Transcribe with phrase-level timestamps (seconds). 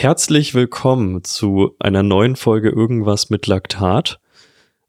[0.00, 4.20] Herzlich willkommen zu einer neuen Folge Irgendwas mit Laktat.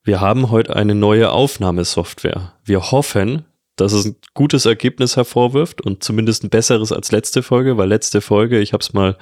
[0.03, 2.53] Wir haben heute eine neue Aufnahmesoftware.
[2.63, 3.43] Wir hoffen,
[3.75, 8.21] dass es ein gutes Ergebnis hervorwirft und zumindest ein besseres als letzte Folge, weil letzte
[8.21, 9.17] Folge, ich habe es mal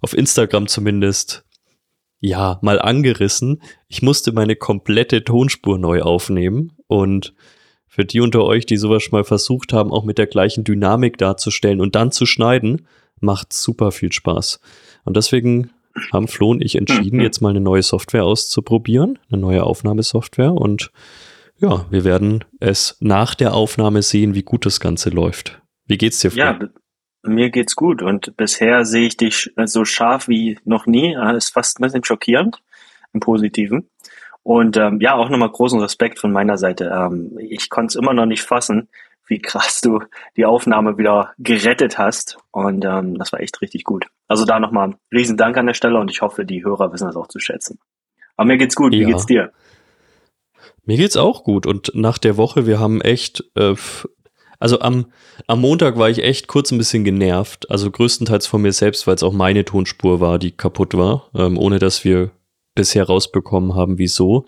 [0.00, 1.44] auf Instagram zumindest,
[2.18, 3.62] ja, mal angerissen.
[3.86, 7.32] Ich musste meine komplette Tonspur neu aufnehmen und
[7.86, 11.16] für die unter euch, die sowas schon mal versucht haben, auch mit der gleichen Dynamik
[11.16, 12.88] darzustellen und dann zu schneiden,
[13.20, 14.58] macht super viel Spaß.
[15.08, 15.70] Und deswegen
[16.12, 17.22] haben Flo und ich entschieden, mhm.
[17.22, 20.52] jetzt mal eine neue Software auszuprobieren, eine neue Aufnahmesoftware.
[20.52, 20.92] Und
[21.58, 25.60] ja, wir werden es nach der Aufnahme sehen, wie gut das Ganze läuft.
[25.86, 26.38] Wie geht's dir, Flo?
[26.38, 26.58] Ja,
[27.22, 28.02] mir geht's gut.
[28.02, 31.14] Und bisher sehe ich dich so scharf wie noch nie.
[31.14, 32.62] Das ist fast ein bisschen schockierend
[33.14, 33.88] im Positiven.
[34.42, 36.92] Und ähm, ja, auch nochmal großen Respekt von meiner Seite.
[36.94, 38.88] Ähm, ich konnte es immer noch nicht fassen,
[39.28, 40.00] wie krass du
[40.36, 42.38] die Aufnahme wieder gerettet hast.
[42.50, 44.06] Und ähm, das war echt richtig gut.
[44.26, 47.16] Also da nochmal riesen Dank an der Stelle und ich hoffe, die Hörer wissen das
[47.16, 47.78] auch zu schätzen.
[48.36, 48.92] Aber mir geht's gut.
[48.92, 49.08] Wie ja.
[49.08, 49.52] geht's dir?
[50.84, 51.66] Mir geht's auch gut.
[51.66, 53.74] Und nach der Woche, wir haben echt, äh,
[54.58, 55.12] also am,
[55.46, 57.70] am Montag war ich echt kurz ein bisschen genervt.
[57.70, 61.58] Also größtenteils von mir selbst, weil es auch meine Tonspur war, die kaputt war, ähm,
[61.58, 62.30] ohne dass wir
[62.74, 64.46] bisher rausbekommen haben, wieso.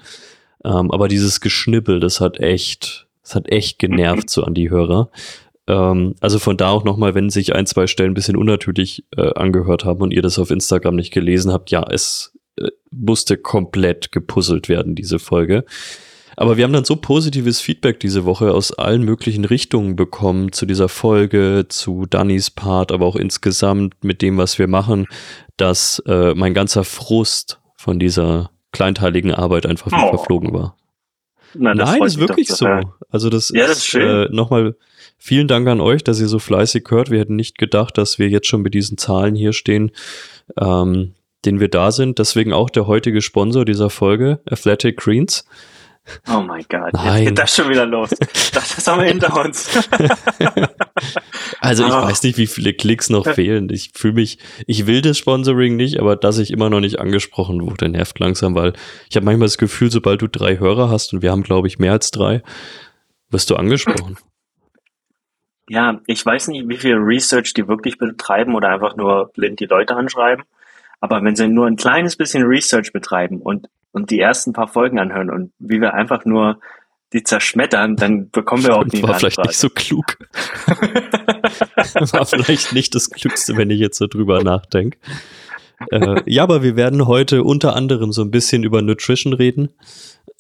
[0.64, 5.10] Ähm, aber dieses Geschnippel, das hat echt, das hat echt genervt so an die Hörer.
[5.68, 9.32] Ähm, also von da auch nochmal, wenn sich ein, zwei Stellen ein bisschen unnatürlich äh,
[9.34, 14.10] angehört haben und ihr das auf Instagram nicht gelesen habt, ja, es äh, musste komplett
[14.10, 15.64] gepuzzelt werden, diese Folge.
[16.36, 20.66] Aber wir haben dann so positives Feedback diese Woche aus allen möglichen Richtungen bekommen zu
[20.66, 25.06] dieser Folge, zu Dannys Part, aber auch insgesamt mit dem, was wir machen,
[25.56, 30.16] dass äh, mein ganzer Frust von dieser kleinteiligen Arbeit einfach oh.
[30.16, 30.76] verflogen war.
[31.54, 32.80] Na, das Nein, ist wirklich doch, so.
[33.10, 34.76] Also das, ja, ist, ist äh, nochmal
[35.18, 37.10] vielen Dank an euch, dass ihr so fleißig hört.
[37.10, 39.90] Wir hätten nicht gedacht, dass wir jetzt schon mit diesen Zahlen hier stehen,
[40.58, 42.18] ähm, den wir da sind.
[42.18, 45.44] Deswegen auch der heutige Sponsor dieser Folge, Athletic Greens.
[46.28, 48.10] Oh mein Gott, jetzt geht das schon wieder los.
[48.52, 49.69] Das ist haben wir hinter uns.
[51.60, 52.02] also ich oh.
[52.02, 53.69] weiß nicht, wie viele Klicks noch fehlen.
[53.70, 57.60] Ich fühle mich, ich will das Sponsoring nicht, aber dass ich immer noch nicht angesprochen
[57.62, 58.72] wurde, nervt langsam, weil
[59.08, 61.78] ich habe manchmal das Gefühl, sobald du drei Hörer hast, und wir haben, glaube ich,
[61.78, 62.42] mehr als drei,
[63.28, 64.16] wirst du angesprochen.
[65.69, 69.66] Ja, ich weiß nicht, wie viel Research die wirklich betreiben oder einfach nur blind die
[69.66, 70.44] Leute anschreiben.
[71.00, 74.99] Aber wenn sie nur ein kleines bisschen Research betreiben und und die ersten paar Folgen
[74.99, 76.61] anhören und wie wir einfach nur
[77.12, 80.16] die zerschmettern, dann bekommen wir auch die War vielleicht nicht so klug.
[82.12, 84.99] War vielleicht nicht das Klügste, wenn ich jetzt so drüber nachdenke.
[85.91, 89.71] Äh, ja, aber wir werden heute unter anderem so ein bisschen über Nutrition reden.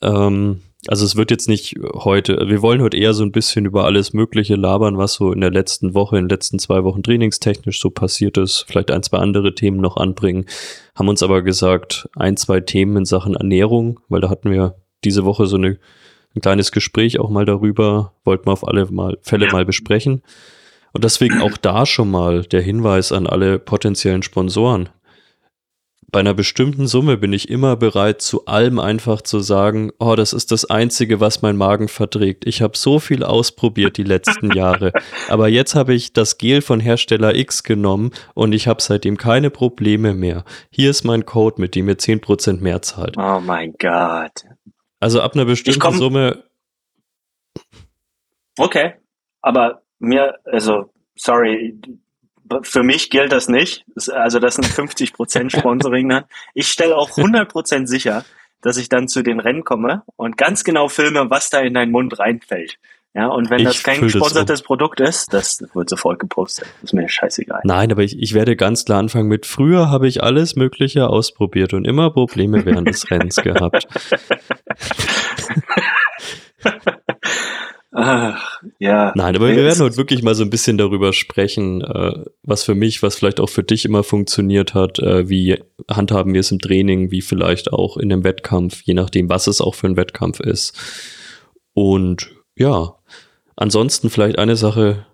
[0.00, 3.84] Ähm, also es wird jetzt nicht heute, wir wollen heute eher so ein bisschen über
[3.84, 7.80] alles Mögliche labern, was so in der letzten Woche, in den letzten zwei Wochen trainingstechnisch
[7.80, 10.46] so passiert ist, vielleicht ein, zwei andere Themen noch anbringen,
[10.94, 15.24] haben uns aber gesagt, ein, zwei Themen in Sachen Ernährung, weil da hatten wir diese
[15.24, 15.78] Woche so eine,
[16.34, 20.22] ein kleines Gespräch auch mal darüber, wollten wir auf alle mal, Fälle mal besprechen.
[20.92, 24.88] Und deswegen auch da schon mal der Hinweis an alle potenziellen Sponsoren
[26.12, 30.32] bei einer bestimmten Summe bin ich immer bereit, zu allem einfach zu sagen, oh, das
[30.32, 32.46] ist das Einzige, was mein Magen verträgt.
[32.46, 34.92] Ich habe so viel ausprobiert die letzten Jahre,
[35.28, 39.50] aber jetzt habe ich das Gel von Hersteller X genommen und ich habe seitdem keine
[39.50, 40.44] Probleme mehr.
[40.70, 43.16] Hier ist mein Code, mit dem ihr 10% mehr zahlt.
[43.16, 44.44] Oh mein Gott.
[44.98, 46.44] Also ab einer bestimmten Summe.
[48.58, 48.94] Okay,
[49.40, 51.78] aber mir, also, sorry,
[52.62, 53.84] für mich gilt das nicht.
[54.12, 56.24] Also das sind 50 Prozent Sponsoring dann.
[56.54, 58.24] Ich stelle auch 100 Prozent sicher,
[58.60, 61.92] dass ich dann zu den Rennen komme und ganz genau filme, was da in deinen
[61.92, 62.78] Mund reinfällt.
[63.12, 64.66] Ja, und wenn ich das kein gesponsertes um.
[64.66, 66.68] Produkt ist, das wird sofort gepostet.
[66.80, 67.60] Das ist mir scheißegal.
[67.64, 71.74] Nein, aber ich, ich werde ganz klar anfangen mit, früher habe ich alles Mögliche ausprobiert
[71.74, 73.88] und immer Probleme während des Rennens gehabt.
[77.92, 79.12] Ach, ja.
[79.16, 82.76] Nein, aber wir werden heute wirklich mal so ein bisschen darüber sprechen, äh, was für
[82.76, 85.58] mich, was vielleicht auch für dich immer funktioniert hat, äh, wie
[85.90, 89.60] handhaben wir es im Training, wie vielleicht auch in dem Wettkampf, je nachdem, was es
[89.60, 90.78] auch für ein Wettkampf ist.
[91.74, 92.94] Und ja,
[93.56, 95.06] ansonsten vielleicht eine Sache,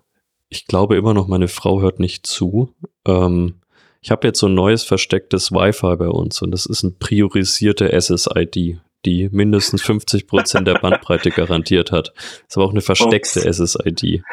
[0.49, 2.75] ich glaube immer noch, meine Frau hört nicht zu.
[3.07, 3.55] Ähm,
[4.01, 7.91] ich habe jetzt so ein neues verstecktes Wi-Fi bei uns und das ist ein priorisierte
[7.99, 12.13] SSID die mindestens 50 Prozent der Bandbreite garantiert hat.
[12.15, 13.57] Das ist aber auch eine versteckte Ups.
[13.57, 14.23] SSID.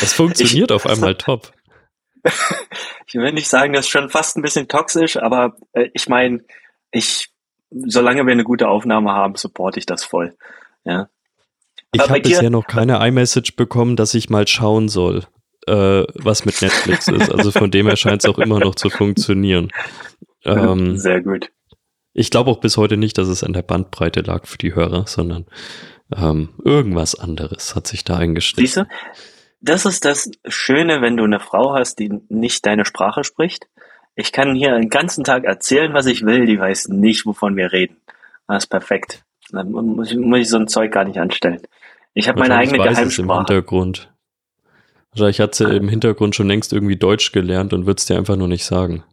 [0.00, 1.52] Das funktioniert ich, auf einmal top.
[3.06, 6.44] Ich will nicht sagen, das ist schon fast ein bisschen toxisch, aber äh, ich meine,
[6.90, 7.30] ich,
[7.70, 10.36] solange wir eine gute Aufnahme haben, supporte ich das voll.
[10.84, 11.08] Ja.
[11.92, 15.24] Ich habe bisher noch keine iMessage bekommen, dass ich mal schauen soll.
[15.66, 17.30] äh, was mit Netflix ist.
[17.30, 19.70] Also von dem her scheint es auch immer noch zu funktionieren.
[20.44, 21.50] Ähm, Sehr gut.
[22.18, 25.06] Ich glaube auch bis heute nicht, dass es an der Bandbreite lag für die Hörer,
[25.06, 25.46] sondern
[26.14, 28.66] ähm, irgendwas anderes hat sich da eingestellt.
[28.66, 28.86] Siehst du,
[29.60, 33.68] das ist das Schöne, wenn du eine Frau hast, die nicht deine Sprache spricht.
[34.16, 37.72] Ich kann hier den ganzen Tag erzählen, was ich will, die weiß nicht, wovon wir
[37.72, 37.98] reden.
[38.48, 39.22] Das ist perfekt.
[39.52, 41.62] Dann muss ich, muss ich so ein Zeug gar nicht anstellen.
[42.14, 43.30] Ich habe meine eigene weiß Geheimsprache.
[43.30, 44.12] im Hintergrund.
[45.12, 45.70] Wahrscheinlich hat sie ah.
[45.70, 49.04] im Hintergrund schon längst irgendwie Deutsch gelernt und wird es dir einfach nur nicht sagen.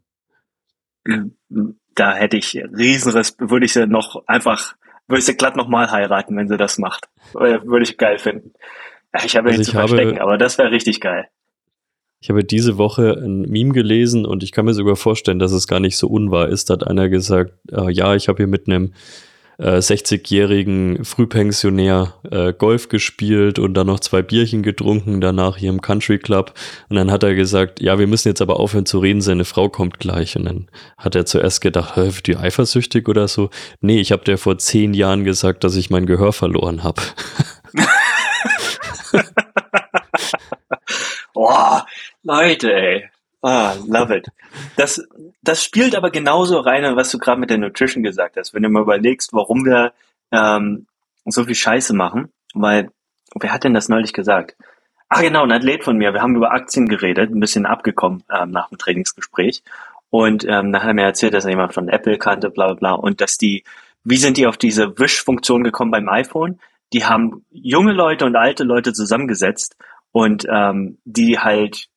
[1.95, 4.75] Da hätte ich rieseres, würde ich sie noch einfach,
[5.07, 7.07] würde ich sie glatt nochmal heiraten, wenn sie das macht.
[7.33, 8.53] Würde ich geil finden.
[9.23, 11.27] Ich habe also nichts zu verstecken, aber das wäre richtig geil.
[12.19, 15.67] Ich habe diese Woche ein Meme gelesen und ich kann mir sogar vorstellen, dass es
[15.67, 16.69] gar nicht so unwahr ist.
[16.69, 18.93] Da hat einer gesagt, äh, ja, ich habe hier mit einem
[19.57, 25.81] äh, 60-jährigen Frühpensionär äh, Golf gespielt und dann noch zwei Bierchen getrunken, danach hier im
[25.81, 26.53] Country Club.
[26.89, 29.69] Und dann hat er gesagt, ja, wir müssen jetzt aber aufhören zu reden, seine Frau
[29.69, 30.35] kommt gleich.
[30.35, 30.67] Und dann
[30.97, 33.49] hat er zuerst gedacht, hä, die eifersüchtig oder so.
[33.81, 37.01] Nee, ich habe dir vor zehn Jahren gesagt, dass ich mein Gehör verloren habe.
[41.33, 41.85] Boah,
[42.23, 43.09] Leute, ey.
[43.45, 44.31] Ah, love it.
[44.75, 45.07] Das,
[45.43, 48.55] das spielt aber genauso rein, was du gerade mit der Nutrition gesagt hast.
[48.55, 49.93] Wenn du mal überlegst, warum wir
[50.31, 50.87] ähm,
[51.25, 52.89] so viel Scheiße machen, weil,
[53.35, 54.55] wer hat denn das neulich gesagt?
[55.09, 56.11] Ah, genau, ein Athlet von mir.
[56.11, 59.61] Wir haben über Aktien geredet, ein bisschen abgekommen ähm, nach dem Trainingsgespräch.
[60.09, 62.73] Und ähm, dann hat er mir erzählt, dass er jemand von Apple kannte, bla bla
[62.73, 62.91] bla.
[62.93, 63.63] Und dass die,
[64.03, 66.59] wie sind die auf diese Wish-Funktion gekommen beim iPhone?
[66.93, 69.75] Die haben junge Leute und alte Leute zusammengesetzt
[70.11, 71.89] und ähm, die halt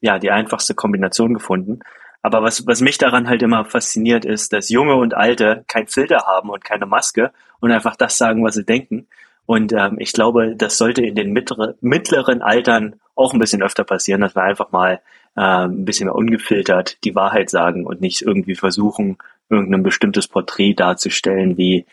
[0.00, 1.80] ja, die einfachste Kombination gefunden.
[2.22, 6.24] Aber was, was mich daran halt immer fasziniert, ist, dass Junge und Alte kein Filter
[6.26, 9.06] haben und keine Maske und einfach das sagen, was sie denken.
[9.46, 13.84] Und ähm, ich glaube, das sollte in den mittlere, mittleren Altern auch ein bisschen öfter
[13.84, 15.00] passieren, dass wir einfach mal
[15.36, 19.18] ähm, ein bisschen mehr ungefiltert die Wahrheit sagen und nicht irgendwie versuchen,
[19.48, 21.86] irgendein bestimmtes Porträt darzustellen, wie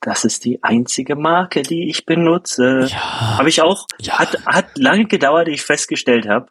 [0.00, 2.86] das ist die einzige Marke, die ich benutze.
[2.88, 3.86] Ja, habe ich auch.
[4.00, 4.18] Ja.
[4.18, 6.46] Hat, hat lange gedauert, ich festgestellt habe,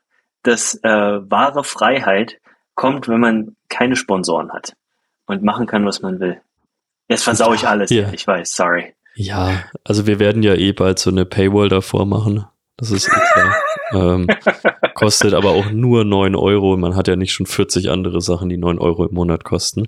[0.47, 2.39] dass äh, wahre Freiheit
[2.75, 4.75] kommt, wenn man keine Sponsoren hat
[5.25, 6.42] und machen kann, was man will.
[7.07, 7.89] Jetzt versau ich alles.
[7.89, 8.12] Ja.
[8.13, 8.94] Ich weiß, sorry.
[9.15, 12.45] Ja, also wir werden ja eh bald so eine Paywall davor machen.
[12.77, 13.56] Das ist eh klar.
[13.94, 14.27] ähm,
[14.94, 16.75] kostet aber auch nur neun Euro.
[16.75, 19.88] Man hat ja nicht schon 40 andere Sachen, die neun Euro im Monat kosten.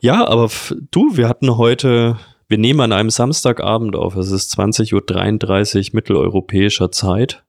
[0.00, 0.50] Ja, aber
[0.90, 2.18] du, wir hatten heute,
[2.48, 4.16] wir nehmen an einem Samstagabend auf.
[4.16, 7.44] Es ist 20.33 Uhr mitteleuropäischer Zeit.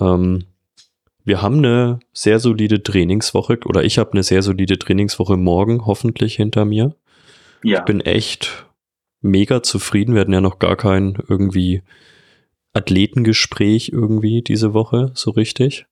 [0.00, 0.44] Ähm,
[1.24, 6.36] wir haben eine sehr solide Trainingswoche oder ich habe eine sehr solide Trainingswoche morgen hoffentlich
[6.36, 6.94] hinter mir.
[7.62, 7.78] Ja.
[7.78, 8.66] Ich bin echt
[9.22, 10.14] mega zufrieden.
[10.14, 11.82] Wir hatten ja noch gar kein irgendwie
[12.74, 15.86] Athletengespräch irgendwie diese Woche so richtig.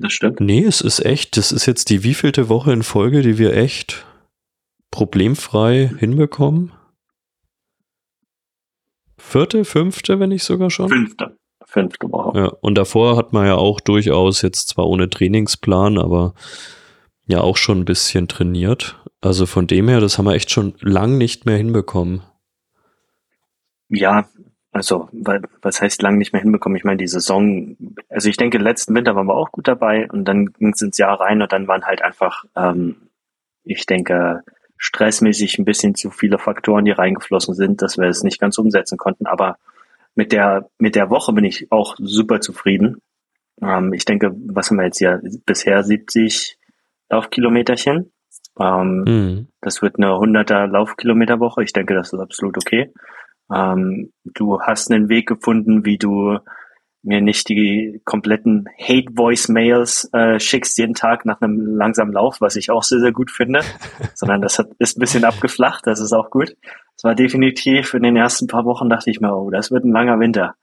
[0.00, 0.40] Das stimmt.
[0.40, 4.04] Nee, es ist echt, das ist jetzt die wievielte Woche in Folge, die wir echt
[4.90, 6.72] problemfrei hinbekommen.
[9.16, 10.88] Vierte, fünfte, wenn nicht sogar schon?
[10.88, 11.36] Fünfte
[11.74, 12.38] fünfte Woche.
[12.38, 16.34] Ja, und davor hat man ja auch durchaus jetzt zwar ohne Trainingsplan, aber
[17.26, 18.98] ja auch schon ein bisschen trainiert.
[19.20, 22.22] Also von dem her, das haben wir echt schon lang nicht mehr hinbekommen.
[23.88, 24.26] Ja,
[24.72, 25.08] also
[25.62, 26.76] was heißt lang nicht mehr hinbekommen?
[26.76, 27.76] Ich meine, die Saison,
[28.08, 30.98] also ich denke, letzten Winter waren wir auch gut dabei und dann ging es ins
[30.98, 32.96] Jahr rein und dann waren halt einfach, ähm,
[33.64, 34.42] ich denke,
[34.76, 38.98] stressmäßig ein bisschen zu viele Faktoren, die reingeflossen sind, dass wir es nicht ganz umsetzen
[38.98, 39.26] konnten.
[39.26, 39.56] Aber
[40.14, 42.98] mit der, mit der Woche bin ich auch super zufrieden.
[43.60, 45.20] Ähm, ich denke, was haben wir jetzt hier?
[45.46, 46.58] Bisher 70
[47.10, 48.12] Laufkilometerchen.
[48.60, 49.48] Ähm, mhm.
[49.60, 51.62] Das wird eine 100er Laufkilometerwoche.
[51.62, 52.92] Ich denke, das ist absolut okay.
[53.52, 56.38] Ähm, du hast einen Weg gefunden, wie du
[57.04, 62.70] mir nicht die kompletten Hate-Voice-Mails äh, schickst jeden Tag nach einem langsamen Lauf, was ich
[62.70, 63.60] auch sehr, sehr gut finde,
[64.14, 66.56] sondern das hat, ist ein bisschen abgeflacht, das ist auch gut.
[66.96, 69.92] Es war definitiv in den ersten paar Wochen dachte ich mir, oh, das wird ein
[69.92, 70.54] langer Winter.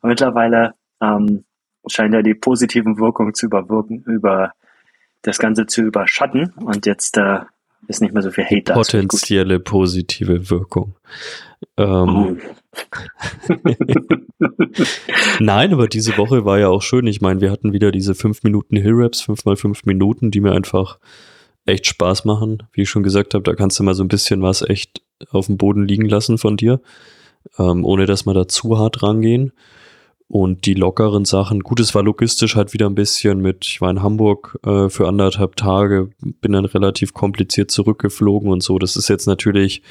[0.00, 1.44] Aber mittlerweile ähm,
[1.86, 4.52] scheint er die positiven Wirkungen zu überwirken, über
[5.22, 7.40] das Ganze zu überschatten und jetzt äh,
[7.88, 8.74] ist nicht mehr so viel Hate da.
[8.74, 10.94] Potenzielle positive Wirkung.
[11.76, 12.40] Ähm,
[15.40, 17.06] Nein, aber diese Woche war ja auch schön.
[17.06, 20.52] Ich meine, wir hatten wieder diese 5 Minuten Hill-Raps, 5 mal 5 Minuten, die mir
[20.52, 20.98] einfach
[21.66, 22.62] echt Spaß machen.
[22.72, 25.46] Wie ich schon gesagt habe, da kannst du mal so ein bisschen was echt auf
[25.46, 26.80] dem Boden liegen lassen von dir,
[27.58, 29.52] ähm, ohne dass wir da zu hart rangehen.
[30.32, 33.90] Und die lockeren Sachen, gut, es war logistisch halt wieder ein bisschen mit, ich war
[33.90, 38.78] in Hamburg äh, für anderthalb Tage, bin dann relativ kompliziert zurückgeflogen und so.
[38.78, 39.82] Das ist jetzt natürlich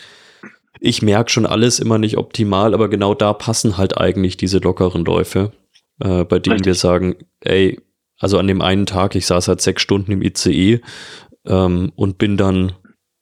[0.79, 5.03] ich merke schon alles immer nicht optimal, aber genau da passen halt eigentlich diese lockeren
[5.03, 5.51] Läufe,
[5.99, 6.65] äh, bei denen Richtig.
[6.65, 7.79] wir sagen, ey,
[8.19, 10.81] also an dem einen Tag, ich saß halt sechs Stunden im ICE
[11.45, 12.73] ähm, und bin dann,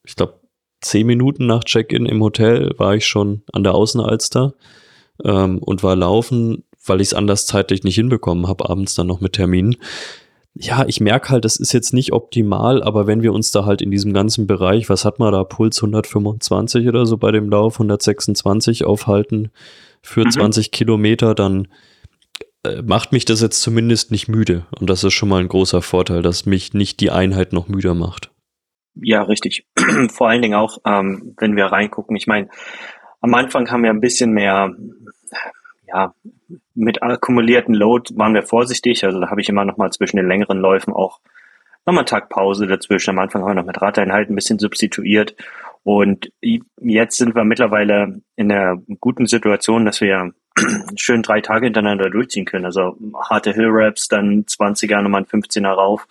[0.04, 0.42] ich glaube,
[0.82, 4.54] zehn Minuten nach Check-in im Hotel war ich schon an der Außenalster
[5.24, 9.22] ähm, und war laufen, weil ich es anders zeitlich nicht hinbekommen habe, abends dann noch
[9.22, 9.77] mit Terminen.
[10.53, 13.82] Ja, ich merke halt, das ist jetzt nicht optimal, aber wenn wir uns da halt
[13.82, 17.75] in diesem ganzen Bereich, was hat man da, Puls 125 oder so bei dem Lauf,
[17.75, 19.51] 126 aufhalten
[20.01, 20.32] für mhm.
[20.32, 21.67] 20 Kilometer, dann
[22.63, 24.65] äh, macht mich das jetzt zumindest nicht müde.
[24.79, 27.94] Und das ist schon mal ein großer Vorteil, dass mich nicht die Einheit noch müder
[27.94, 28.32] macht.
[28.96, 29.67] Ja, richtig.
[30.10, 32.15] Vor allen Dingen auch, ähm, wenn wir reingucken.
[32.15, 32.50] Ich meine,
[33.22, 34.75] am Anfang haben wir ein bisschen mehr,
[35.88, 36.13] ja,
[36.75, 39.04] mit akkumulierten Load waren wir vorsichtig.
[39.04, 41.20] Also da habe ich immer noch mal zwischen den längeren Läufen auch
[41.86, 43.12] nochmal einen Tag Pause dazwischen.
[43.12, 45.36] Am Anfang haben wir noch mit Radeinheiten ein bisschen substituiert.
[45.84, 46.32] Und
[46.82, 50.34] jetzt sind wir mittlerweile in einer guten Situation, dass wir
[50.98, 52.66] schön drei Tage hintereinander durchziehen können.
[52.66, 52.98] Also
[53.30, 56.06] harte Hill Raps, dann 20er, nochmal ein 15er rauf.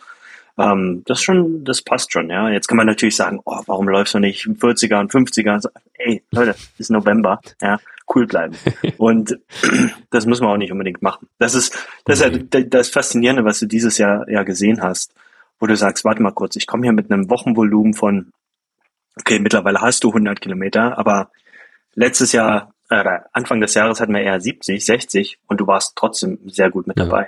[0.59, 2.49] Ähm, das schon, das passt schon, ja.
[2.49, 5.69] Jetzt kann man natürlich sagen, oh, warum läufst du nicht 40er und 50er?
[5.95, 7.79] Ey, Leute, ist November, ja,
[8.15, 8.57] cool bleiben.
[8.99, 9.39] und
[10.11, 11.29] das muss man auch nicht unbedingt machen.
[11.39, 15.15] Das ist, das ist ja das Faszinierende, was du dieses Jahr ja gesehen hast,
[15.59, 18.33] wo du sagst, warte mal kurz, ich komme hier mit einem Wochenvolumen von,
[19.19, 21.31] okay, mittlerweile hast du 100 Kilometer, aber
[21.95, 26.39] letztes Jahr äh, Anfang des Jahres hatten wir eher 70, 60 und du warst trotzdem
[26.47, 27.27] sehr gut mit dabei.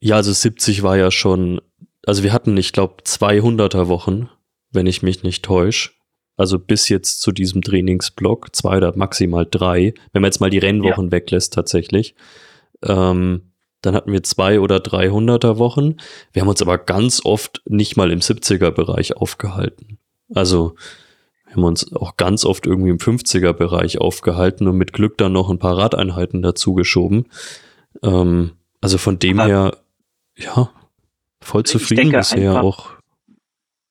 [0.00, 1.60] Ja, also 70 war ja schon,
[2.06, 4.28] also wir hatten, ich glaube, 200er Wochen,
[4.70, 5.90] wenn ich mich nicht täusche.
[6.38, 10.58] Also bis jetzt zu diesem Trainingsblock, zwei oder maximal drei, wenn man jetzt mal die
[10.58, 11.12] Rennwochen ja.
[11.12, 12.14] weglässt tatsächlich.
[12.82, 13.42] Ähm,
[13.82, 15.96] dann hatten wir zwei oder 300er Wochen.
[16.32, 19.98] Wir haben uns aber ganz oft nicht mal im 70er Bereich aufgehalten.
[20.34, 20.74] Also
[21.46, 25.48] wir haben uns auch ganz oft irgendwie im 50er-Bereich aufgehalten und mit Glück dann noch
[25.48, 27.26] ein paar Radeinheiten dazu geschoben.
[28.02, 29.76] Ähm, also von dem Aber her,
[30.36, 30.70] ja,
[31.40, 32.90] voll zufrieden bisher einfach, auch.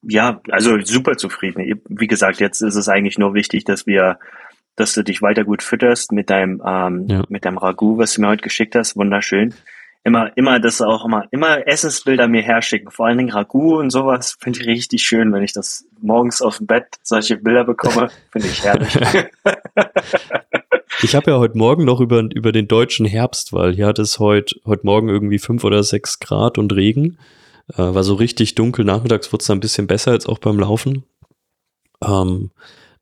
[0.02, 1.82] Ja, also super zufrieden.
[1.90, 4.20] Wie gesagt, jetzt ist es eigentlich nur wichtig, dass wir,
[4.76, 7.24] dass du dich weiter gut fütterst mit deinem, ähm, ja.
[7.30, 8.96] mit deinem Ragout, was du mir heute geschickt hast.
[8.96, 9.54] Wunderschön
[10.08, 12.92] immer, immer das auch immer, immer Essensbilder mir herschicken.
[12.92, 16.58] Vor allen Dingen Ragout und sowas finde ich richtig schön, wenn ich das morgens auf
[16.58, 18.98] dem Bett solche Bilder bekomme, finde ich herrlich.
[21.04, 24.18] ich habe ja heute Morgen noch über, über den deutschen Herbst, weil hier hat es
[24.18, 27.18] heute, heute Morgen irgendwie fünf oder sechs Grad und Regen.
[27.74, 28.86] Äh, war so richtig dunkel.
[28.86, 31.04] Nachmittags wurde es ein bisschen besser als auch beim Laufen.
[32.04, 32.52] Ähm,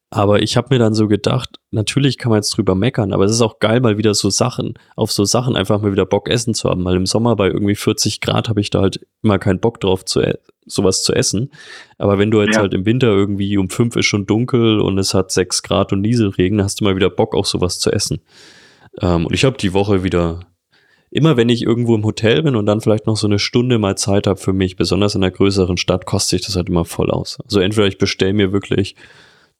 [0.09, 3.31] aber ich habe mir dann so gedacht, natürlich kann man jetzt drüber meckern, aber es
[3.31, 6.53] ist auch geil, mal wieder so Sachen, auf so Sachen einfach mal wieder Bock essen
[6.53, 6.85] zu haben.
[6.85, 10.05] Weil im Sommer bei irgendwie 40 Grad habe ich da halt immer keinen Bock drauf,
[10.05, 10.35] zu e
[10.67, 11.51] sowas zu essen.
[11.97, 12.61] Aber wenn du jetzt ja.
[12.61, 16.01] halt im Winter irgendwie um fünf ist schon dunkel und es hat sechs Grad und
[16.01, 18.21] Nieselregen, hast du mal wieder Bock, auch sowas zu essen.
[19.01, 20.39] Ähm, und ich habe die Woche wieder,
[21.15, 23.97] immer wenn ich irgendwo im Hotel bin und dann vielleicht noch so eine Stunde mal
[23.97, 27.09] Zeit habe für mich, besonders in einer größeren Stadt, kostet sich das halt immer voll
[27.09, 27.37] aus.
[27.45, 28.95] Also entweder ich bestelle mir wirklich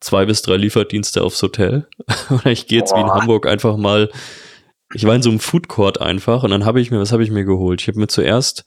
[0.02, 1.88] zwei bis drei Lieferdienste aufs Hotel.
[2.30, 2.98] Oder ich gehe jetzt Boah.
[2.98, 4.10] wie in Hamburg einfach mal.
[4.94, 7.24] Ich war in so einem Food Court einfach und dann habe ich mir, was habe
[7.24, 7.82] ich mir geholt?
[7.82, 8.66] Ich habe mir zuerst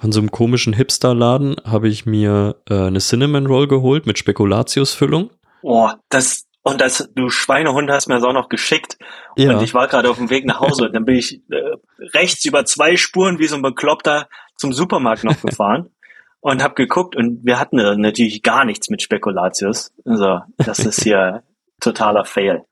[0.00, 5.30] von so einem komischen Hipster-Laden habe ich mir äh, eine Cinnamon Roll geholt mit Spekulatiusfüllung.
[5.62, 8.98] Boah, das und das du Schweinehund hast mir das auch noch geschickt
[9.36, 9.52] ja.
[9.52, 11.76] und ich war gerade auf dem Weg nach Hause und dann bin ich äh,
[12.14, 15.90] rechts über zwei Spuren wie so ein Bekloppter zum Supermarkt noch gefahren
[16.40, 19.92] und habe geguckt und wir hatten natürlich gar nichts mit Spekulatius.
[20.04, 21.42] Also das ist hier
[21.80, 22.64] totaler Fail.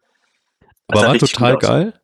[0.88, 1.94] Das Aber war total geil.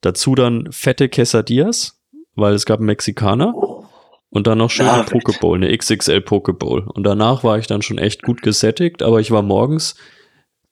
[0.00, 2.00] Dazu dann fette Quesadillas,
[2.34, 3.52] weil es gab einen Mexikaner.
[3.54, 3.84] Oh.
[4.32, 6.86] Und dann noch schöne Pokeball, eine XXL Pokeball.
[6.86, 9.96] Und danach war ich dann schon echt gut gesättigt, aber ich war morgens,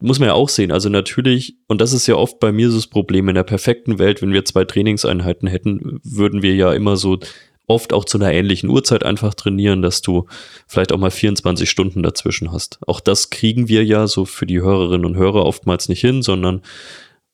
[0.00, 2.76] muss man ja auch sehen, also natürlich, und das ist ja oft bei mir so
[2.76, 6.96] das Problem, in der perfekten Welt, wenn wir zwei Trainingseinheiten hätten, würden wir ja immer
[6.96, 7.18] so
[7.66, 10.26] oft auch zu einer ähnlichen Uhrzeit einfach trainieren, dass du
[10.66, 12.78] vielleicht auch mal 24 Stunden dazwischen hast.
[12.86, 16.62] Auch das kriegen wir ja so für die Hörerinnen und Hörer oftmals nicht hin, sondern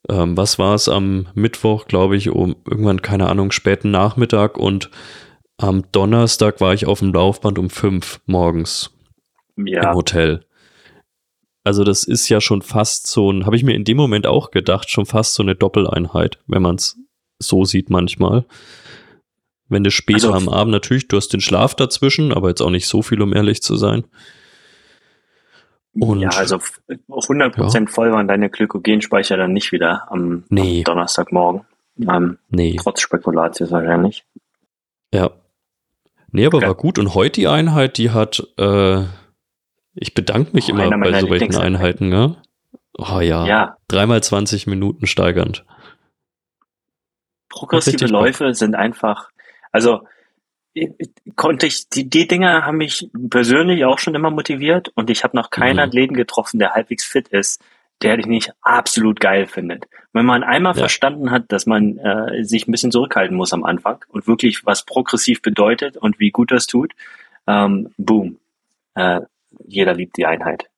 [0.09, 4.91] ähm, was war es am Mittwoch, glaube ich, um irgendwann, keine Ahnung, späten Nachmittag und
[5.57, 8.91] am Donnerstag war ich auf dem Laufband um fünf morgens
[9.55, 9.89] ja.
[9.89, 10.44] im Hotel.
[11.65, 14.51] Also das ist ja schon fast so ein, habe ich mir in dem Moment auch
[14.51, 16.95] gedacht, schon fast so eine Doppeleinheit, wenn man es
[17.39, 18.45] so sieht manchmal.
[19.67, 22.69] Wenn du später also, am Abend natürlich, du hast den Schlaf dazwischen, aber jetzt auch
[22.69, 24.03] nicht so viel, um ehrlich zu sein.
[25.99, 27.87] Und, ja, also auf 100% ja.
[27.87, 30.79] voll waren deine Glykogenspeicher dann nicht wieder am, nee.
[30.79, 31.61] am Donnerstagmorgen.
[31.99, 32.75] Ähm, nee.
[32.79, 34.23] Trotz Spekulatius wahrscheinlich.
[35.11, 35.31] Ja.
[36.31, 36.67] Nee, aber okay.
[36.67, 36.99] war gut.
[36.99, 39.05] Und heute die Einheit, die hat, äh,
[39.95, 42.37] ich bedanke mich oh, immer bei solchen Einheiten, ne?
[42.97, 43.45] Oh ja.
[43.45, 43.77] ja.
[43.87, 45.65] Dreimal 20 Minuten steigernd.
[47.49, 49.29] Progressive Läufe sind einfach
[49.75, 50.03] also
[51.35, 55.35] konnte ich, die, die Dinge haben mich persönlich auch schon immer motiviert und ich habe
[55.35, 55.83] noch keinen mhm.
[55.83, 57.61] Athleten getroffen, der halbwegs fit ist,
[58.01, 59.85] der dich nicht absolut geil findet.
[60.13, 60.79] Wenn man einmal ja.
[60.79, 64.85] verstanden hat, dass man äh, sich ein bisschen zurückhalten muss am Anfang und wirklich was
[64.85, 66.93] progressiv bedeutet und wie gut das tut,
[67.45, 68.37] ähm, boom,
[68.95, 69.19] äh,
[69.65, 70.69] jeder liebt die Einheit.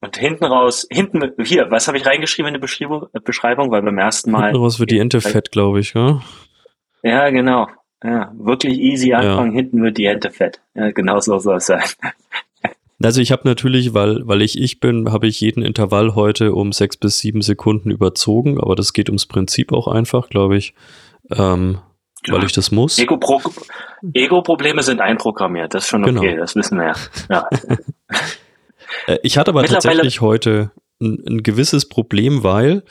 [0.00, 3.96] Und hinten raus, hinten, hier, was habe ich reingeschrieben in die Beschreibung, Beschreibung weil beim
[3.96, 4.44] ersten Mal.
[4.44, 6.20] Hinten raus wird die Ente fett, glaube ich, ja?
[7.02, 7.68] Ja, genau.
[8.02, 9.62] Ja, wirklich easy anfangen, ja.
[9.62, 10.60] hinten wird die Ente fett.
[10.74, 11.82] Ja, genau so soll es sein.
[13.02, 16.72] Also ich habe natürlich, weil, weil ich ich bin, habe ich jeden Intervall heute um
[16.72, 20.74] sechs bis sieben Sekunden überzogen, aber das geht ums Prinzip auch einfach, glaube ich,
[21.30, 21.80] ähm,
[22.26, 22.34] ja.
[22.34, 22.98] weil ich das muss.
[24.12, 26.40] Ego-Probleme sind einprogrammiert, das ist schon okay, genau.
[26.40, 26.94] das wissen wir ja.
[27.30, 27.48] ja.
[29.06, 32.84] Äh, ich hatte aber tatsächlich heute ein, ein gewisses Problem, weil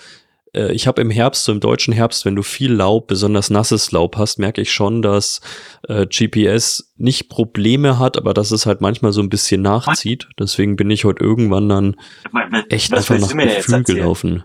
[0.53, 3.91] äh, ich habe im Herbst, so im deutschen Herbst, wenn du viel Laub, besonders nasses
[3.91, 5.41] Laub hast, merke ich schon, dass
[5.87, 10.27] äh, GPS nicht Probleme hat, aber dass es halt manchmal so ein bisschen nachzieht.
[10.39, 11.95] Deswegen bin ich heute irgendwann dann
[12.69, 14.43] echt was einfach nach Gefühl gelaufen.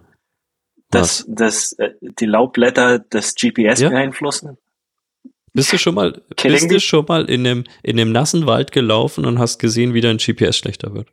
[0.90, 3.90] Dass, dass äh, die Laubblätter das GPS ja?
[3.90, 4.56] beeinflussen?
[5.58, 9.24] Bist du schon mal, bist du schon mal in einem, in einem nassen Wald gelaufen
[9.24, 11.08] und hast gesehen, wie dein GPS schlechter wird?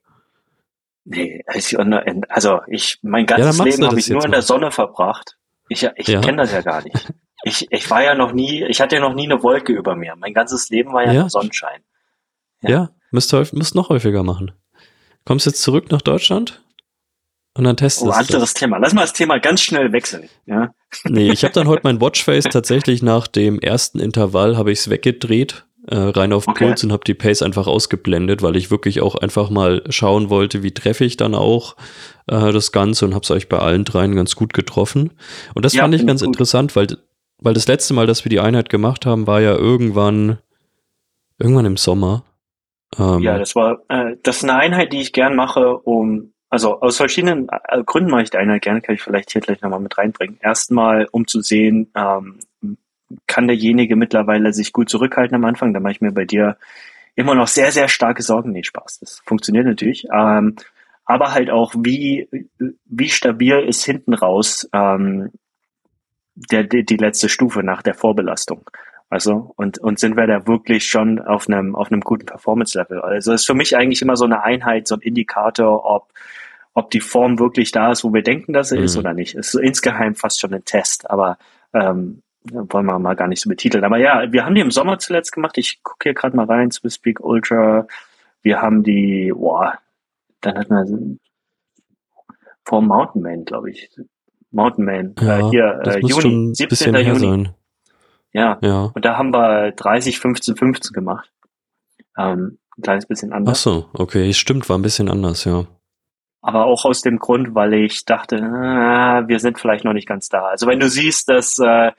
[1.03, 5.35] Nee, also ich, mein ganzes ja, Leben habe ich nur in der Sonne verbracht.
[5.67, 6.21] Ich, ich ja.
[6.21, 7.13] kenne das ja gar nicht.
[7.47, 10.15] Ich, ich war ja noch nie, ich hatte ja noch nie eine Wolke über mir.
[10.15, 11.29] Mein ganzes Leben war ja, ja.
[11.29, 11.81] Sonnenschein.
[12.61, 14.51] Ja, ja müsst, müsst noch häufiger machen.
[15.25, 16.63] Kommst jetzt zurück nach Deutschland?
[17.57, 18.09] Und dann testest du.
[18.09, 18.77] Oh, anderes Thema.
[18.77, 20.29] Lass mal das Thema ganz schnell wechseln.
[20.45, 20.73] Ja?
[21.03, 24.89] Nee, ich habe dann heute mein Watchface tatsächlich nach dem ersten Intervall habe ich es
[24.89, 26.65] weggedreht äh, rein auf okay.
[26.65, 30.63] Puls und habe die Pace einfach ausgeblendet, weil ich wirklich auch einfach mal schauen wollte,
[30.63, 31.75] wie treffe ich dann auch
[32.27, 35.13] äh, das Ganze und habe es euch bei allen dreien ganz gut getroffen.
[35.53, 36.27] Und das ja, fand ich ganz gut.
[36.27, 36.87] interessant, weil,
[37.39, 40.39] weil das letzte Mal, dass wir die Einheit gemacht haben, war ja irgendwann,
[41.37, 42.23] irgendwann im Sommer.
[42.97, 46.79] Ähm, ja, das war, äh, das ist eine Einheit, die ich gern mache, um also
[46.79, 49.81] aus verschiedenen äh, Gründen mache ich die Einheit gerne, kann ich vielleicht hier gleich nochmal
[49.81, 50.37] mit reinbringen.
[50.41, 52.39] Erstmal, um zu sehen, ähm,
[53.27, 55.73] kann derjenige mittlerweile sich gut zurückhalten am Anfang.
[55.73, 56.55] Da mache ich mir bei dir
[57.13, 58.53] immer noch sehr, sehr starke Sorgen.
[58.53, 58.99] Nee, Spaß.
[59.01, 60.07] Das funktioniert natürlich.
[60.13, 60.55] Ähm,
[61.03, 62.29] aber halt auch, wie,
[62.85, 65.31] wie stabil ist hinten raus ähm,
[66.35, 68.69] der, die, die letzte Stufe nach der Vorbelastung.
[69.09, 73.01] Also, und, und sind wir da wirklich schon auf einem, auf einem guten Performance-Level?
[73.01, 76.11] Also, ist für mich eigentlich immer so eine Einheit, so ein Indikator, ob,
[76.75, 78.83] ob die Form wirklich da ist, wo wir denken, dass sie mhm.
[78.83, 79.33] ist oder nicht.
[79.33, 81.37] Ist so insgeheim fast schon ein Test, aber
[81.73, 83.83] ähm, wollen wir mal gar nicht so betiteln.
[83.83, 85.57] Aber ja, wir haben die im Sommer zuletzt gemacht.
[85.57, 87.87] Ich gucke hier gerade mal rein, Swiss Peak Ultra.
[88.43, 89.79] Wir haben die, boah,
[90.41, 91.19] dann hat man
[92.65, 93.89] vor Mountain Man, glaube ich.
[94.51, 95.15] Mountain Man.
[95.19, 96.95] Ja, äh, hier, das äh, Juni, schon 17.
[96.95, 97.49] Juni.
[98.33, 98.59] Ja.
[98.61, 98.91] ja.
[98.93, 101.31] Und da haben wir 30, 15, 15 gemacht.
[102.17, 103.59] Ähm, ein kleines bisschen anders.
[103.59, 105.65] Ach so, okay, stimmt, war ein bisschen anders, ja.
[106.47, 110.29] Aber auch aus dem Grund, weil ich dachte, ah, wir sind vielleicht noch nicht ganz
[110.29, 110.45] da.
[110.45, 111.91] Also wenn du siehst, dass äh,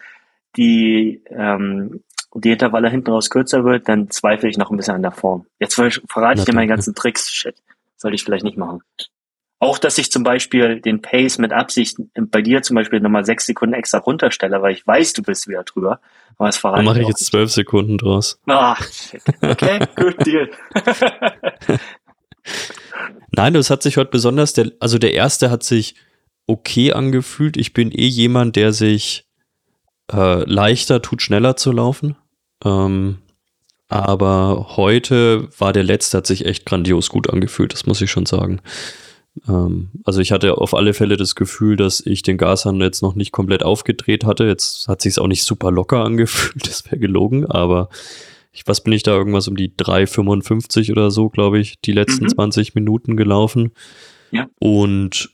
[0.56, 5.02] die, ähm, die Intervalle hinten raus kürzer wird, dann zweifle ich noch ein bisschen an
[5.02, 5.46] der Form.
[5.59, 7.28] Jetzt verrate ich dir meine ganzen Tricks.
[7.28, 7.56] Shit,
[7.96, 8.82] sollte ich vielleicht nicht machen.
[9.59, 13.46] Auch, dass ich zum Beispiel den Pace mit Absicht bei dir zum Beispiel nochmal sechs
[13.46, 15.98] Sekunden extra runterstelle, weil ich weiß, du bist wieder drüber.
[16.38, 18.38] Aber das verrate Dann mache ich jetzt zwölf Sekunden draus.
[18.46, 19.22] Ah, shit.
[19.42, 20.48] Okay, good deal.
[23.32, 25.94] Nein, das hat sich heute besonders, der, also der erste hat sich
[26.46, 27.56] okay angefühlt.
[27.56, 29.26] Ich bin eh jemand, der sich
[30.12, 32.16] äh, leichter tut, schneller zu laufen.
[32.64, 33.18] Ähm,
[33.88, 38.26] aber heute war der letzte, hat sich echt grandios gut angefühlt, das muss ich schon
[38.26, 38.61] sagen.
[39.48, 43.14] Ähm, also ich hatte auf alle Fälle das Gefühl, dass ich den Gashahn jetzt noch
[43.14, 44.44] nicht komplett aufgedreht hatte.
[44.44, 47.88] Jetzt hat sich auch nicht super locker angefühlt, das wäre gelogen, aber
[48.56, 52.24] ich, was bin ich da irgendwas um die 3,55 oder so, glaube ich, die letzten
[52.24, 52.30] mhm.
[52.30, 53.72] 20 Minuten gelaufen.
[54.30, 54.48] Ja.
[54.58, 55.30] Und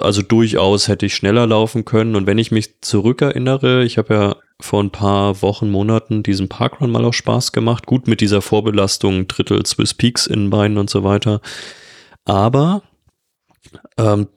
[0.00, 2.16] also durchaus hätte ich schneller laufen können.
[2.16, 6.90] Und wenn ich mich zurückerinnere, ich habe ja vor ein paar Wochen, Monaten diesen Parkrun
[6.90, 7.86] mal auch Spaß gemacht.
[7.86, 11.40] Gut mit dieser Vorbelastung, Drittel Swiss Peaks in Beinen und so weiter.
[12.24, 12.82] Aber
[13.98, 14.28] ähm,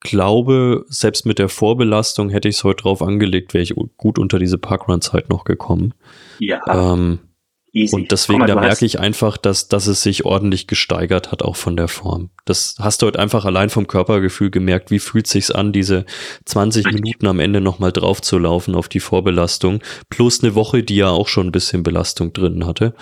[0.00, 4.38] glaube, selbst mit der Vorbelastung hätte ich es heute drauf angelegt, wäre ich gut unter
[4.38, 5.94] diese Parkrun-Zeit noch gekommen.
[6.38, 6.60] Ja.
[6.92, 7.20] Ähm,
[7.72, 7.94] Easy.
[7.94, 11.56] Und deswegen, mal, da merke ich einfach, dass, dass es sich ordentlich gesteigert hat, auch
[11.56, 12.30] von der Form.
[12.46, 16.06] Das hast du heute einfach allein vom Körpergefühl gemerkt, wie fühlt sich's an, diese
[16.46, 17.02] 20 Richtig.
[17.02, 21.10] Minuten am Ende nochmal drauf zu laufen auf die Vorbelastung, plus eine Woche, die ja
[21.10, 22.94] auch schon ein bisschen Belastung drin hatte.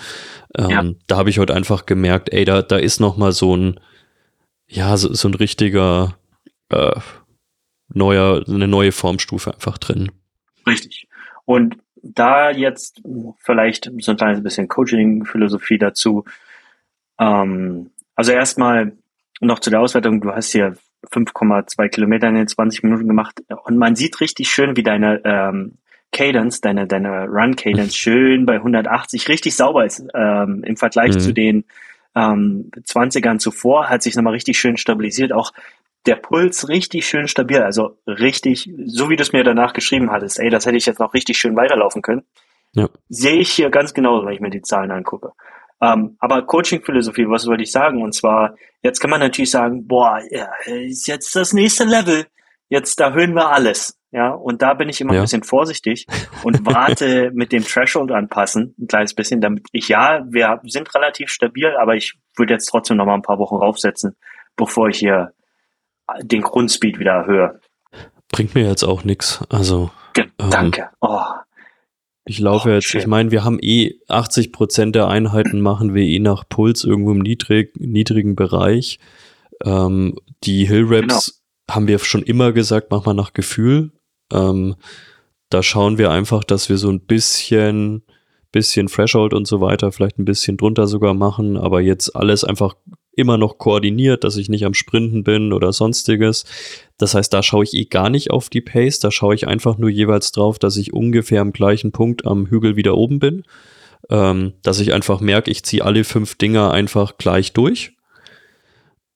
[0.57, 0.85] Ähm, ja.
[1.07, 3.79] Da habe ich heute einfach gemerkt, ey, da, da ist nochmal so ein,
[4.67, 6.17] ja, so, so ein richtiger,
[6.69, 6.99] äh,
[7.89, 10.11] neuer, eine neue Formstufe einfach drin.
[10.65, 11.07] Richtig.
[11.45, 13.01] Und da jetzt
[13.39, 16.25] vielleicht so ein kleines bisschen Coaching-Philosophie dazu.
[17.19, 18.93] Ähm, also erstmal
[19.39, 20.21] noch zu der Auswertung.
[20.21, 20.77] Du hast hier
[21.11, 25.77] 5,2 Kilometer in den 20 Minuten gemacht und man sieht richtig schön, wie deine ähm,
[26.11, 31.19] Cadence, deine, deine Run Cadence schön bei 180 richtig sauber ist ähm, im Vergleich mhm.
[31.19, 31.65] zu den
[32.15, 35.31] ähm, 20ern zuvor, hat sich nochmal richtig schön stabilisiert.
[35.31, 35.53] Auch
[36.07, 40.39] der Puls richtig schön stabil, also richtig, so wie du es mir danach geschrieben hattest,
[40.39, 42.23] ey, das hätte ich jetzt noch richtig schön weiterlaufen können.
[42.73, 42.89] Ja.
[43.09, 45.31] Sehe ich hier ganz genau, wenn ich mir die Zahlen angucke.
[45.81, 48.01] Ähm, aber Coaching-Philosophie, was wollte ich sagen?
[48.01, 52.25] Und zwar, jetzt kann man natürlich sagen, boah, ja, ist jetzt das nächste Level.
[52.69, 53.97] Jetzt erhöhen wir alles.
[54.11, 55.19] Ja, und da bin ich immer ja.
[55.19, 56.07] ein bisschen vorsichtig
[56.43, 61.29] und warte mit dem Threshold anpassen, ein kleines bisschen, damit ich, ja, wir sind relativ
[61.29, 64.15] stabil, aber ich würde jetzt trotzdem noch mal ein paar Wochen raufsetzen,
[64.55, 65.33] bevor ich hier
[66.21, 67.59] den Grundspeed wieder erhöhe.
[68.31, 69.43] Bringt mir jetzt auch nichts.
[69.49, 69.91] Also.
[70.15, 70.89] Ähm, danke.
[71.01, 71.19] Oh.
[72.25, 73.01] Ich laufe oh, jetzt, schön.
[73.01, 77.11] ich meine, wir haben eh 80 Prozent der Einheiten machen wir eh nach Puls irgendwo
[77.11, 78.99] im niedrig, niedrigen Bereich.
[79.63, 81.75] Ähm, die Hill Reps genau.
[81.75, 83.91] haben wir schon immer gesagt, mach mal nach Gefühl.
[84.33, 84.75] Ähm,
[85.49, 88.03] da schauen wir einfach, dass wir so ein bisschen,
[88.51, 92.75] bisschen Threshold und so weiter, vielleicht ein bisschen drunter sogar machen, aber jetzt alles einfach
[93.17, 96.45] immer noch koordiniert, dass ich nicht am Sprinten bin oder sonstiges.
[96.97, 99.77] Das heißt, da schaue ich eh gar nicht auf die Pace, da schaue ich einfach
[99.77, 103.43] nur jeweils drauf, dass ich ungefähr am gleichen Punkt am Hügel wieder oben bin.
[104.09, 107.93] Ähm, dass ich einfach merke, ich ziehe alle fünf Dinger einfach gleich durch.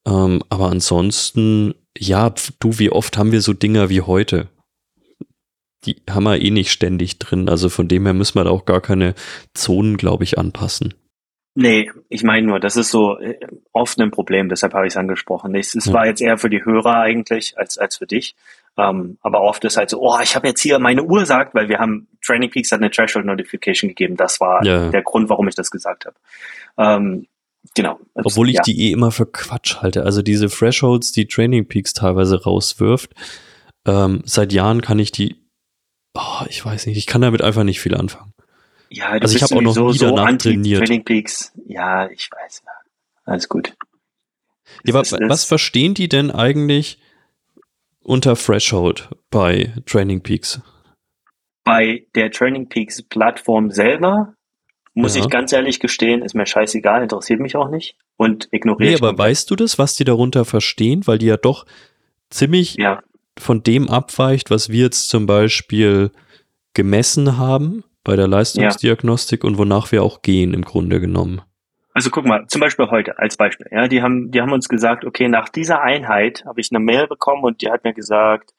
[0.05, 4.49] Ähm, aber ansonsten, ja, du, wie oft haben wir so Dinger wie heute?
[5.85, 7.49] Die haben wir eh nicht ständig drin.
[7.49, 9.15] Also von dem her müssen wir da auch gar keine
[9.53, 10.93] Zonen, glaube ich, anpassen.
[11.53, 13.37] Nee, ich meine nur, das ist so äh,
[13.73, 15.53] oft ein Problem, deshalb habe ich es angesprochen.
[15.55, 15.93] Es, es ja.
[15.93, 18.35] war jetzt eher für die Hörer eigentlich als, als für dich.
[18.77, 21.67] Ähm, aber oft ist halt so, oh, ich habe jetzt hier meine Uhr sagt, weil
[21.67, 24.15] wir haben Training Peaks hat eine Threshold Notification gegeben.
[24.15, 24.89] Das war ja.
[24.89, 26.15] der Grund, warum ich das gesagt habe.
[26.77, 27.27] Ähm,
[27.75, 27.99] genau.
[28.13, 28.61] Obwohl ich ja.
[28.61, 30.03] die eh immer für Quatsch halte.
[30.03, 33.11] Also diese Thresholds, die Training Peaks teilweise rauswirft,
[33.85, 35.35] ähm, seit Jahren kann ich die,
[36.13, 38.30] oh, ich weiß nicht, ich kann damit einfach nicht viel anfangen.
[38.93, 40.85] Ja, du also ich habe auch noch nie so danach trainiert.
[40.85, 41.53] Training Peaks.
[41.65, 42.61] Ja, ich weiß.
[43.23, 43.73] Alles gut.
[44.83, 46.99] Ja, aber was verstehen die denn eigentlich
[48.01, 50.59] unter Threshold bei Training Peaks?
[51.63, 54.33] Bei der Training Peaks Plattform selber
[54.93, 55.21] muss ja.
[55.21, 59.17] ich ganz ehrlich gestehen, ist mir scheißegal, interessiert mich auch nicht und ignoriere Nee, aber
[59.17, 61.07] weißt du das, was die darunter verstehen?
[61.07, 61.65] Weil die ja doch
[62.29, 63.01] ziemlich ja.
[63.39, 66.11] von dem abweicht, was wir jetzt zum Beispiel
[66.73, 69.49] gemessen haben bei der Leistungsdiagnostik ja.
[69.49, 71.41] und wonach wir auch gehen im Grunde genommen.
[71.93, 73.67] Also guck mal, zum Beispiel heute als Beispiel.
[73.71, 77.07] Ja, die haben, die haben uns gesagt, okay, nach dieser Einheit habe ich eine Mail
[77.07, 78.53] bekommen und die hat mir gesagt,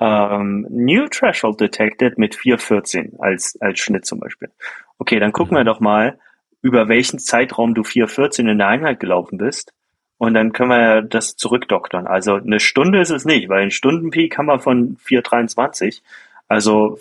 [0.00, 4.50] ähm, New Threshold detected mit 414 als, als Schnitt zum Beispiel.
[4.98, 5.60] Okay, dann gucken mhm.
[5.60, 6.18] wir doch mal,
[6.62, 9.72] über welchen Zeitraum du 414 in der Einheit gelaufen bist.
[10.16, 12.06] Und dann können wir das zurückdoktern.
[12.08, 16.02] Also eine Stunde ist es nicht, weil ein Stundenpeak haben wir von 423.
[16.48, 16.98] Also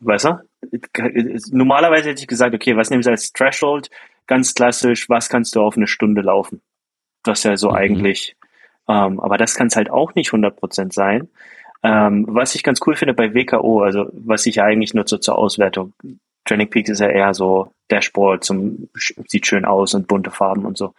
[0.00, 0.38] weißt du?
[1.50, 3.90] Normalerweise hätte ich gesagt, okay, was nehme ich als Threshold?
[4.26, 6.62] Ganz klassisch, was kannst du auf eine Stunde laufen?
[7.22, 7.76] Das ist ja so mhm.
[7.76, 8.36] eigentlich.
[8.88, 11.28] Ähm, aber das kann es halt auch nicht 100% sein.
[11.82, 15.36] Ähm, was ich ganz cool finde bei WKO, also was ich ja eigentlich nutze zur
[15.36, 15.92] Auswertung,
[16.44, 18.88] Training Peaks ist ja eher so Dashboard, zum,
[19.28, 20.94] sieht schön aus und bunte Farben und so.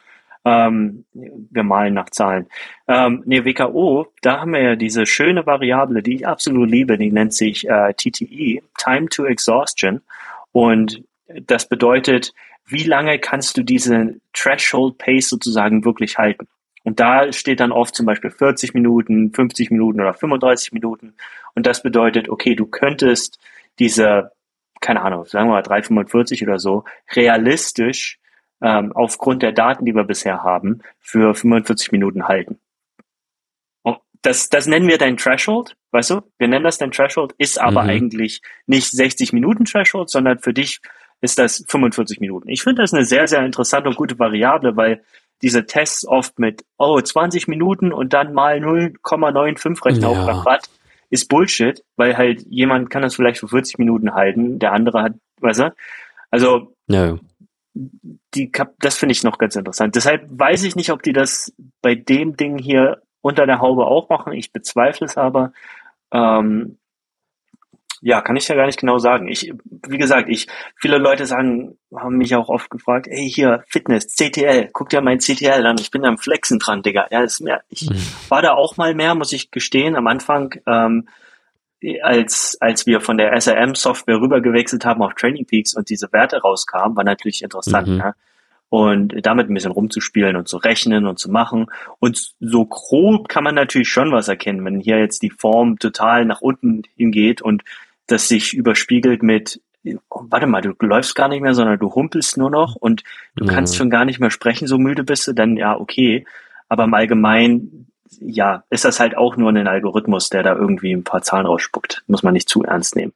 [0.45, 2.47] Ähm, wir malen nach Zahlen.
[2.87, 7.11] Ähm, ne, WKO, da haben wir ja diese schöne Variable, die ich absolut liebe, die
[7.11, 10.01] nennt sich äh, TTE, Time to Exhaustion.
[10.51, 12.33] Und das bedeutet,
[12.67, 16.47] wie lange kannst du diese Threshold Pace sozusagen wirklich halten?
[16.83, 21.15] Und da steht dann oft zum Beispiel 40 Minuten, 50 Minuten oder 35 Minuten.
[21.55, 23.39] Und das bedeutet, okay, du könntest
[23.79, 24.31] diese,
[24.81, 28.19] keine Ahnung, sagen wir mal 345 oder so, realistisch
[28.61, 32.59] ähm, aufgrund der Daten, die wir bisher haben, für 45 Minuten halten.
[34.21, 36.21] Das, das nennen wir dein Threshold, weißt du?
[36.39, 37.89] Wir nennen das dein Threshold, ist aber mhm.
[37.89, 40.81] eigentlich nicht 60 Minuten Threshold, sondern für dich
[41.21, 42.49] ist das 45 Minuten.
[42.49, 45.03] Ich finde das eine sehr, sehr interessante und gute Variable, weil
[45.43, 50.09] diese Tests oft mit, oh, 20 Minuten und dann mal 0,95 rechnen ja.
[50.09, 50.69] auf Rad
[51.11, 55.13] ist Bullshit, weil halt jemand kann das vielleicht für 40 Minuten halten, der andere hat,
[55.41, 55.75] weißt du?
[56.31, 57.19] Also, ja
[57.75, 59.95] die, das finde ich noch ganz interessant.
[59.95, 64.09] Deshalb weiß ich nicht, ob die das bei dem Ding hier unter der Haube auch
[64.09, 64.33] machen.
[64.33, 65.51] Ich bezweifle es aber.
[66.11, 66.77] Ähm,
[68.01, 69.27] ja, kann ich ja gar nicht genau sagen.
[69.27, 69.51] Ich,
[69.87, 74.69] wie gesagt, ich, viele Leute sagen, haben mich auch oft gefragt, hey, hier, Fitness, CTL,
[74.73, 77.07] guck dir mein CTL an, ich bin am Flexen dran, Digga.
[77.09, 77.95] Ja, ist mehr, ich mhm.
[78.29, 81.07] war da auch mal mehr, muss ich gestehen, am Anfang, ähm,
[82.01, 86.95] als, als wir von der SRM-Software rübergewechselt haben auf Training Peaks und diese Werte rauskamen,
[86.95, 87.87] war natürlich interessant.
[87.87, 87.97] Mhm.
[87.97, 88.15] Ne?
[88.69, 91.67] Und damit ein bisschen rumzuspielen und zu rechnen und zu machen.
[91.99, 96.25] Und so grob kann man natürlich schon was erkennen, wenn hier jetzt die Form total
[96.25, 97.63] nach unten hingeht und
[98.07, 99.61] das sich überspiegelt mit,
[100.09, 103.03] oh, warte mal, du läufst gar nicht mehr, sondern du humpelst nur noch und
[103.35, 103.49] du mhm.
[103.49, 106.25] kannst schon gar nicht mehr sprechen, so müde bist du, dann ja, okay.
[106.67, 107.87] Aber im Allgemeinen
[108.19, 112.03] ja, ist das halt auch nur ein Algorithmus, der da irgendwie ein paar Zahlen rausspuckt.
[112.07, 113.13] Muss man nicht zu ernst nehmen.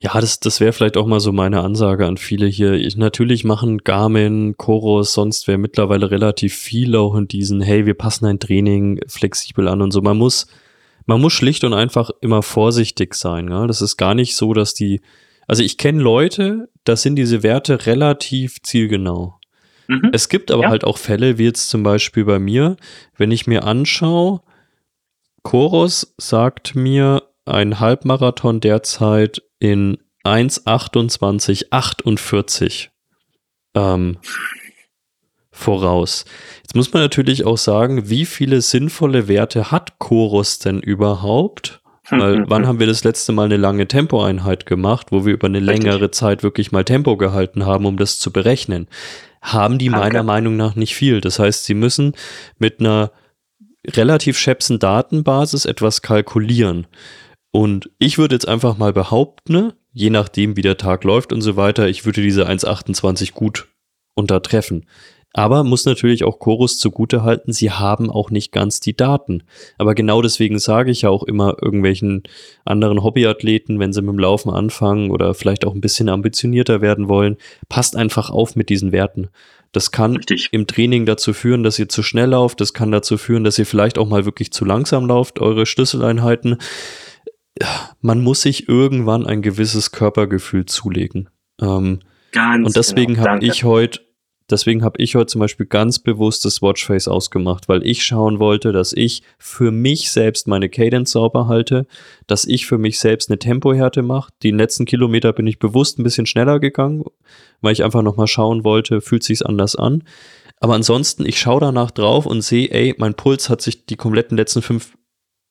[0.00, 2.74] Ja, das, das wäre vielleicht auch mal so meine Ansage an viele hier.
[2.74, 7.94] Ich, natürlich machen Garmin, Chorus, sonst wer mittlerweile relativ viel auch in diesen, hey, wir
[7.94, 10.00] passen ein Training flexibel an und so.
[10.00, 10.46] Man muss,
[11.06, 13.48] man muss schlicht und einfach immer vorsichtig sein.
[13.48, 13.66] Ja?
[13.66, 15.00] Das ist gar nicht so, dass die,
[15.48, 19.37] also ich kenne Leute, da sind diese Werte relativ zielgenau.
[19.88, 20.10] Mhm.
[20.12, 20.68] Es gibt aber ja.
[20.68, 22.76] halt auch Fälle, wie jetzt zum Beispiel bei mir,
[23.16, 24.42] wenn ich mir anschaue,
[25.42, 32.88] Chorus sagt mir ein Halbmarathon derzeit in 1,28,48
[33.74, 34.18] ähm,
[35.50, 36.26] voraus.
[36.58, 41.80] Jetzt muss man natürlich auch sagen, wie viele sinnvolle Werte hat Chorus denn überhaupt?
[42.10, 45.60] Weil wann haben wir das letzte Mal eine lange Tempoeinheit gemacht, wo wir über eine
[45.60, 48.88] längere Zeit wirklich mal Tempo gehalten haben, um das zu berechnen?
[49.40, 51.20] Haben die meiner Meinung nach nicht viel.
[51.20, 52.14] Das heißt, sie müssen
[52.58, 53.12] mit einer
[53.86, 56.86] relativ schäpsen Datenbasis etwas kalkulieren.
[57.50, 61.56] Und ich würde jetzt einfach mal behaupten, je nachdem, wie der Tag läuft und so
[61.56, 63.68] weiter, ich würde diese 1,28 gut
[64.14, 64.86] untertreffen.
[65.34, 69.42] Aber muss natürlich auch Chorus zugute halten, sie haben auch nicht ganz die Daten.
[69.76, 72.22] Aber genau deswegen sage ich ja auch immer irgendwelchen
[72.64, 77.08] anderen Hobbyathleten, wenn sie mit dem Laufen anfangen oder vielleicht auch ein bisschen ambitionierter werden
[77.08, 77.36] wollen,
[77.68, 79.28] passt einfach auf mit diesen Werten.
[79.72, 80.48] Das kann Richtig.
[80.52, 82.60] im Training dazu führen, dass ihr zu schnell lauft.
[82.62, 86.56] Das kann dazu führen, dass ihr vielleicht auch mal wirklich zu langsam lauft, eure Schlüsseleinheiten.
[88.00, 91.28] Man muss sich irgendwann ein gewisses Körpergefühl zulegen.
[91.60, 92.00] Ähm,
[92.34, 93.26] und deswegen genau.
[93.26, 94.00] habe ich heute
[94.50, 98.72] Deswegen habe ich heute zum Beispiel ganz bewusst das Watchface ausgemacht, weil ich schauen wollte,
[98.72, 101.86] dass ich für mich selbst meine Cadence sauber halte,
[102.26, 104.32] dass ich für mich selbst eine Tempohärte mache.
[104.42, 107.04] Die letzten Kilometer bin ich bewusst ein bisschen schneller gegangen,
[107.60, 110.04] weil ich einfach nochmal schauen wollte, fühlt sich's anders an.
[110.60, 114.36] Aber ansonsten, ich schaue danach drauf und sehe, ey, mein Puls hat sich die kompletten
[114.36, 114.96] letzten fünf,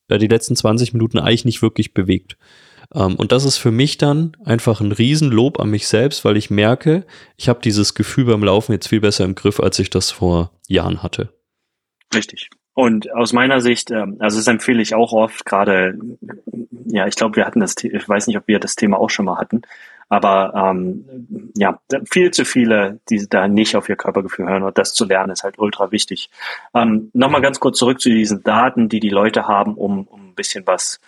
[0.09, 2.35] äh, die letzten 20 Minuten eigentlich nicht wirklich bewegt.
[2.93, 6.49] Ähm, und das ist für mich dann einfach ein Riesenlob an mich selbst, weil ich
[6.49, 7.05] merke,
[7.37, 10.51] ich habe dieses Gefühl beim Laufen jetzt viel besser im Griff, als ich das vor
[10.67, 11.29] Jahren hatte.
[12.13, 12.49] Richtig.
[12.73, 15.97] Und aus meiner Sicht, ähm, also das empfehle ich auch oft, gerade,
[16.85, 19.25] ja, ich glaube, wir hatten das, ich weiß nicht, ob wir das Thema auch schon
[19.25, 19.63] mal hatten,
[20.09, 24.93] aber ähm, ja, viel zu viele, die da nicht auf ihr Körpergefühl hören und das
[24.93, 26.29] zu lernen, ist halt ultra wichtig.
[26.73, 30.35] Ähm, Nochmal ganz kurz zurück zu diesen Daten, die die Leute haben, um, um ein
[30.35, 31.01] bisschen was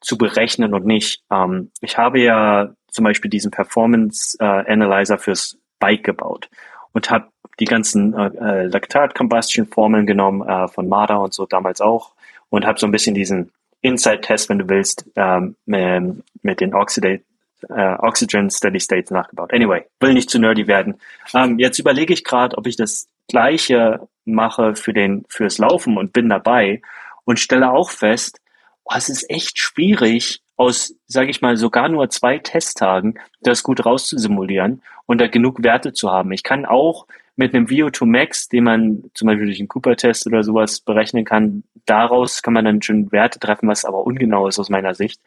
[0.00, 1.22] zu berechnen und nicht.
[1.30, 6.48] Ähm, ich habe ja zum Beispiel diesen Performance äh, Analyzer fürs Bike gebaut
[6.92, 11.46] und habe die ganzen äh, äh, Lactat Combustion Formeln genommen äh, von MADA und so
[11.46, 12.12] damals auch
[12.48, 17.22] und habe so ein bisschen diesen Inside Test, wenn du willst, ähm, mit den Oxidate
[17.68, 19.52] äh, Oxygen Steady States nachgebaut.
[19.52, 21.00] Anyway, will nicht zu nerdy werden.
[21.34, 26.12] Ähm, jetzt überlege ich gerade, ob ich das gleiche mache für den fürs Laufen und
[26.12, 26.82] bin dabei
[27.24, 28.40] und stelle auch fest,
[28.90, 33.86] oh, es ist echt schwierig, aus, sage ich mal, sogar nur zwei Testtagen das gut
[33.86, 36.32] rauszusimulieren und da genug Werte zu haben.
[36.32, 40.42] Ich kann auch mit einem VO2 Max, den man zum Beispiel durch einen Cooper-Test oder
[40.42, 44.68] sowas berechnen kann, daraus kann man dann schon Werte treffen, was aber ungenau ist aus
[44.68, 45.22] meiner Sicht.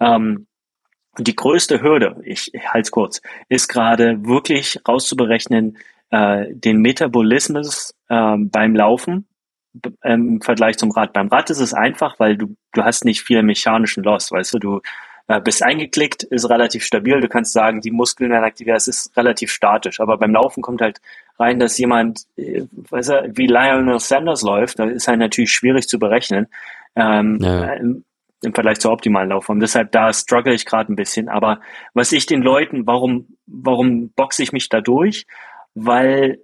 [0.00, 0.46] Ähm,
[1.16, 5.78] die größte Hürde, ich, ich halte es kurz, ist gerade wirklich rauszuberechnen,
[6.10, 9.26] äh, den Metabolismus äh, beim Laufen
[10.02, 11.12] im Vergleich zum Rad.
[11.12, 14.58] Beim Rad ist es einfach, weil du, du hast nicht viel mechanischen Loss, weißt du,
[14.58, 14.80] du
[15.26, 19.16] äh, bist eingeklickt, ist relativ stabil, du kannst sagen, die Muskeln werden aktiviert, es ist
[19.16, 21.00] relativ statisch, aber beim Laufen kommt halt
[21.38, 25.88] rein, dass jemand, äh, weißt du, wie Lionel Sanders läuft, da ist halt natürlich schwierig
[25.88, 26.46] zu berechnen,
[26.94, 27.72] ähm, ja.
[27.74, 28.04] im,
[28.42, 29.60] im Vergleich zur optimalen Laufform.
[29.60, 31.60] Deshalb, da struggle ich gerade ein bisschen, aber
[31.94, 35.26] was ich den Leuten, warum, warum boxe ich mich da durch?
[35.74, 36.38] Weil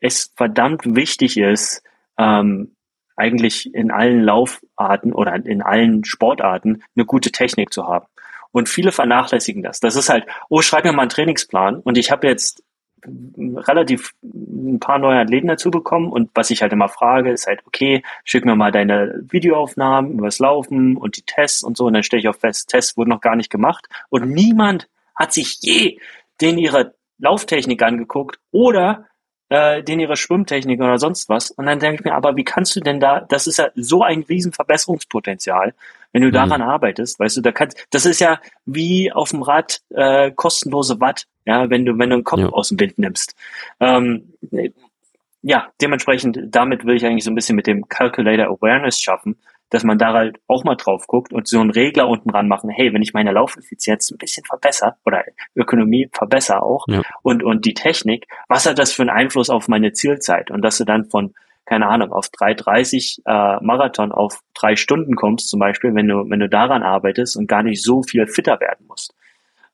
[0.00, 1.82] es verdammt wichtig ist,
[2.18, 2.76] ähm,
[3.16, 8.06] eigentlich in allen Laufarten oder in allen Sportarten eine gute Technik zu haben.
[8.50, 9.80] Und viele vernachlässigen das.
[9.80, 12.62] Das ist halt, oh, schreib mir mal einen Trainingsplan und ich habe jetzt
[13.06, 17.60] relativ ein paar neue Athleten dazu bekommen und was ich halt immer frage, ist halt,
[17.66, 22.02] okay, schick mir mal deine Videoaufnahmen übers Laufen und die Tests und so und dann
[22.02, 25.98] stelle ich auch fest, Tests wurden noch gar nicht gemacht und niemand hat sich je
[26.40, 29.06] den ihre Lauftechnik angeguckt oder
[29.54, 31.52] äh, denen ihre Schwimmtechnik oder sonst was.
[31.52, 34.02] Und dann denke ich mir, aber wie kannst du denn da, das ist ja so
[34.02, 35.74] ein riesen Verbesserungspotenzial,
[36.12, 36.32] wenn du mhm.
[36.32, 40.98] daran arbeitest, weißt du, da kannst, das ist ja wie auf dem Rad äh, kostenlose
[40.98, 42.48] Watt, ja, wenn du, wenn du einen Kopf ja.
[42.48, 43.36] aus dem Wind nimmst.
[43.78, 44.34] Ähm,
[45.42, 49.36] ja, dementsprechend, damit will ich eigentlich so ein bisschen mit dem Calculator Awareness schaffen,
[49.70, 52.70] dass man da halt auch mal drauf guckt und so einen Regler unten dran machen,
[52.70, 55.24] hey, wenn ich meine Laufeffizienz ein bisschen verbessere oder
[55.56, 57.02] Ökonomie verbessere auch ja.
[57.22, 60.50] und, und die Technik, was hat das für einen Einfluss auf meine Zielzeit?
[60.50, 65.48] Und dass du dann von, keine Ahnung, auf 3,30 äh, Marathon auf drei Stunden kommst,
[65.48, 68.86] zum Beispiel, wenn du, wenn du daran arbeitest und gar nicht so viel fitter werden
[68.86, 69.14] musst.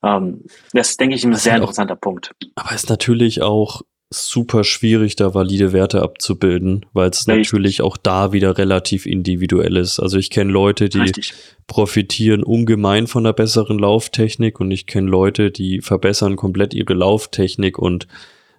[0.03, 2.33] Ähm, das denke ich, ein das sehr interessanter auch, Punkt.
[2.55, 3.81] Aber ist natürlich auch
[4.13, 9.99] super schwierig, da valide Werte abzubilden, weil es natürlich auch da wieder relativ individuell ist.
[9.99, 11.33] Also ich kenne Leute, die Richtig.
[11.67, 17.79] profitieren ungemein von der besseren Lauftechnik und ich kenne Leute, die verbessern komplett ihre Lauftechnik
[17.79, 18.07] und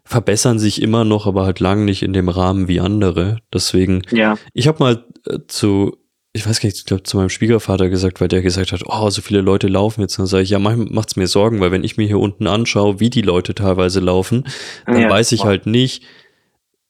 [0.04, 3.38] verbessern sich immer noch, aber halt lang nicht in dem Rahmen wie andere.
[3.52, 4.38] Deswegen, ja.
[4.54, 5.98] ich habe mal äh, zu
[6.34, 9.10] ich weiß gar nicht, ich glaube, zu meinem Schwiegervater gesagt, weil der gesagt hat, oh,
[9.10, 10.18] so viele Leute laufen jetzt.
[10.18, 13.00] dann sage ich, ja, macht es mir Sorgen, weil wenn ich mir hier unten anschaue,
[13.00, 14.44] wie die Leute teilweise laufen,
[14.86, 16.04] dann ja, weiß ich halt nicht,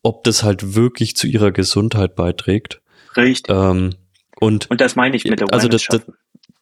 [0.03, 2.81] ob das halt wirklich zu ihrer Gesundheit beiträgt.
[3.17, 3.53] Richtig.
[3.53, 3.91] Ähm,
[4.39, 6.03] und, und das meine ich mit der also das, das,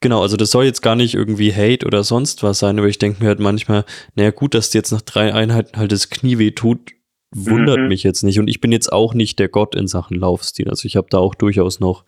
[0.00, 2.98] Genau, also das soll jetzt gar nicht irgendwie Hate oder sonst was sein, aber ich
[2.98, 6.38] denke mir halt manchmal, naja gut, dass dir jetzt nach drei Einheiten halt das Knie
[6.38, 6.92] weh tut,
[7.32, 7.88] wundert mhm.
[7.88, 8.38] mich jetzt nicht.
[8.38, 10.70] Und ich bin jetzt auch nicht der Gott in Sachen Laufstil.
[10.70, 12.04] Also ich habe da auch durchaus noch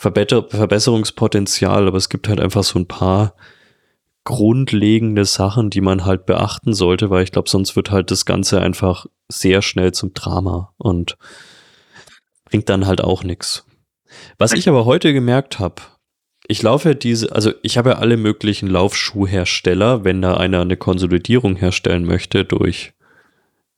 [0.00, 3.34] Verbesser Verbesserungspotenzial, aber es gibt halt einfach so ein paar
[4.24, 8.62] grundlegende Sachen, die man halt beachten sollte, weil ich glaube, sonst wird halt das Ganze
[8.62, 11.18] einfach sehr schnell zum Drama und
[12.46, 13.66] bringt dann halt auch nichts.
[14.38, 15.82] Was ich aber heute gemerkt habe,
[16.48, 20.78] ich laufe ja diese, also ich habe ja alle möglichen Laufschuhhersteller, wenn da einer eine
[20.78, 22.94] Konsolidierung herstellen möchte durch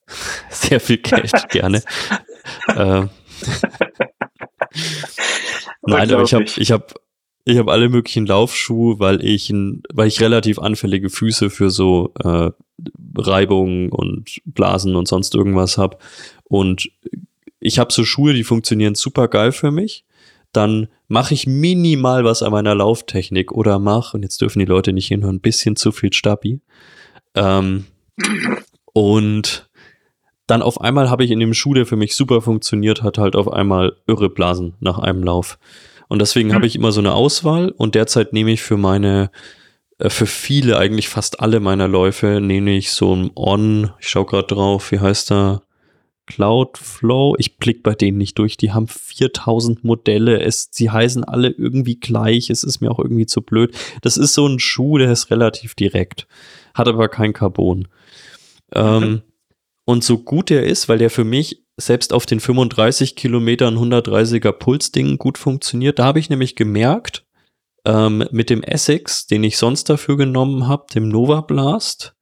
[0.50, 1.82] sehr viel Geld gerne.
[2.68, 3.06] äh,
[5.82, 6.94] Nein, aber ich habe ich hab,
[7.44, 9.52] ich hab alle möglichen Laufschuhe, weil ich,
[9.92, 12.50] weil ich relativ anfällige Füße für so äh,
[13.16, 15.98] Reibungen und Blasen und sonst irgendwas habe.
[16.44, 16.90] Und
[17.60, 20.04] ich habe so Schuhe, die funktionieren super geil für mich.
[20.52, 24.92] Dann mache ich minimal was an meiner Lauftechnik oder mache, und jetzt dürfen die Leute
[24.92, 26.60] nicht hinhören, ein bisschen zu viel Stabi.
[27.34, 27.86] Ähm,
[28.92, 29.70] und
[30.52, 33.36] dann auf einmal habe ich in dem Schuh, der für mich super funktioniert hat, halt
[33.36, 35.58] auf einmal irre Blasen nach einem Lauf.
[36.08, 36.52] Und deswegen mhm.
[36.52, 39.30] habe ich immer so eine Auswahl und derzeit nehme ich für meine,
[39.96, 44.26] äh, für viele, eigentlich fast alle meiner Läufe, nehme ich so ein On, ich schaue
[44.26, 45.62] gerade drauf, wie heißt der?
[46.26, 47.34] Cloudflow.
[47.38, 48.56] Ich blick bei denen nicht durch.
[48.56, 50.40] Die haben 4000 Modelle.
[50.40, 52.48] Es, sie heißen alle irgendwie gleich.
[52.48, 53.74] Es ist mir auch irgendwie zu blöd.
[54.02, 56.28] Das ist so ein Schuh, der ist relativ direkt.
[56.74, 57.88] Hat aber kein Carbon.
[58.72, 59.02] Ähm, mhm.
[59.02, 59.22] Ähm,
[59.84, 64.52] und so gut der ist, weil der für mich selbst auf den 35 Kilometern 130er
[64.52, 67.24] Pulsdingen gut funktioniert, da habe ich nämlich gemerkt,
[67.84, 72.14] ähm, mit dem Essex, den ich sonst dafür genommen habe, dem Nova Blast,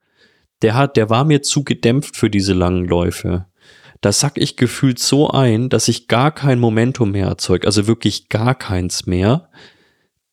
[0.61, 3.45] der hat, der war mir zu gedämpft für diese langen Läufe.
[3.99, 8.29] Da sack ich gefühlt so ein, dass ich gar kein Momentum mehr erzeugt, also wirklich
[8.29, 9.49] gar keins mehr,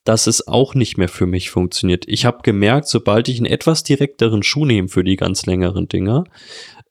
[0.05, 2.05] dass es auch nicht mehr für mich funktioniert.
[2.09, 6.25] Ich habe gemerkt, sobald ich einen etwas direkteren Schuh nehme für die ganz längeren Dinger,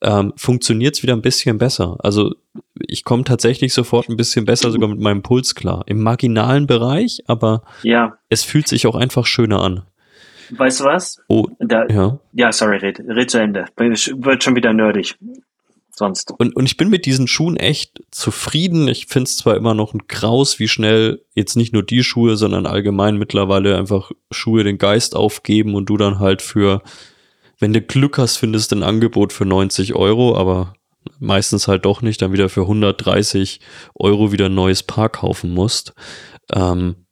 [0.02, 1.98] ähm, funktioniert es wieder ein bisschen besser.
[2.00, 2.36] Also
[2.80, 5.84] ich komme tatsächlich sofort ein bisschen besser sogar mit meinem Puls klar.
[5.88, 8.18] Im marginalen Bereich, aber ja.
[8.30, 9.84] es fühlt sich auch einfach schöner an.
[10.52, 11.20] Weißt du was?
[11.28, 12.20] Oh, da, ja.
[12.34, 13.66] ja, sorry, red, red zu Ende.
[13.76, 15.16] Wird schon wieder nerdig.
[15.92, 16.32] Sonst.
[16.38, 18.88] Und, und ich bin mit diesen Schuhen echt zufrieden.
[18.88, 22.38] Ich finde es zwar immer noch ein Graus, wie schnell jetzt nicht nur die Schuhe,
[22.38, 26.84] sondern allgemein mittlerweile einfach Schuhe den Geist aufgeben und du dann halt für
[27.60, 30.74] wenn du Glück hast, findest du ein Angebot für 90 Euro, aber
[31.20, 33.60] meistens halt doch nicht, dann wieder für 130
[33.96, 35.93] Euro wieder ein neues Paar kaufen musst.
[36.52, 37.08] Ähm,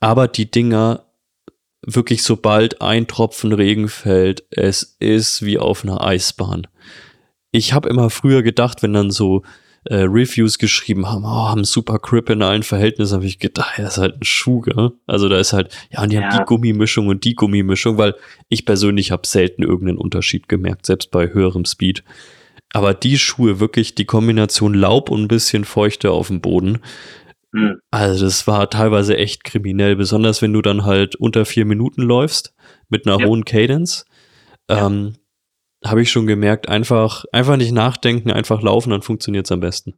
[0.00, 1.06] aber die Dinger,
[1.84, 6.66] wirklich sobald ein Tropfen Regen fällt, es ist wie auf einer Eisbahn.
[7.50, 9.42] Ich habe immer früher gedacht, wenn dann so
[9.84, 13.86] äh, Reviews geschrieben haben, oh, haben super Grip in allen Verhältnissen, habe ich gedacht, ja,
[13.86, 14.92] ist halt ein Schuh, gell?
[15.06, 16.22] Also da ist halt, ja, und die ja.
[16.22, 18.14] haben die Gummimischung und die Gummimischung, weil
[18.48, 22.04] ich persönlich habe selten irgendeinen Unterschied gemerkt, selbst bei höherem Speed.
[22.72, 26.78] Aber die Schuhe, wirklich die Kombination Laub und ein bisschen Feuchte auf dem Boden,
[27.52, 27.80] hm.
[27.90, 32.54] also das war teilweise echt kriminell, besonders wenn du dann halt unter vier Minuten läufst
[32.88, 33.26] mit einer ja.
[33.26, 34.06] hohen Cadence.
[34.68, 35.14] Ähm,
[35.84, 39.94] habe ich schon gemerkt, einfach, einfach nicht nachdenken, einfach laufen, dann funktioniert es am besten.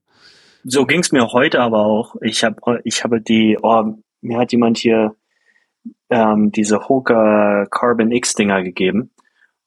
[0.64, 2.16] So ging es mir heute aber auch.
[2.22, 5.14] Ich habe ich habe die, oh, mir hat jemand hier
[6.09, 9.11] ähm, diese Hoka Carbon X Dinger gegeben.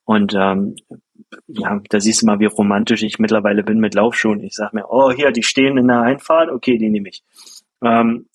[0.06, 0.76] Und ähm,
[1.48, 4.42] ja, da siehst du mal, wie romantisch ich mittlerweile bin mit Laufschuhen.
[4.42, 7.24] Ich sag mir, oh, hier, die stehen in der Einfahrt, okay, die nehme ich.
[7.84, 8.28] Ähm,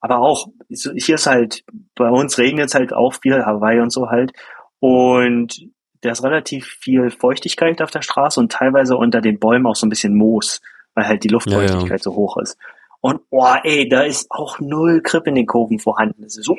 [0.00, 1.64] aber auch, hier ist halt,
[1.96, 4.32] bei uns regnet es halt auch viel, Hawaii und so halt.
[4.78, 5.68] Und
[6.06, 9.86] da ist relativ viel Feuchtigkeit auf der Straße und teilweise unter den Bäumen auch so
[9.86, 10.62] ein bisschen Moos,
[10.94, 11.98] weil halt die Luftfeuchtigkeit ja, ja.
[11.98, 12.56] so hoch ist.
[13.00, 16.24] Und oh, ey, da ist auch null Grip in den Kurven vorhanden.
[16.24, 16.56] Es ist so,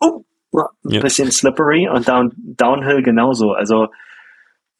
[0.00, 1.00] oh, oh, ein ja.
[1.00, 3.52] bisschen slippery und down, downhill genauso.
[3.52, 3.88] Also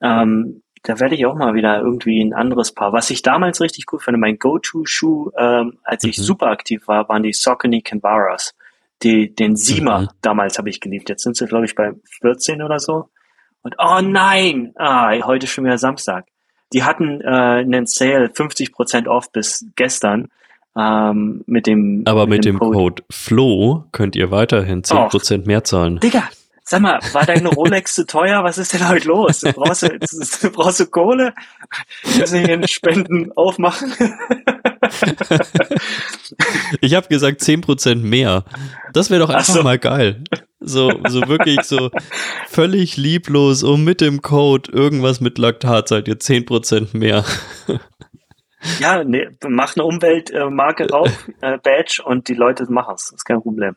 [0.01, 2.93] ähm, da werde ich auch mal wieder irgendwie ein anderes Paar.
[2.93, 6.11] Was ich damals richtig cool fand, mein Go-To-Schuh, ähm, als mhm.
[6.11, 8.55] ich super aktiv war, waren die Saucony Canvaras.
[9.03, 10.09] Die, den Siemer mhm.
[10.21, 11.09] damals habe ich geliebt.
[11.09, 13.09] Jetzt sind sie, glaube ich, bei 14 oder so.
[13.65, 16.27] Und oh nein, ah, heute schon wieder Samstag.
[16.75, 20.29] Die hatten äh, einen Sale 50% off bis gestern
[20.77, 22.77] ähm, mit dem Aber mit, mit dem, Code.
[22.77, 25.99] Code FLO könnt ihr weiterhin 10% Och, mehr zahlen.
[26.01, 26.29] Digga,
[26.63, 28.45] sag mal, war deine Rolex zu teuer?
[28.45, 29.41] Was ist denn heute los?
[29.55, 31.33] Brauchst du, brauchst du Kohle?
[32.03, 33.95] Kannst du hier einen Spenden aufmachen?
[36.83, 38.45] ich habe gesagt 10% mehr.
[38.93, 39.63] Das wäre doch einfach so.
[39.63, 40.23] mal geil.
[40.67, 41.91] So, so wirklich so
[42.49, 47.25] völlig lieblos und mit dem Code irgendwas mit Laktat seid ihr 10% mehr.
[48.81, 51.11] Ja, nee, mach eine Umweltmarke drauf,
[51.43, 53.13] äh, Badge und die Leute machen es.
[53.13, 53.77] Ist kein Problem.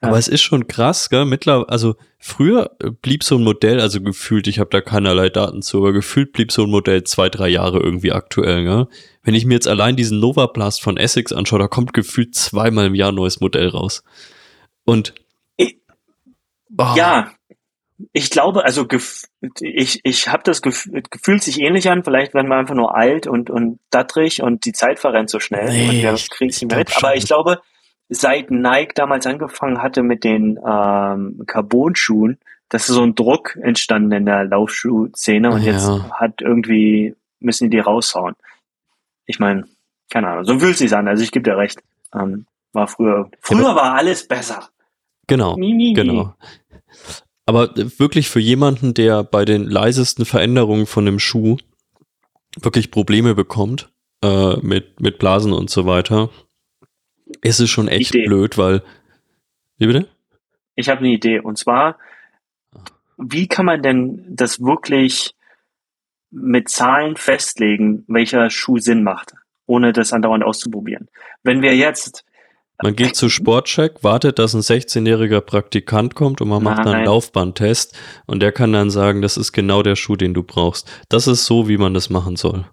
[0.00, 1.24] Aber es ist schon krass, gell?
[1.24, 5.78] Mittlerweile, also früher blieb so ein Modell, also gefühlt, ich habe da keinerlei Daten zu,
[5.78, 8.86] aber gefühlt blieb so ein Modell zwei, drei Jahre irgendwie aktuell, gell?
[9.22, 12.86] Wenn ich mir jetzt allein diesen Nova Blast von Essex anschaue, da kommt gefühlt zweimal
[12.86, 14.04] im Jahr ein neues Modell raus.
[14.84, 15.14] Und
[16.78, 16.94] oh.
[16.96, 17.30] ja,
[18.12, 18.86] ich glaube, also
[19.60, 22.02] ich, ich habe das Gefühl, fühlt sich ähnlich an.
[22.02, 25.68] Vielleicht werden wir einfach nur alt und, und dattrig und die Zeit verrennt so schnell
[25.70, 26.96] nee, und wir kriegen es nicht mit.
[26.96, 27.60] Aber ich glaube,
[28.08, 34.12] seit Nike damals angefangen hatte mit den ähm, Carbon-Schuhen, das ist so ein Druck entstanden
[34.12, 35.72] in der Laufschuhszene und ja.
[35.72, 38.34] jetzt hat irgendwie, müssen die die raushauen.
[39.26, 39.66] Ich meine,
[40.10, 41.06] keine Ahnung, so fühlt sich an.
[41.06, 41.80] Also ich gebe dir recht.
[42.12, 44.68] Ähm, war früher, früher war alles besser.
[45.26, 45.92] Genau, Mimi.
[45.94, 46.34] genau.
[47.46, 51.58] Aber wirklich für jemanden, der bei den leisesten Veränderungen von dem Schuh
[52.60, 53.90] wirklich Probleme bekommt,
[54.22, 56.30] äh, mit, mit Blasen und so weiter,
[57.42, 58.26] ist es schon echt Idee.
[58.26, 58.82] blöd, weil.
[59.76, 60.08] Wie bitte?
[60.76, 61.40] Ich habe eine Idee.
[61.40, 61.98] Und zwar,
[63.18, 65.34] wie kann man denn das wirklich
[66.30, 69.34] mit Zahlen festlegen, welcher Schuh Sinn macht,
[69.66, 71.08] ohne das andauernd auszuprobieren?
[71.42, 72.24] Wenn wir jetzt
[72.82, 76.86] man geht zu Sportcheck, wartet, dass ein 16-jähriger Praktikant kommt und man macht Nein.
[76.86, 77.96] dann einen Laufbahntest
[78.26, 80.90] und der kann dann sagen, das ist genau der Schuh, den du brauchst.
[81.08, 82.64] Das ist so, wie man das machen soll.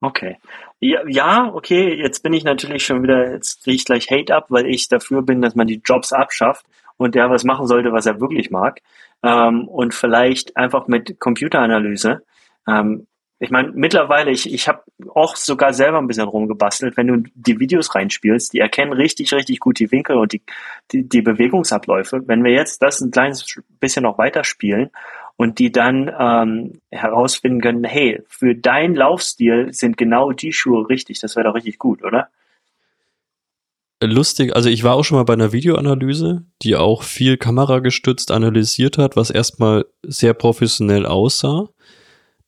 [0.00, 0.36] Okay.
[0.80, 4.46] Ja, ja, okay, jetzt bin ich natürlich schon wieder, jetzt kriege ich gleich Hate ab,
[4.50, 6.66] weil ich dafür bin, dass man die Jobs abschafft
[6.96, 8.80] und der was machen sollte, was er wirklich mag.
[9.22, 12.22] Ähm, und vielleicht einfach mit Computeranalyse
[12.68, 13.06] ähm,
[13.44, 14.82] ich meine, mittlerweile, ich, ich habe
[15.14, 19.60] auch sogar selber ein bisschen rumgebastelt, wenn du die Videos reinspielst, die erkennen richtig, richtig
[19.60, 20.42] gut die Winkel und die,
[20.90, 22.22] die, die Bewegungsabläufe.
[22.26, 23.44] Wenn wir jetzt das ein kleines
[23.78, 24.90] bisschen noch weiterspielen
[25.36, 31.20] und die dann ähm, herausfinden können, hey, für deinen Laufstil sind genau die Schuhe richtig,
[31.20, 32.28] das wäre doch richtig gut, oder?
[34.02, 38.98] Lustig, also ich war auch schon mal bei einer Videoanalyse, die auch viel kameragestützt analysiert
[38.98, 41.68] hat, was erstmal sehr professionell aussah.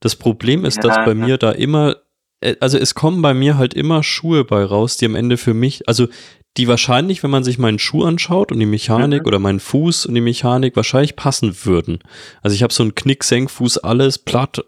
[0.01, 1.14] Das Problem ist, ja, dass bei ja.
[1.14, 1.97] mir da immer,
[2.40, 5.55] äh, also es kommen bei mir halt immer Schuhe bei raus, die am Ende für
[5.55, 6.09] mich, also
[6.57, 9.26] die wahrscheinlich, wenn man sich meinen Schuh anschaut und die Mechanik mhm.
[9.26, 11.99] oder meinen Fuß und die Mechanik wahrscheinlich passen würden.
[12.42, 14.64] Also ich habe so einen Knick-Senkfuß, alles platt,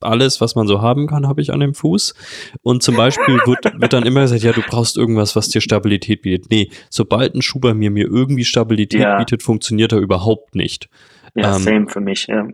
[0.00, 2.14] alles, was man so haben kann, habe ich an dem Fuß.
[2.62, 6.22] Und zum Beispiel wird, wird dann immer gesagt, ja, du brauchst irgendwas, was dir Stabilität
[6.22, 6.50] bietet.
[6.50, 9.18] Nee, sobald ein Schuh bei mir mir irgendwie Stabilität ja.
[9.18, 10.88] bietet, funktioniert er überhaupt nicht.
[11.34, 12.48] Ja, ähm, same für mich, ja.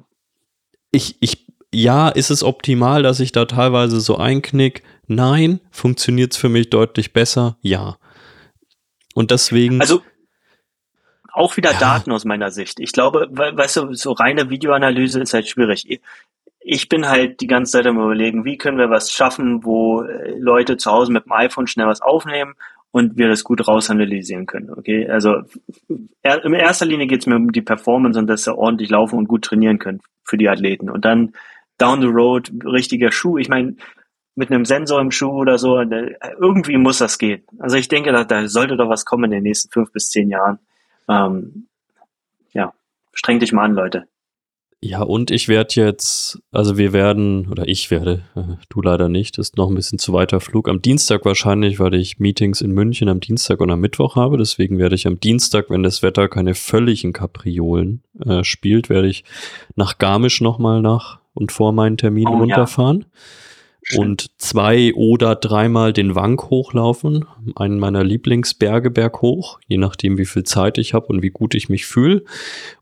[0.90, 4.83] Ich, ich ja, ist es optimal, dass ich da teilweise so einknick?
[5.07, 5.61] Nein.
[5.71, 7.57] Funktioniert es für mich deutlich besser?
[7.61, 7.97] Ja.
[9.14, 9.81] Und deswegen.
[9.81, 10.03] Also
[11.33, 11.79] auch wieder ja.
[11.79, 12.81] Daten aus meiner Sicht.
[12.81, 16.01] Ich glaube, weißt du, so reine Videoanalyse ist halt schwierig.
[16.61, 20.35] Ich bin halt die ganze Zeit am überlegen, wie können wir was schaffen, wo äh,
[20.39, 22.55] Leute zu Hause mit dem iPhone schnell was aufnehmen
[22.91, 24.71] und wir das gut rausanalysieren können.
[24.71, 25.43] Okay, also
[25.89, 29.29] in erster Linie geht es mir um die Performance und dass sie ordentlich laufen und
[29.29, 30.89] gut trainieren können für die Athleten.
[30.89, 31.35] Und dann
[31.79, 33.39] down the road richtiger Schuh.
[33.39, 33.77] Ich meine,
[34.35, 37.43] mit einem Sensor im Schuh oder so, irgendwie muss das gehen.
[37.59, 40.29] Also ich denke, da, da sollte doch was kommen in den nächsten fünf bis zehn
[40.29, 40.59] Jahren.
[41.09, 41.68] Ähm,
[42.53, 42.74] ja,
[43.12, 44.07] streng dich mal an, Leute.
[44.83, 48.24] Ja, und ich werde jetzt, also wir werden, oder ich werde,
[48.68, 50.68] du leider nicht, ist noch ein bisschen zu weiter Flug.
[50.68, 54.37] Am Dienstag wahrscheinlich, weil ich Meetings in München am Dienstag und am Mittwoch habe.
[54.37, 59.24] Deswegen werde ich am Dienstag, wenn das Wetter keine völligen Kapriolen äh, spielt, werde ich
[59.77, 63.01] nach Garmisch nochmal nach und vor meinen Terminen oh, runterfahren.
[63.01, 63.07] Ja
[63.95, 67.24] und zwei oder dreimal den Wank hochlaufen,
[67.55, 71.68] einen meiner Lieblingsberge berghoch, je nachdem, wie viel Zeit ich habe und wie gut ich
[71.68, 72.24] mich fühle.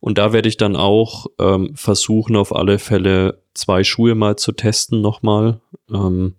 [0.01, 4.53] Und da werde ich dann auch ähm, versuchen, auf alle Fälle zwei Schuhe mal zu
[4.53, 5.61] testen nochmal,
[5.93, 6.37] ähm,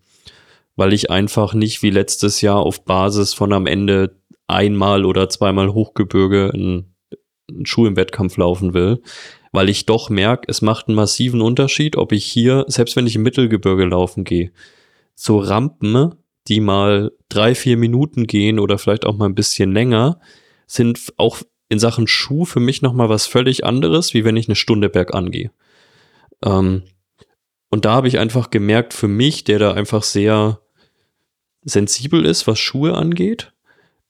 [0.76, 4.16] weil ich einfach nicht wie letztes Jahr auf Basis von am Ende
[4.48, 6.96] einmal oder zweimal Hochgebirge einen,
[7.50, 9.02] einen Schuh im Wettkampf laufen will,
[9.56, 13.16] weil ich doch merke, es macht einen massiven Unterschied, ob ich hier, selbst wenn ich
[13.16, 14.52] im Mittelgebirge laufen gehe,
[15.16, 16.16] so Rampen,
[16.48, 20.20] die mal drei, vier Minuten gehen oder vielleicht auch mal ein bisschen länger,
[20.68, 24.56] sind auch in Sachen Schuh für mich nochmal was völlig anderes, wie wenn ich eine
[24.56, 25.52] Stunde bergan gehe.
[26.44, 26.84] Ähm,
[27.70, 30.60] und da habe ich einfach gemerkt, für mich, der da einfach sehr
[31.64, 33.52] sensibel ist, was Schuhe angeht,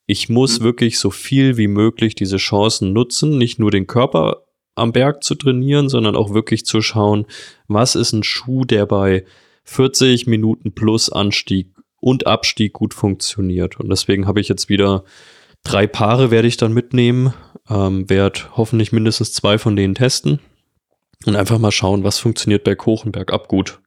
[0.07, 0.65] ich muss mhm.
[0.65, 4.44] wirklich so viel wie möglich diese Chancen nutzen, nicht nur den Körper
[4.75, 7.25] am Berg zu trainieren, sondern auch wirklich zu schauen,
[7.67, 9.25] was ist ein Schuh, der bei
[9.63, 11.67] 40 Minuten plus Anstieg
[11.99, 13.79] und Abstieg gut funktioniert.
[13.79, 15.03] Und deswegen habe ich jetzt wieder
[15.63, 17.33] drei Paare werde ich dann mitnehmen,
[17.69, 20.39] ähm, werde hoffentlich mindestens zwei von denen testen
[21.25, 23.79] und einfach mal schauen, was funktioniert bei Kochenberg ab gut.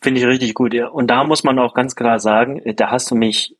[0.00, 0.88] Finde ich richtig gut, ja.
[0.88, 3.56] Und da muss man auch ganz klar sagen, da hast du mich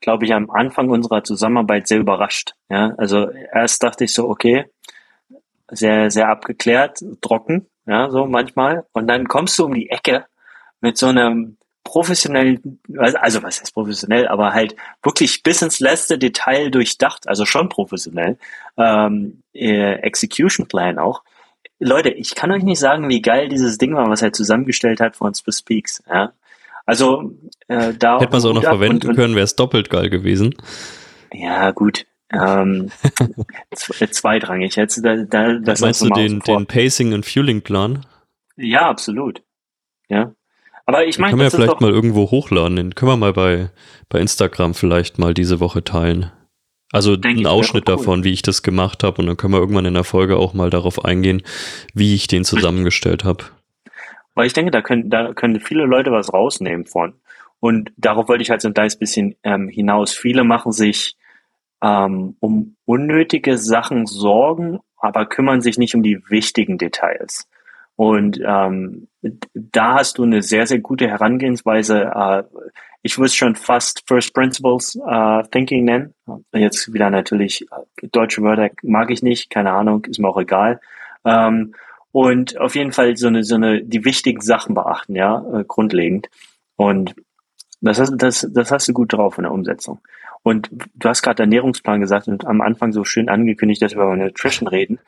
[0.00, 2.54] glaube ich, am Anfang unserer Zusammenarbeit sehr überrascht.
[2.68, 4.66] Ja, also erst dachte ich so, okay,
[5.68, 8.86] sehr, sehr abgeklärt, trocken, ja, so manchmal.
[8.92, 10.26] Und dann kommst du um die Ecke
[10.80, 16.70] mit so einem professionellen, also was heißt professionell, aber halt wirklich bis ins letzte Detail
[16.70, 18.38] durchdacht, also schon professionell,
[18.76, 21.22] ähm, äh, Execution Plan auch.
[21.78, 25.14] Leute, ich kann euch nicht sagen, wie geil dieses Ding war, was er zusammengestellt hat
[25.14, 26.02] von Swiss Peaks.
[26.08, 26.32] Ja?
[26.86, 27.32] Also
[27.68, 30.54] äh, da hätte man es auch noch verwenden und, können, wäre es doppelt geil gewesen.
[31.32, 32.90] Ja gut, ähm,
[33.74, 35.04] zweitrangig jetzt.
[35.04, 38.06] Da, da, das Meinst du den, den Pacing und Fueling Plan?
[38.56, 39.42] Ja, absolut.
[40.08, 40.32] Ja.
[40.86, 42.76] Aber ich meine, können wir ja vielleicht mal irgendwo hochladen.
[42.76, 43.70] Den können wir mal bei,
[44.08, 46.30] bei Instagram vielleicht mal diese Woche teilen.
[46.92, 47.96] Also einen Ausschnitt cool.
[47.96, 49.20] davon, wie ich das gemacht habe.
[49.20, 51.42] Und dann können wir irgendwann in der Folge auch mal darauf eingehen,
[51.92, 53.44] wie ich den zusammengestellt habe.
[54.36, 57.14] Weil ich denke, da können, da können viele Leute was rausnehmen von.
[57.58, 60.12] Und darauf wollte ich halt so ein kleines bisschen ähm, hinaus.
[60.12, 61.16] Viele machen sich
[61.82, 67.48] ähm, um unnötige Sachen Sorgen, aber kümmern sich nicht um die wichtigen Details.
[67.96, 69.08] Und ähm,
[69.54, 72.12] da hast du eine sehr, sehr gute Herangehensweise.
[72.14, 72.42] Äh,
[73.00, 76.14] ich würde es schon fast First Principles äh, Thinking nennen.
[76.52, 80.78] Jetzt wieder natürlich äh, deutsche Wörter mag ich nicht, keine Ahnung, ist mir auch egal.
[81.24, 81.74] Ähm,
[82.16, 86.30] und auf jeden Fall so eine, so eine, die wichtigen Sachen beachten, ja, äh, grundlegend.
[86.74, 87.14] Und
[87.82, 89.98] das hast, das, das hast du gut drauf in der Umsetzung.
[90.42, 94.16] Und du hast gerade Ernährungsplan gesagt und am Anfang so schön angekündigt, dass wir über
[94.16, 94.98] Nutrition reden.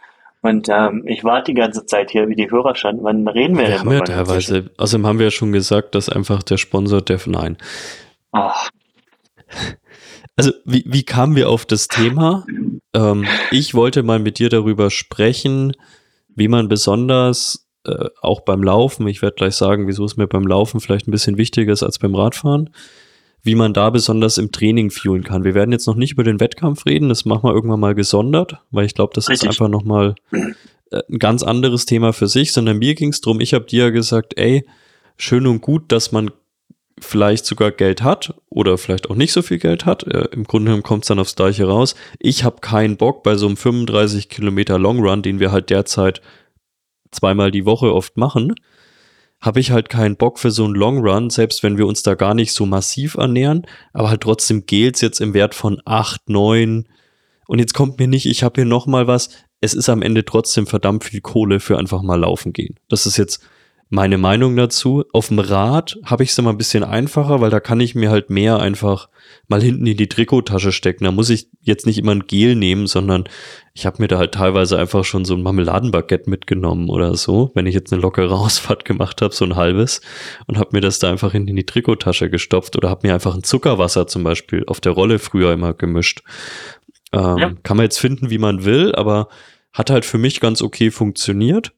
[0.42, 3.02] Und ähm, ich warte die ganze Zeit hier, wie die Hörer schon.
[3.02, 3.78] Wann reden wir, wir denn?
[3.78, 4.70] Haben ja teilweise.
[4.76, 7.56] Außerdem haben wir ja schon gesagt, dass einfach der Sponsor Def Nein.
[8.32, 8.68] Ach.
[10.36, 12.44] Also, wie, wie kamen wir auf das Thema?
[12.94, 15.72] ähm, ich wollte mal mit dir darüber sprechen,
[16.38, 20.46] wie man besonders äh, auch beim Laufen, ich werde gleich sagen, wieso es mir beim
[20.46, 22.70] Laufen vielleicht ein bisschen wichtiger ist als beim Radfahren,
[23.42, 25.44] wie man da besonders im Training fühlen kann.
[25.44, 28.58] Wir werden jetzt noch nicht über den Wettkampf reden, das machen wir irgendwann mal gesondert,
[28.70, 29.48] weil ich glaube, das Richtig.
[29.48, 30.14] ist einfach nochmal
[30.90, 33.84] äh, ein ganz anderes Thema für sich, sondern mir ging es darum, ich habe dir
[33.84, 34.66] ja gesagt, ey,
[35.16, 36.30] schön und gut, dass man
[37.00, 40.04] vielleicht sogar Geld hat oder vielleicht auch nicht so viel Geld hat.
[40.04, 41.94] Äh, Im Grunde genommen kommt es dann aufs Gleiche raus.
[42.18, 46.20] Ich habe keinen Bock bei so einem 35 Kilometer Long Run, den wir halt derzeit
[47.10, 48.54] zweimal die Woche oft machen,
[49.40, 52.14] habe ich halt keinen Bock für so einen Long Run, selbst wenn wir uns da
[52.14, 56.88] gar nicht so massiv ernähren, aber halt trotzdem Gels jetzt im Wert von 8, 9
[57.46, 59.30] und jetzt kommt mir nicht, ich habe hier noch mal was,
[59.60, 62.78] es ist am Ende trotzdem verdammt viel Kohle für einfach mal laufen gehen.
[62.88, 63.40] Das ist jetzt
[63.90, 65.04] meine Meinung dazu.
[65.12, 68.10] Auf dem Rad habe ich es immer ein bisschen einfacher, weil da kann ich mir
[68.10, 69.08] halt mehr einfach
[69.48, 71.04] mal hinten in die Trikottasche stecken.
[71.04, 73.24] Da muss ich jetzt nicht immer ein Gel nehmen, sondern
[73.72, 77.66] ich habe mir da halt teilweise einfach schon so ein Marmeladenbaguette mitgenommen oder so, wenn
[77.66, 80.02] ich jetzt eine lockere Ausfahrt gemacht habe, so ein halbes,
[80.46, 83.34] und habe mir das da einfach hinten in die Trikottasche gestopft oder habe mir einfach
[83.34, 86.22] ein Zuckerwasser zum Beispiel auf der Rolle früher immer gemischt.
[87.12, 87.52] Ähm, ja.
[87.62, 89.28] Kann man jetzt finden, wie man will, aber
[89.72, 91.72] hat halt für mich ganz okay funktioniert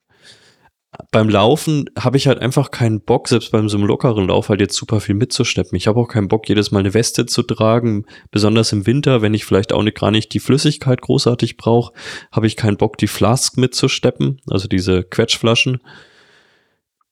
[1.13, 4.61] beim Laufen habe ich halt einfach keinen Bock, selbst beim so einem lockeren Lauf halt
[4.61, 5.77] jetzt super viel mitzuschleppen.
[5.77, 9.35] Ich habe auch keinen Bock, jedes Mal eine Weste zu tragen, besonders im Winter, wenn
[9.35, 11.93] ich vielleicht auch nicht, gar nicht die Flüssigkeit großartig brauche,
[12.33, 15.79] habe ich keinen Bock, die Flask mitzusteppen, also diese Quetschflaschen.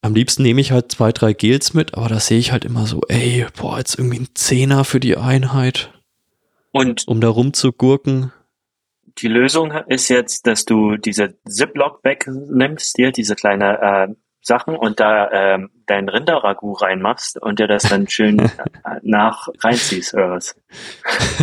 [0.01, 2.87] Am liebsten nehme ich halt zwei, drei Gels mit, aber da sehe ich halt immer
[2.87, 5.93] so, ey, boah, jetzt irgendwie ein Zehner für die Einheit.
[6.73, 8.33] Und um da rumzugurken
[9.21, 15.01] die Lösung ist jetzt, dass du diese Ziploc-Bag nimmst, dir diese kleine äh, Sachen und
[15.01, 18.51] da ähm, dein Rinderragout reinmachst und dir das dann schön
[19.03, 20.57] nach reinziehst oder was?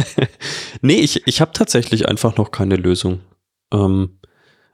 [0.81, 3.21] nee, ich, ich habe tatsächlich einfach noch keine Lösung.
[3.71, 4.19] Ähm,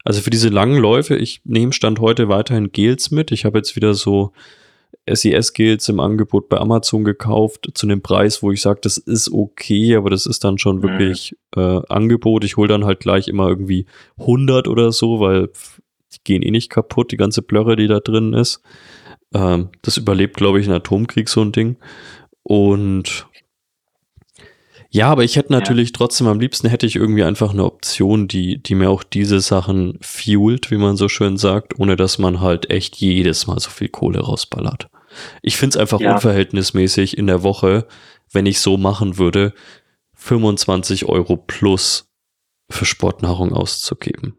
[0.04, 3.32] also für diese langen Läufe, ich nehme Stand heute weiterhin Gels mit.
[3.32, 4.34] Ich habe jetzt wieder so
[5.08, 9.96] SES-Gels im Angebot bei Amazon gekauft zu einem Preis, wo ich sage, das ist okay,
[9.96, 10.84] aber das ist dann schon mhm.
[10.84, 12.44] wirklich äh, Angebot.
[12.44, 13.86] Ich hole dann halt gleich immer irgendwie
[14.20, 15.50] 100 oder so, weil
[16.14, 18.62] die gehen eh nicht kaputt, die ganze Blöre, die da drin ist.
[19.34, 21.78] Ähm, das überlebt, glaube ich, ein Atomkrieg, so ein Ding.
[22.44, 23.28] Und
[24.94, 25.94] ja, aber ich hätte natürlich ja.
[25.96, 29.98] trotzdem am liebsten hätte ich irgendwie einfach eine Option, die, die mir auch diese Sachen
[30.02, 33.88] fuelt, wie man so schön sagt, ohne dass man halt echt jedes Mal so viel
[33.88, 34.91] Kohle rausballert.
[35.42, 36.14] Ich finde es einfach ja.
[36.14, 37.88] unverhältnismäßig in der Woche,
[38.32, 39.54] wenn ich so machen würde,
[40.16, 42.10] 25 Euro plus
[42.70, 44.38] für Sportnahrung auszugeben.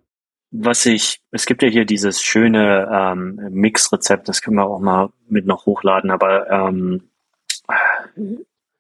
[0.51, 5.09] Was ich, es gibt ja hier dieses schöne ähm, Mix-Rezept, das können wir auch mal
[5.29, 7.09] mit noch hochladen, aber ähm,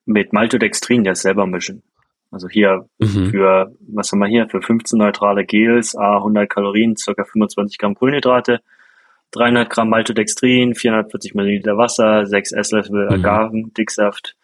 [0.04, 1.82] mit Maltodextrin das selber mischen.
[2.30, 3.30] Also hier mhm.
[3.30, 7.94] für, was haben wir hier, für 15 neutrale Gels, a 100 Kalorien, circa 25 Gramm
[7.94, 8.60] Kohlenhydrate,
[9.32, 13.24] 300 Gramm Maltodextrin, 440 Milliliter Wasser, 6 Esslöffel mhm.
[13.24, 14.36] Agavendicksaft,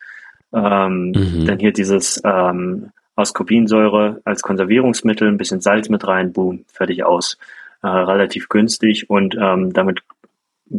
[0.53, 1.47] ähm, mhm.
[1.47, 7.39] dann hier dieses ähm, Ascorbinsäure als Konservierungsmittel, ein bisschen Salz mit rein, boom, fertig aus.
[7.81, 10.03] Äh, relativ günstig und ähm, damit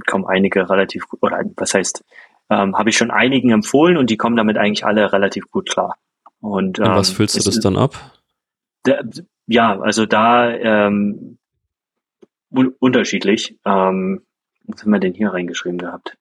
[0.05, 2.03] kommen einige relativ gut, oder was heißt,
[2.49, 5.95] ähm, habe ich schon einigen empfohlen und die kommen damit eigentlich alle relativ gut klar.
[6.41, 8.19] Und, ähm, und was füllst du das dann ab?
[8.85, 9.05] Der,
[9.47, 11.37] ja, also da ähm,
[12.51, 13.57] unterschiedlich.
[13.65, 14.21] Ähm,
[14.65, 16.17] was haben wir denn hier reingeschrieben gehabt?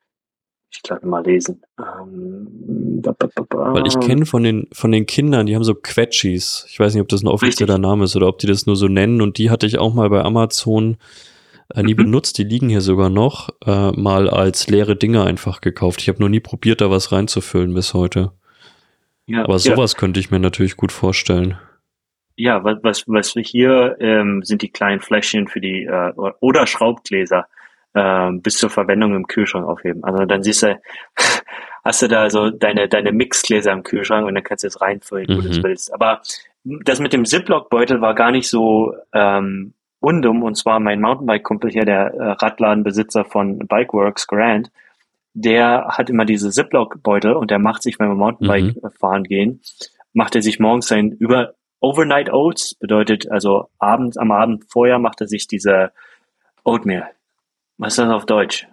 [0.71, 1.63] Ich glaube mal lesen.
[1.79, 5.75] Ähm, ba, ba, ba, Weil ich kenne von den von den Kindern, die haben so
[5.75, 6.67] Quetschis.
[6.69, 7.79] Ich weiß nicht, ob das ein offizieller.
[7.79, 9.23] Name ist oder ob die das nur so nennen.
[9.23, 10.99] Und die hatte ich auch mal bei Amazon
[11.75, 11.99] äh, nie mhm.
[11.99, 16.01] benutzt, die liegen hier sogar noch, äh, mal als leere Dinge einfach gekauft.
[16.01, 18.33] Ich habe noch nie probiert, da was reinzufüllen bis heute.
[19.27, 19.99] Ja, Aber sowas ja.
[19.99, 21.59] könnte ich mir natürlich gut vorstellen.
[22.41, 26.69] Ja, was, was, was wir hier ähm, sind die kleinen Fläschchen für die äh, oder
[26.69, 27.49] Schraubgläser
[27.95, 30.05] äh, bis zur Verwendung im Kühlschrank aufheben.
[30.05, 30.81] Also dann siehst du,
[31.85, 35.27] hast du da so deine, deine Mixgläser im Kühlschrank und dann kannst du es reinfüllen,
[35.29, 35.37] mhm.
[35.37, 35.93] wo du es willst.
[35.93, 36.23] Aber
[36.63, 41.85] das mit dem Ziploc-Beutel war gar nicht so ähm, Undum, und zwar mein Mountainbike-Kumpel hier,
[41.85, 44.71] der äh, Radladenbesitzer von Bikeworks Grant,
[45.35, 48.91] der hat immer diese Ziploc-Beutel und der macht sich, wenn wir Mountainbike mhm.
[48.91, 49.61] fahren gehen,
[50.13, 55.21] macht er sich morgens sein über Overnight Oats, bedeutet also abends, am Abend vorher macht
[55.21, 55.93] er sich diese
[56.65, 57.11] Oatmeal.
[57.77, 58.67] Was ist das auf Deutsch?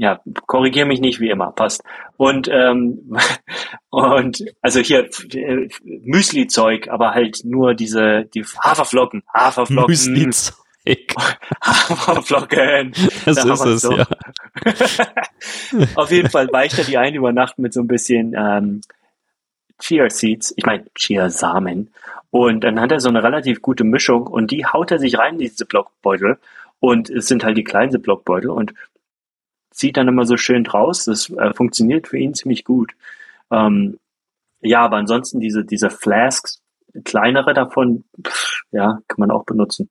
[0.00, 1.82] ja, korrigiere mich nicht wie immer, passt.
[2.16, 3.18] Und ähm,
[3.90, 9.90] und also hier äh, Müsli-Zeug, aber halt nur diese die Haferflocken, Haferflocken.
[9.90, 10.56] Müsli-Zeug.
[11.62, 12.94] Haferflocken.
[13.26, 13.92] Das da ist es, so.
[13.92, 14.06] ja.
[15.96, 18.80] Auf jeden Fall weicht er die ein über Nacht mit so ein bisschen ähm,
[19.80, 21.92] Chia Seeds, ich meine Chia Samen.
[22.30, 25.34] Und dann hat er so eine relativ gute Mischung und die haut er sich rein
[25.34, 26.38] in diese Blockbeutel.
[26.78, 28.72] Und es sind halt die kleinen Blockbeutel und
[29.70, 31.04] zieht dann immer so schön draus.
[31.04, 32.92] Das äh, funktioniert für ihn ziemlich gut.
[33.50, 33.98] Ähm,
[34.60, 36.62] ja, aber ansonsten diese, diese Flasks,
[37.04, 39.90] kleinere davon, pff, ja, kann man auch benutzen.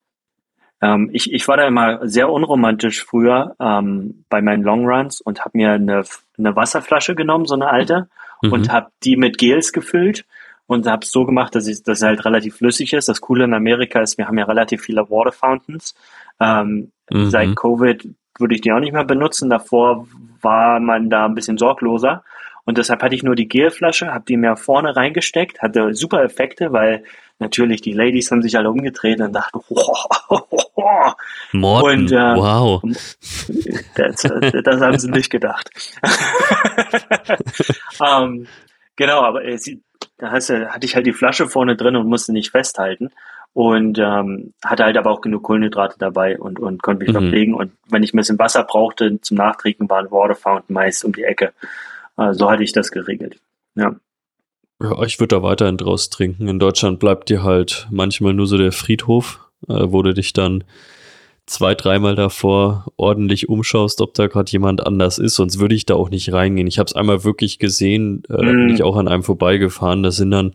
[0.82, 5.58] Ähm, ich, ich war da immer sehr unromantisch früher ähm, bei meinen Longruns und habe
[5.58, 6.04] mir eine,
[6.38, 8.10] eine Wasserflasche genommen, so eine alte,
[8.42, 8.54] mhm.
[8.54, 10.26] und habe die mit Gels gefüllt
[10.68, 13.10] und habe es so gemacht, dass es dass halt relativ flüssig ist.
[13.10, 15.96] Das Coole in Amerika ist, wir haben ja relativ viele Water Fountains.
[16.40, 17.30] Ähm, mhm.
[17.30, 19.50] Seit Covid würde ich die auch nicht mehr benutzen.
[19.50, 20.08] Davor
[20.42, 22.24] war man da ein bisschen sorgloser.
[22.66, 26.72] Und deshalb hatte ich nur die Gelflasche, habe die mir vorne reingesteckt, hatte super Effekte,
[26.72, 27.04] weil
[27.40, 31.16] natürlich die Ladies haben sich alle umgedreht und dachten, wow.
[31.52, 32.82] Morten, und, äh, wow.
[33.96, 34.22] Das,
[34.64, 35.70] das, haben sie nicht gedacht.
[38.00, 38.48] um, ähm,
[38.96, 39.82] genau, aber äh, sie,
[40.18, 43.10] da hatte ich halt die Flasche vorne drin und musste nicht festhalten
[43.54, 47.20] und ähm, hatte halt aber auch genug Kohlenhydrate dabei und, und konnte mich mhm.
[47.20, 47.54] verpflegen.
[47.54, 51.14] Und wenn ich ein bisschen Wasser brauchte zum Nachtrinken, war ein Water Fountain meist um
[51.14, 51.54] die Ecke.
[52.18, 53.40] Äh, so hatte ich das geregelt.
[53.76, 53.96] Ja.
[54.82, 56.48] Ja, ich würde da weiterhin draus trinken.
[56.48, 60.64] In Deutschland bleibt dir halt manchmal nur so der Friedhof, äh, wo du dich dann
[61.46, 65.96] zwei, dreimal davor ordentlich umschaust, ob da gerade jemand anders ist, sonst würde ich da
[65.96, 66.68] auch nicht reingehen.
[66.68, 68.46] Ich habe es einmal wirklich gesehen, äh, mm.
[68.46, 68.76] bin mhm.
[68.76, 70.54] ich auch an einem vorbeigefahren, da sind dann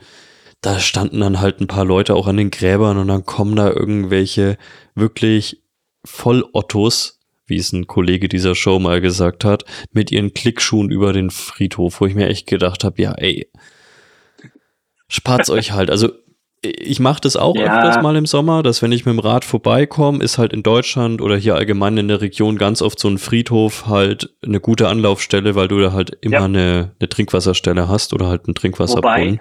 [0.64, 3.70] da standen dann halt ein paar Leute auch an den Gräbern und dann kommen da
[3.70, 4.56] irgendwelche
[4.94, 5.60] wirklich
[6.04, 11.28] Vollottos, wie es ein Kollege dieser Show mal gesagt hat, mit ihren Klickschuhen über den
[11.28, 13.46] Friedhof, wo ich mir echt gedacht habe, ja, ey,
[15.14, 15.90] spart's euch halt.
[15.90, 16.10] Also
[16.64, 17.64] ich mache das auch ja.
[17.64, 21.20] öfters mal im Sommer, dass wenn ich mit dem Rad vorbeikomme, ist halt in Deutschland
[21.20, 25.54] oder hier allgemein in der Region ganz oft so ein Friedhof halt eine gute Anlaufstelle,
[25.54, 26.44] weil du da halt immer ja.
[26.44, 29.40] eine, eine Trinkwasserstelle hast oder halt einen Trinkwasserbrunnen.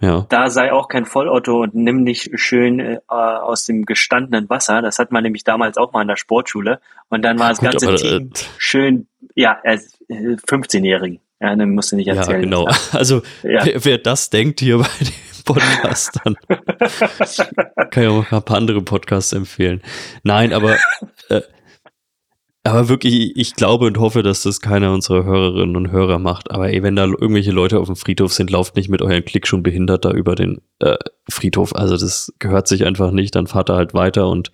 [0.00, 0.26] Ja.
[0.28, 4.82] Da sei auch kein Vollotto und nimm nicht schön äh, aus dem gestandenen Wasser.
[4.82, 6.80] Das hat man nämlich damals auch mal in der Sportschule.
[7.08, 9.78] Und dann war das Gut, ganze aber, Team äh, schön, ja, äh,
[10.08, 11.20] 15-Jährigen.
[11.42, 12.36] Ja, dann musst du nicht erzählen.
[12.36, 12.68] Ja, genau.
[12.92, 13.64] Also ja.
[13.64, 16.36] Wer, wer, das denkt hier bei dem Podcast, dann
[17.90, 19.82] kann ich auch ein paar andere Podcasts empfehlen.
[20.22, 20.76] Nein, aber
[21.30, 21.40] äh,
[22.64, 26.52] aber wirklich, ich glaube und hoffe, dass das keiner unserer Hörerinnen und Hörer macht.
[26.52, 29.48] Aber ey, wenn da irgendwelche Leute auf dem Friedhof sind, lauft nicht mit euren Klick
[29.48, 30.96] schon behindert da über den äh,
[31.28, 31.74] Friedhof.
[31.74, 33.34] Also das gehört sich einfach nicht.
[33.34, 34.52] Dann fahrt er halt weiter und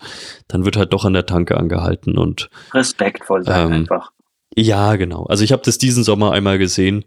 [0.49, 4.13] dann wird halt doch an der Tanke angehalten und respektvoll sein ähm, einfach.
[4.55, 5.25] Ja, genau.
[5.25, 7.05] Also ich habe das diesen Sommer einmal gesehen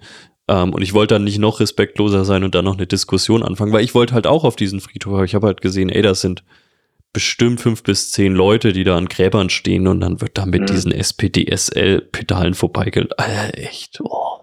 [0.47, 3.73] ähm, und ich wollte dann nicht noch respektloser sein und dann noch eine Diskussion anfangen,
[3.73, 5.23] weil ich wollte halt auch auf diesen Friedhof.
[5.23, 6.43] Ich habe halt gesehen, ey, das sind
[7.13, 10.61] bestimmt fünf bis zehn Leute, die da an Gräbern stehen und dann wird da mit
[10.61, 10.65] mhm.
[10.67, 13.17] diesen SPDSL-Pedalen vorbeigelaufen.
[13.17, 13.99] Alter, echt.
[14.01, 14.39] Oh.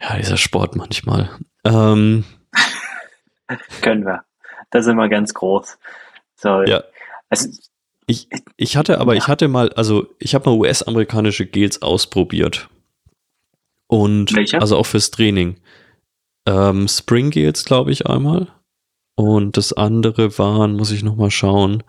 [0.00, 1.30] Ja, dieser Sport manchmal.
[1.64, 2.24] Ähm.
[3.82, 4.24] Können wir.
[4.70, 5.78] Da sind wir ganz groß.
[6.36, 6.82] So, ja.
[7.28, 7.48] Also,
[8.10, 12.68] ich, ich hatte aber, ich hatte mal, also ich habe mal US-amerikanische Gels ausprobiert.
[13.86, 14.60] Und Welche?
[14.60, 15.56] also auch fürs Training.
[16.46, 18.48] Ähm, Spring Gels, glaube ich, einmal.
[19.16, 21.82] Und das andere waren, muss ich nochmal schauen.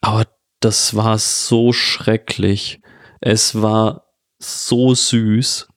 [0.00, 0.26] Aber
[0.60, 2.80] das war so schrecklich.
[3.20, 4.06] Es war
[4.38, 5.68] so süß.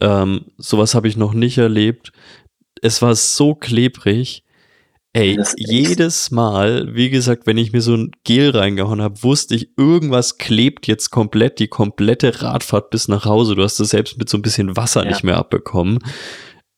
[0.00, 2.12] Ähm, sowas habe ich noch nicht erlebt.
[2.80, 4.44] Es war so klebrig.
[5.14, 9.70] Ey, jedes Mal, wie gesagt, wenn ich mir so ein Gel reingehauen habe, wusste ich,
[9.76, 13.54] irgendwas klebt jetzt komplett, die komplette Radfahrt bis nach Hause.
[13.54, 15.10] Du hast das selbst mit so ein bisschen Wasser ja.
[15.10, 15.98] nicht mehr abbekommen.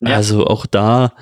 [0.00, 0.14] Ja.
[0.14, 1.12] Also auch da,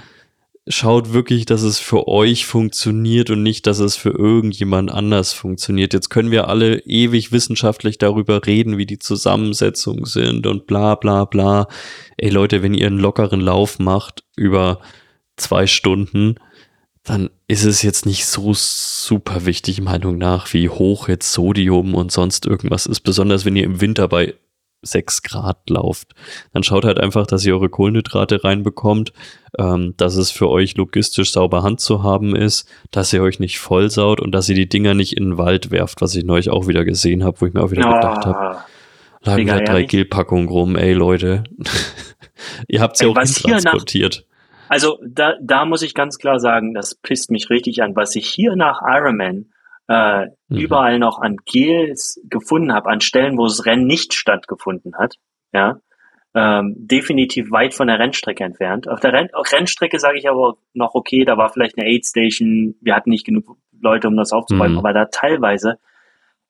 [0.68, 5.94] schaut wirklich, dass es für euch funktioniert und nicht, dass es für irgendjemand anders funktioniert.
[5.94, 11.24] Jetzt können wir alle ewig wissenschaftlich darüber reden, wie die Zusammensetzungen sind und bla bla
[11.24, 11.68] bla.
[12.18, 14.80] Ey Leute, wenn ihr einen lockeren Lauf macht über
[15.36, 16.36] zwei Stunden,
[17.08, 22.12] dann ist es jetzt nicht so super wichtig, Meinung nach, wie hoch jetzt Sodium und
[22.12, 23.00] sonst irgendwas ist.
[23.00, 24.34] Besonders wenn ihr im Winter bei
[24.82, 26.14] 6 Grad lauft.
[26.52, 29.12] Dann schaut halt einfach, dass ihr eure Kohlenhydrate reinbekommt,
[29.58, 33.58] ähm, dass es für euch logistisch sauber Hand zu haben ist, dass ihr euch nicht
[33.58, 36.68] vollsaut und dass ihr die Dinger nicht in den Wald werft, was ich neulich auch
[36.68, 38.58] wieder gesehen habe, wo ich mir auch wieder oh, gedacht habe,
[39.22, 41.44] lagen da drei Gelpackungen rum, ey Leute.
[42.68, 44.26] ihr habt sie ja auch transportiert.
[44.68, 48.28] Also da, da muss ich ganz klar sagen, das pisst mich richtig an, was ich
[48.28, 49.50] hier nach Ironman
[49.88, 50.58] äh, mhm.
[50.58, 55.16] überall noch an Gels gefunden habe, an Stellen, wo das Rennen nicht stattgefunden hat.
[55.52, 55.80] Ja,
[56.34, 58.88] ähm, definitiv weit von der Rennstrecke entfernt.
[58.88, 62.74] Auf der Renn Rennstrecke sage ich aber noch okay, da war vielleicht eine Aid Station,
[62.80, 64.78] wir hatten nicht genug Leute, um das aufzubauen, mhm.
[64.78, 65.78] aber da teilweise,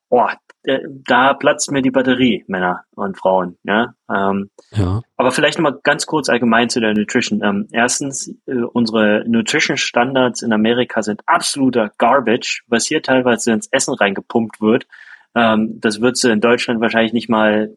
[0.09, 3.57] oh, äh, da platzt mir die Batterie, Männer und Frauen.
[3.63, 5.01] Ja, ähm, ja.
[5.15, 7.41] Aber vielleicht nochmal ganz kurz allgemein zu der Nutrition.
[7.43, 13.93] Ähm, erstens, äh, unsere Nutrition-Standards in Amerika sind absoluter Garbage, was hier teilweise ins Essen
[13.93, 14.85] reingepumpt wird.
[15.33, 17.75] Ähm, das würdest du in Deutschland wahrscheinlich nicht mal,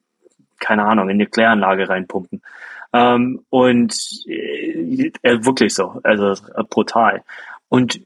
[0.59, 2.43] keine Ahnung, in eine Kläranlage reinpumpen.
[2.93, 3.95] Ähm, und
[4.26, 7.22] äh, äh wirklich so, also äh, brutal.
[7.68, 8.01] Und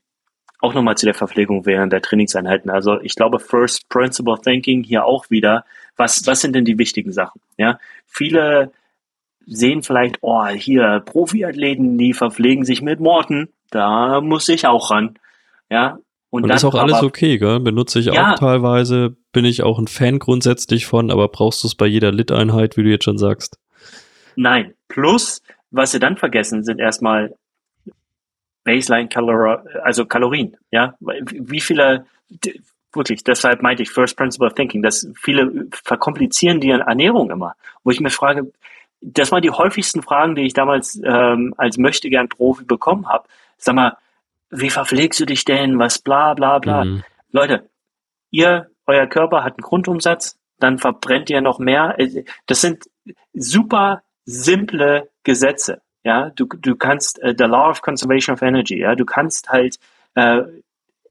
[0.60, 2.70] auch nochmal zu der Verpflegung während der Trainingseinheiten.
[2.70, 5.64] Also ich glaube, First Principle Thinking hier auch wieder.
[5.96, 7.40] Was, was sind denn die wichtigen Sachen?
[7.56, 8.72] Ja, viele
[9.46, 13.48] sehen vielleicht, oh, hier Profiathleten, die verpflegen sich mit Morten.
[13.70, 15.18] Da muss ich auch ran.
[15.70, 15.98] Ja.
[16.30, 17.60] Und, und dann, ist auch alles aber, okay, gell?
[17.60, 21.68] Benutze ich ja, auch teilweise, bin ich auch ein Fan grundsätzlich von, aber brauchst du
[21.68, 23.58] es bei jeder Lit-Einheit, wie du jetzt schon sagst?
[24.34, 24.74] Nein.
[24.88, 27.34] Plus, was sie dann vergessen, sind erstmal
[28.66, 30.94] Baseline Kalor also Kalorien, ja.
[31.00, 32.04] Wie viele,
[32.92, 37.54] wirklich, deshalb meinte ich First Principle of Thinking, dass viele verkomplizieren die Ernährung immer,
[37.84, 38.52] wo ich mir frage,
[39.00, 43.28] das waren die häufigsten Fragen, die ich damals ähm, als möchte gern Profi bekommen habe.
[43.56, 43.96] Sag mal,
[44.50, 45.78] wie verpflegst du dich denn?
[45.78, 46.84] Was bla bla bla.
[46.84, 47.04] Mhm.
[47.30, 47.68] Leute,
[48.30, 51.96] ihr, euer Körper hat einen Grundumsatz, dann verbrennt ihr noch mehr.
[52.46, 52.84] Das sind
[53.32, 55.82] super simple Gesetze.
[56.06, 59.80] Ja, du, du kannst äh, the Law of Conservation of Energy, ja, du kannst halt
[60.14, 60.42] äh,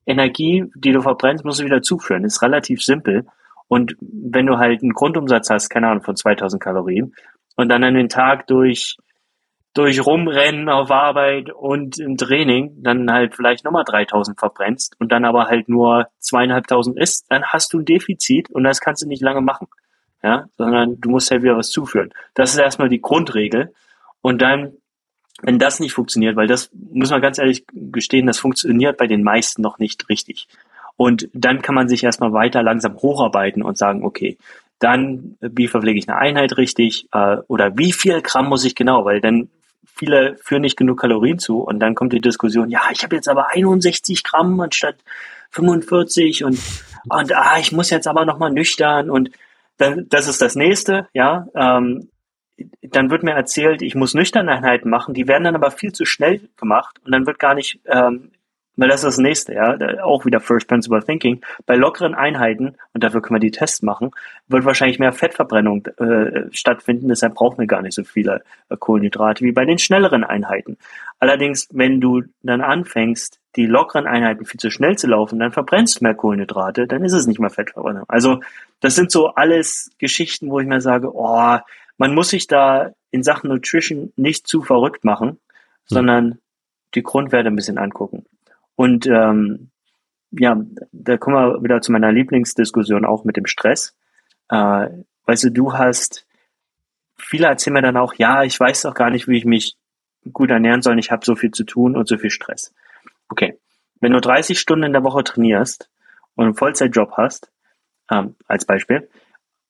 [0.06, 2.24] Energie, die du verbrennst, musst du wieder zuführen.
[2.24, 3.28] Ist relativ simpel.
[3.68, 7.14] Und wenn du halt einen Grundumsatz hast, keine Ahnung, von 2000 Kalorien
[7.58, 8.96] und dann an den Tag durch
[9.74, 15.26] durch Rumrennen auf Arbeit und im Training dann halt vielleicht nochmal 3000 verbrennst und dann
[15.26, 19.22] aber halt nur zweieinhalbtausend isst, dann hast du ein Defizit und das kannst du nicht
[19.22, 19.68] lange machen.
[20.24, 22.14] Ja, sondern du musst halt wieder was zuführen.
[22.34, 23.74] Das ist erstmal die Grundregel.
[24.22, 24.78] Und dann
[25.42, 29.24] wenn das nicht funktioniert, weil das muss man ganz ehrlich gestehen, das funktioniert bei den
[29.24, 30.48] meisten noch nicht richtig.
[30.98, 34.38] Und dann kann man sich erstmal weiter langsam hocharbeiten und sagen, okay,
[34.80, 39.06] dann wie verpflege ich eine Einheit richtig äh, oder wie viel Gramm muss ich genau,
[39.06, 39.50] weil dann
[39.86, 43.30] viele führen nicht genug Kalorien zu und dann kommt die Diskussion, ja, ich habe jetzt
[43.30, 44.96] aber 61 Gramm anstatt
[45.52, 46.60] 45 und,
[47.10, 49.32] und ah, ich muss jetzt aber nochmal nüchtern und
[49.78, 51.48] dann, das ist das nächste, ja.
[51.56, 52.10] Ähm,
[52.82, 56.42] dann wird mir erzählt, ich muss Nüchterneinheiten machen, die werden dann aber viel zu schnell
[56.58, 58.32] gemacht und dann wird gar nicht ähm,
[58.78, 61.42] weil das ist das nächste, ja, auch wieder First Principle Thinking.
[61.66, 64.12] Bei lockeren Einheiten, und dafür können wir die Tests machen,
[64.48, 69.44] wird wahrscheinlich mehr Fettverbrennung äh, stattfinden, deshalb brauchen wir gar nicht so viele äh, Kohlenhydrate
[69.46, 70.78] wie bei den schnelleren Einheiten.
[71.20, 76.02] Allerdings, wenn du dann anfängst, die lockeren Einheiten viel zu schnell zu laufen, dann verbrennst
[76.02, 78.04] du mehr Kohlenhydrate, dann ist es nicht mehr Fettverbrennung.
[78.10, 78.42] Also
[78.82, 81.58] das sind so alles Geschichten, wo ich mir sage, oh,
[81.98, 85.38] man muss sich da in Sachen Nutrition nicht zu verrückt machen, hm.
[85.86, 86.40] sondern
[86.94, 88.26] die Grundwerte ein bisschen angucken.
[88.76, 89.70] Und ähm,
[90.32, 93.96] ja, da kommen wir wieder zu meiner Lieblingsdiskussion auch mit dem Stress.
[94.50, 94.90] Äh,
[95.26, 96.28] weißt du, du hast,
[97.16, 99.78] viele erzählen mir dann auch, ja, ich weiß doch gar nicht, wie ich mich
[100.34, 102.74] gut ernähren soll, ich habe so viel zu tun und so viel Stress.
[103.30, 103.60] Okay,
[104.02, 105.90] wenn du 30 Stunden in der Woche trainierst
[106.36, 107.52] und einen Vollzeitjob hast,
[108.12, 109.10] ähm, als Beispiel,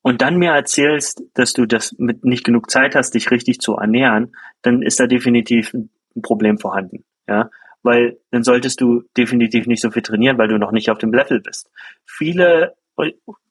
[0.06, 3.78] und dann mir erzählst, dass du das mit nicht genug Zeit hast, dich richtig zu
[3.78, 5.90] ernähren, dann ist da definitiv ein
[6.22, 7.04] Problem vorhanden.
[7.28, 7.50] Ja,
[7.82, 11.12] weil dann solltest du definitiv nicht so viel trainieren, weil du noch nicht auf dem
[11.12, 11.72] Level bist.
[12.06, 12.76] Viele,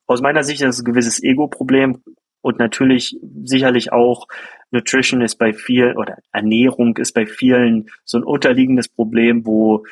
[0.06, 2.04] aus meiner Sicht ist es ein gewisses Ego-Problem
[2.40, 4.28] und natürlich sicherlich auch
[4.70, 9.84] Nutrition ist bei vielen oder Ernährung ist bei vielen so ein unterliegendes Problem, wo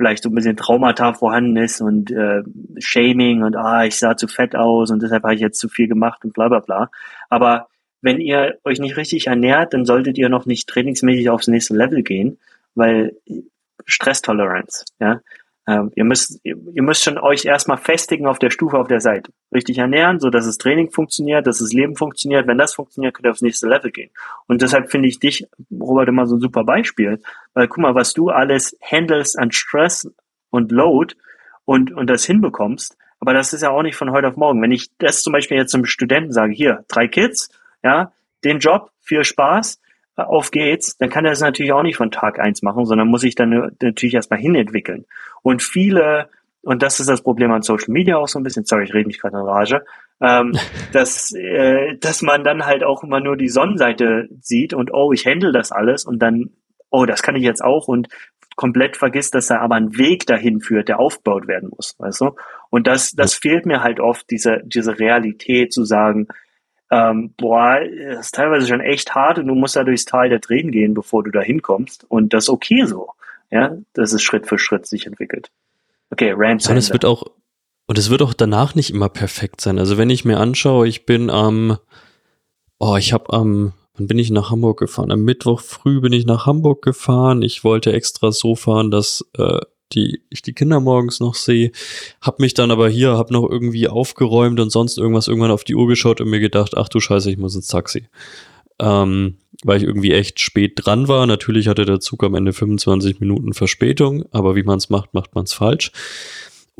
[0.00, 2.42] vielleicht so ein bisschen Traumata vorhanden ist und äh,
[2.78, 5.88] Shaming und ah, ich sah zu fett aus und deshalb habe ich jetzt zu viel
[5.88, 6.90] gemacht und bla bla bla.
[7.28, 7.68] Aber
[8.00, 12.02] wenn ihr euch nicht richtig ernährt, dann solltet ihr noch nicht trainingsmäßig aufs nächste Level
[12.02, 12.38] gehen,
[12.74, 13.14] weil
[13.84, 14.86] Stresstoleranz.
[15.00, 15.20] Ja?
[15.70, 19.30] Ähm, ihr, müsst, ihr, müsst schon euch erstmal festigen auf der Stufe auf der Seite.
[19.54, 22.48] Richtig ernähren, so dass das Training funktioniert, dass das Leben funktioniert.
[22.48, 24.10] Wenn das funktioniert, könnt ihr aufs nächste Level gehen.
[24.48, 27.20] Und deshalb finde ich dich, Robert, immer so ein super Beispiel.
[27.54, 30.12] Weil guck mal, was du alles handelst an Stress
[30.50, 31.14] und Load
[31.64, 32.96] und, und das hinbekommst.
[33.20, 34.60] Aber das ist ja auch nicht von heute auf morgen.
[34.60, 37.48] Wenn ich das zum Beispiel jetzt zum Studenten sage, hier, drei Kids,
[37.84, 38.12] ja,
[38.42, 39.80] den Job, viel Spaß,
[40.28, 43.22] auf geht's, dann kann er das natürlich auch nicht von Tag eins machen, sondern muss
[43.22, 45.06] sich dann natürlich erstmal hinentwickeln.
[45.42, 46.28] Und viele,
[46.62, 49.06] und das ist das Problem an Social Media auch so ein bisschen, sorry, ich rede
[49.06, 49.84] mich gerade in Rage,
[50.20, 50.52] ähm,
[50.92, 55.26] dass, äh, dass man dann halt auch immer nur die Sonnenseite sieht und oh, ich
[55.26, 56.50] handle das alles und dann,
[56.90, 58.08] oh, das kann ich jetzt auch und
[58.56, 62.36] komplett vergisst, dass da aber ein Weg dahin führt, der aufgebaut werden muss, weißt du?
[62.68, 66.28] Und das, das fehlt mir halt oft, diese, diese Realität zu sagen,
[66.90, 70.40] ähm, boah, das ist teilweise schon echt hart und du musst da durchs Tal der
[70.40, 72.04] Tränen gehen, bevor du da hinkommst.
[72.08, 73.10] Und das ist okay so.
[73.52, 75.50] Ja, dass es Schritt für Schritt sich entwickelt.
[76.10, 76.68] Okay, Rand.
[76.68, 77.24] Und es wird auch,
[77.86, 79.78] und es wird auch danach nicht immer perfekt sein.
[79.78, 81.78] Also wenn ich mir anschaue, ich bin am,
[82.78, 85.10] oh, ich habe am, wann bin ich nach Hamburg gefahren?
[85.10, 87.42] Am Mittwoch früh bin ich nach Hamburg gefahren.
[87.42, 89.60] Ich wollte extra so fahren, dass äh,
[89.92, 91.72] die ich die Kinder morgens noch sehe,
[92.20, 95.74] hab mich dann aber hier, hab noch irgendwie aufgeräumt und sonst irgendwas irgendwann auf die
[95.74, 98.08] Uhr geschaut und mir gedacht, ach du Scheiße, ich muss ins Taxi.
[98.78, 101.26] Ähm, weil ich irgendwie echt spät dran war.
[101.26, 105.34] Natürlich hatte der Zug am Ende 25 Minuten Verspätung, aber wie man es macht, macht
[105.34, 105.92] man es falsch.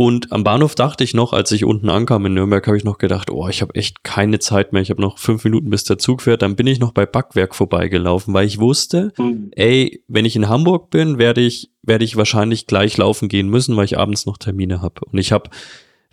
[0.01, 2.97] Und am Bahnhof dachte ich noch, als ich unten ankam in Nürnberg, habe ich noch
[2.97, 4.81] gedacht, oh, ich habe echt keine Zeit mehr.
[4.81, 6.41] Ich habe noch fünf Minuten, bis der Zug fährt.
[6.41, 9.51] Dann bin ich noch bei Backwerk vorbeigelaufen, weil ich wusste, mhm.
[9.57, 13.77] ey, wenn ich in Hamburg bin, werde ich, werde ich wahrscheinlich gleich laufen gehen müssen,
[13.77, 15.03] weil ich abends noch Termine habe.
[15.05, 15.51] Und ich habe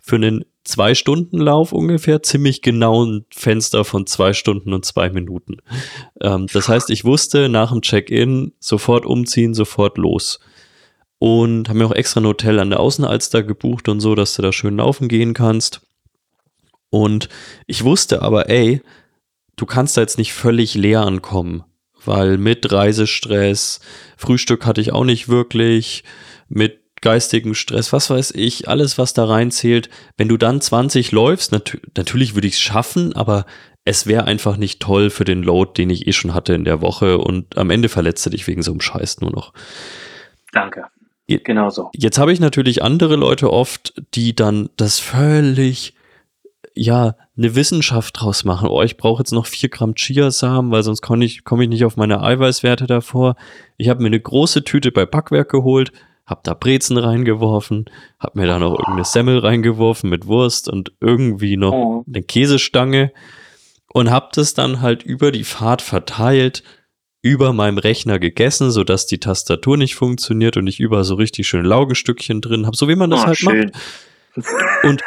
[0.02, 5.08] für einen zwei Stunden Lauf ungefähr ziemlich genau ein Fenster von zwei Stunden und zwei
[5.08, 5.62] Minuten.
[6.20, 10.40] Ähm, das heißt, ich wusste nach dem Check-in sofort umziehen, sofort los
[11.18, 14.42] und haben mir auch extra ein Hotel an der Außenalster gebucht und so, dass du
[14.42, 15.80] da schön laufen gehen kannst.
[16.90, 17.28] Und
[17.66, 18.80] ich wusste aber, ey,
[19.56, 21.64] du kannst da jetzt nicht völlig leer ankommen,
[22.04, 23.80] weil mit Reisestress,
[24.16, 26.04] Frühstück hatte ich auch nicht wirklich,
[26.48, 29.88] mit geistigen Stress, was weiß ich, alles, was da reinzählt.
[30.16, 33.46] Wenn du dann 20 läufst, nat natürlich würde ich es schaffen, aber
[33.84, 36.80] es wäre einfach nicht toll für den Load, den ich eh schon hatte in der
[36.80, 39.52] Woche und am Ende verletzte dich wegen so einem Scheiß nur noch.
[40.52, 40.86] Danke.
[41.28, 41.90] Genau so.
[41.94, 45.94] Jetzt habe ich natürlich andere Leute oft, die dann das völlig,
[46.74, 48.68] ja, eine Wissenschaft draus machen.
[48.68, 51.84] Oh, ich brauche jetzt noch vier Gramm Chiasamen, weil sonst komme ich, komm ich nicht
[51.84, 53.36] auf meine Eiweißwerte davor.
[53.76, 55.92] Ich habe mir eine große Tüte bei Backwerk geholt,
[56.24, 57.86] habe da Brezen reingeworfen,
[58.18, 62.04] habe mir da noch irgendeine Semmel reingeworfen mit Wurst und irgendwie noch oh.
[62.06, 63.12] eine Käsestange
[63.92, 66.62] und habe das dann halt über die Fahrt verteilt
[67.28, 71.64] über meinem Rechner gegessen, sodass die Tastatur nicht funktioniert und ich über so richtig schön
[71.64, 73.70] Laugestückchen drin habe, so wie man das oh, halt schön.
[74.34, 74.84] macht.
[74.84, 75.02] Und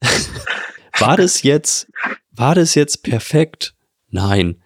[0.98, 1.90] war das jetzt,
[2.30, 3.74] war das jetzt perfekt?
[4.08, 4.62] Nein.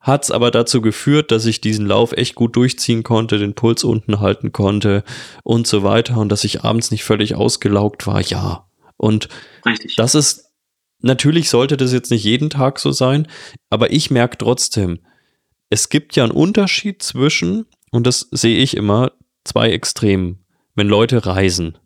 [0.00, 4.20] Hat's aber dazu geführt, dass ich diesen Lauf echt gut durchziehen konnte, den Puls unten
[4.20, 5.04] halten konnte
[5.42, 8.20] und so weiter und dass ich abends nicht völlig ausgelaugt war?
[8.20, 8.66] Ja.
[8.96, 9.28] Und
[9.66, 9.96] Richtig.
[9.96, 10.50] das ist,
[11.00, 13.26] natürlich sollte das jetzt nicht jeden Tag so sein,
[13.70, 15.00] aber ich merke trotzdem,
[15.72, 19.12] es gibt ja einen Unterschied zwischen, und das sehe ich immer,
[19.42, 20.44] zwei Extremen,
[20.74, 21.78] wenn Leute reisen.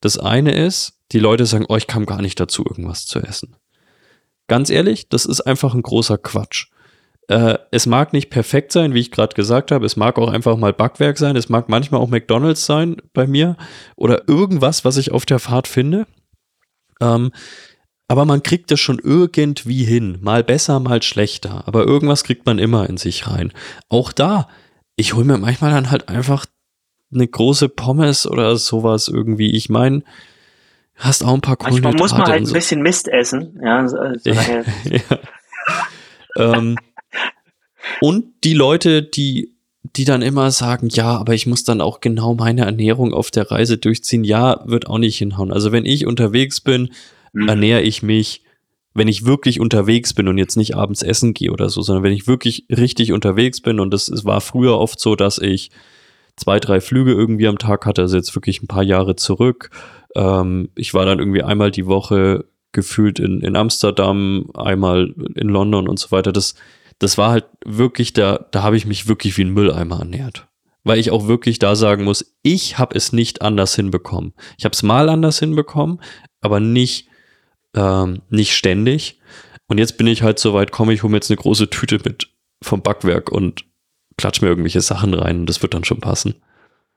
[0.00, 3.54] Das eine ist, die Leute sagen, oh, ich kam gar nicht dazu, irgendwas zu essen.
[4.48, 6.66] Ganz ehrlich, das ist einfach ein großer Quatsch.
[7.28, 9.86] Äh, es mag nicht perfekt sein, wie ich gerade gesagt habe.
[9.86, 11.36] Es mag auch einfach mal Backwerk sein.
[11.36, 13.56] Es mag manchmal auch McDonald's sein bei mir
[13.94, 16.08] oder irgendwas, was ich auf der Fahrt finde.
[17.00, 17.30] Ähm,
[18.08, 20.18] aber man kriegt es schon irgendwie hin.
[20.20, 21.66] Mal besser, mal schlechter.
[21.66, 23.52] Aber irgendwas kriegt man immer in sich rein.
[23.88, 24.48] Auch da,
[24.96, 26.46] ich hole mir manchmal dann halt einfach
[27.12, 29.52] eine große Pommes oder sowas irgendwie.
[29.52, 30.02] Ich meine,
[30.96, 31.96] hast auch ein paar Kohlenhydrate.
[31.98, 32.52] Manchmal muss man halt so.
[32.52, 33.58] ein bisschen Mist essen.
[33.62, 35.18] Ja, so, so ja, ja.
[36.36, 36.76] ähm,
[38.00, 42.34] und die Leute, die, die dann immer sagen, ja, aber ich muss dann auch genau
[42.34, 45.52] meine Ernährung auf der Reise durchziehen, ja, wird auch nicht hinhauen.
[45.52, 46.90] Also wenn ich unterwegs bin,
[47.34, 47.48] mhm.
[47.48, 48.42] ernähre ich mich,
[48.94, 52.12] wenn ich wirklich unterwegs bin und jetzt nicht abends essen gehe oder so, sondern wenn
[52.12, 55.70] ich wirklich richtig unterwegs bin und das, es war früher oft so, dass ich
[56.36, 59.70] zwei, drei Flüge irgendwie am Tag hatte, also jetzt wirklich ein paar Jahre zurück.
[60.14, 65.88] Ähm, ich war dann irgendwie einmal die Woche gefühlt in, in Amsterdam, einmal in London
[65.88, 66.32] und so weiter.
[66.32, 66.54] Das,
[66.98, 70.46] das war halt wirklich, da, da habe ich mich wirklich wie ein Mülleimer ernährt.
[70.82, 74.34] Weil ich auch wirklich da sagen muss, ich habe es nicht anders hinbekommen.
[74.58, 76.00] Ich habe es mal anders hinbekommen,
[76.42, 77.08] aber nicht
[77.74, 79.20] ähm, nicht ständig.
[79.66, 81.98] Und jetzt bin ich halt so weit, komm, ich hole mir jetzt eine große Tüte
[82.04, 82.30] mit
[82.62, 83.64] vom Backwerk und
[84.16, 86.36] klatsch mir irgendwelche Sachen rein und das wird dann schon passen.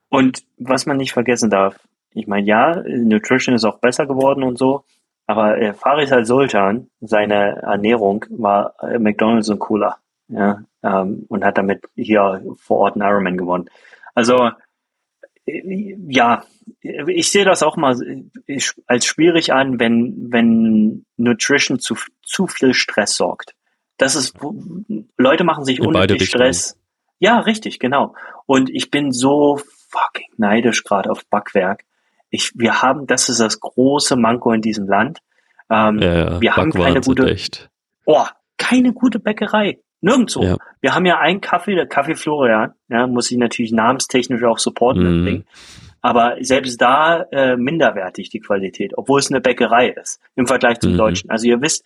[0.09, 1.75] Und was man nicht vergessen darf,
[2.13, 4.83] ich meine, ja, Nutrition ist auch besser geworden und so,
[5.25, 9.97] aber äh, Faris al-Sultan, seine Ernährung war äh, McDonalds und Cooler,
[10.29, 13.69] ja, ähm, und hat damit hier vor Ort einen Ironman gewonnen.
[14.15, 14.51] Also
[15.47, 16.43] ja,
[16.81, 17.95] ich sehe das auch mal
[18.85, 23.55] als schwierig an, wenn, wenn Nutrition zu, zu viel Stress sorgt.
[23.97, 24.37] Das ist,
[25.17, 26.77] Leute machen sich unnötig Stress.
[27.19, 28.13] Ja, richtig, genau.
[28.45, 31.83] Und ich bin so fucking neidisch gerade auf Backwerk.
[32.29, 35.19] Ich, wir haben, das ist das große Manko in diesem Land.
[35.69, 37.69] Ähm, ja, wir haben keine gute, echt.
[38.05, 38.25] oh,
[38.57, 39.79] keine gute Bäckerei.
[40.01, 40.43] Nirgendwo.
[40.43, 40.57] Ja.
[40.81, 45.23] Wir haben ja einen Kaffee, der Kaffee Florian, ja, muss ich natürlich namenstechnisch auch supporten
[45.23, 45.43] mhm.
[46.01, 50.93] Aber selbst da äh, minderwertig die Qualität, obwohl es eine Bäckerei ist im Vergleich zum
[50.93, 50.97] mhm.
[50.97, 51.29] Deutschen.
[51.29, 51.83] Also ihr wisst,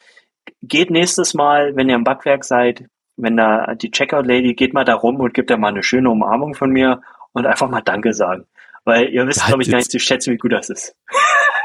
[0.61, 2.85] geht nächstes Mal, wenn ihr im Backwerk seid,
[3.15, 6.09] wenn da die Checkout Lady geht mal da rum und gibt da mal eine schöne
[6.09, 7.01] Umarmung von mir
[7.33, 8.45] und einfach mal Danke sagen.
[8.83, 10.95] Weil ihr wisst, glaube ich, gar nicht zu schätzen, wie gut das ist.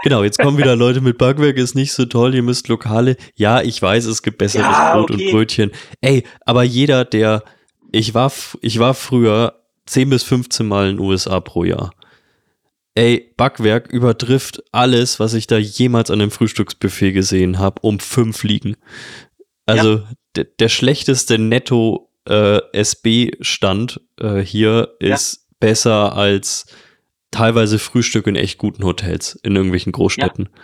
[0.03, 3.16] Genau, jetzt kommen wieder Leute mit Backwerk, ist nicht so toll, ihr müsst Lokale.
[3.34, 5.26] Ja, ich weiß, es gibt besseres ja, Brot okay.
[5.26, 5.70] und Brötchen.
[6.01, 7.42] Ey, aber jeder, der,
[7.92, 11.92] ich war, ich war früher 10 bis 15 Mal in den USA pro Jahr.
[12.94, 18.42] Ey, Backwerk übertrifft alles, was ich da jemals an einem Frühstücksbuffet gesehen habe, um fünf
[18.42, 18.76] liegen.
[19.66, 20.03] Also
[20.36, 20.44] ja.
[20.59, 25.57] der schlechteste Netto äh, SB-Stand äh, hier ist ja.
[25.61, 26.66] besser als
[27.31, 30.49] teilweise Frühstück in echt guten Hotels in irgendwelchen Großstädten.
[30.53, 30.61] Ja.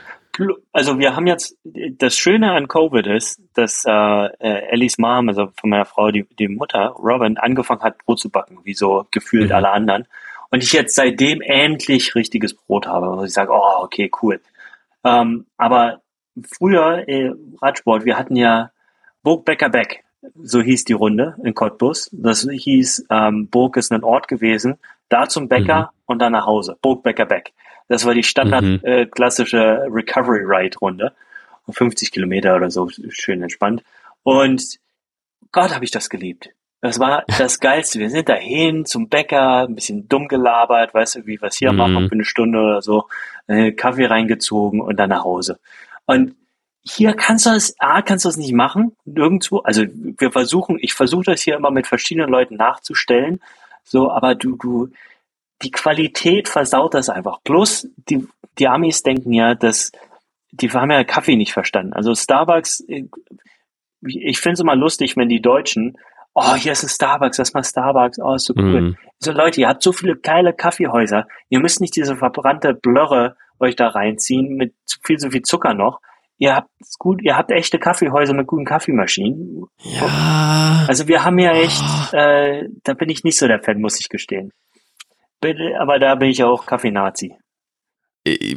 [0.72, 5.48] Also wir haben jetzt, das Schöne an Covid ist, dass äh, äh, Ellies Mom, also
[5.60, 9.50] von meiner Frau, die, die Mutter, Robin, angefangen hat, Brot zu backen, wie so gefühlt
[9.50, 9.54] mhm.
[9.54, 10.06] alle anderen.
[10.50, 13.10] Und ich jetzt seitdem endlich richtiges Brot habe.
[13.10, 14.40] Und ich sage, oh, okay, cool.
[15.04, 16.00] Ähm, aber
[16.42, 18.70] früher, äh, Radsport, wir hatten ja
[19.22, 20.04] Burg Becker Beck,
[20.42, 22.10] so hieß die Runde in Cottbus.
[22.12, 26.02] Das hieß, ähm, Burg ist ein Ort gewesen, da zum Bäcker mhm.
[26.06, 26.76] und dann nach Hause.
[26.80, 27.52] Burg, Bäcker, Beck.
[27.88, 28.80] Das war die standard mhm.
[28.82, 31.12] äh, klassische Recovery Ride Runde.
[31.68, 33.84] 50 Kilometer oder so, schön entspannt.
[34.22, 34.78] Und
[35.52, 36.50] Gott, habe ich das geliebt.
[36.80, 38.00] Das war das Geilste.
[38.00, 41.72] Wir sind dahin zum Bäcker, ein bisschen dumm gelabert, weißt du, wie wir es hier
[41.72, 41.78] mhm.
[41.78, 43.06] machen für eine Stunde oder so,
[43.46, 45.60] äh, Kaffee reingezogen und dann nach Hause.
[46.06, 46.34] Und
[46.84, 49.58] hier kannst du es, A, kannst du es nicht machen, nirgendwo.
[49.58, 53.40] Also wir versuchen, ich versuche das hier immer mit verschiedenen Leuten nachzustellen,
[53.84, 54.88] so, aber du, du,
[55.62, 57.38] die Qualität versaut das einfach.
[57.44, 58.26] Plus, die,
[58.58, 59.92] die Amis denken ja, dass,
[60.50, 61.92] die haben ja Kaffee nicht verstanden.
[61.92, 62.84] Also Starbucks,
[64.02, 65.96] ich finde es immer lustig, wenn die Deutschen,
[66.34, 68.80] oh, hier ist ein Starbucks, lass mal Starbucks, oh, ist so cool.
[68.80, 68.96] Mm.
[69.20, 73.76] So Leute, ihr habt so viele geile Kaffeehäuser, ihr müsst nicht diese verbrannte Blöre euch
[73.76, 76.00] da reinziehen mit zu viel, so viel Zucker noch.
[76.42, 79.64] Ihr habt gut, ihr habt echte Kaffeehäuser mit guten Kaffeemaschinen.
[79.78, 80.84] Ja.
[80.88, 82.16] Also wir haben ja echt, oh.
[82.16, 84.50] äh, da bin ich nicht so der Fan, muss ich gestehen.
[85.78, 87.36] Aber da bin ich auch Kaffee-Nazi.
[88.26, 88.56] Äh,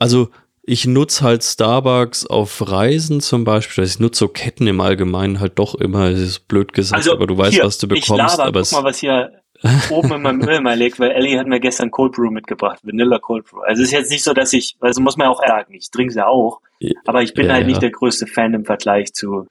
[0.00, 0.30] also
[0.64, 3.82] ich nutze halt Starbucks auf Reisen zum Beispiel.
[3.82, 6.10] Also ich nutze so Ketten im Allgemeinen halt doch immer.
[6.10, 8.38] Das ist blöd gesagt, also aber du weißt, hier, was du bekommst.
[8.38, 9.41] Laber, aber guck mal, was hier
[9.90, 13.46] oben in meinem Ölmer liegt, weil Ellie hat mir gestern Cold Brew mitgebracht, Vanilla Cold
[13.46, 13.60] Brew.
[13.60, 16.12] Also es ist jetzt nicht so, dass ich, also muss man auch sagen, ich trinke
[16.12, 16.60] sie auch,
[17.06, 19.46] aber ich bin ja, halt nicht der größte Fan im Vergleich zu.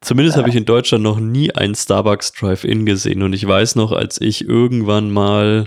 [0.00, 3.76] Zumindest äh, habe ich in Deutschland noch nie einen Starbucks Drive-In gesehen und ich weiß
[3.76, 5.66] noch, als ich irgendwann mal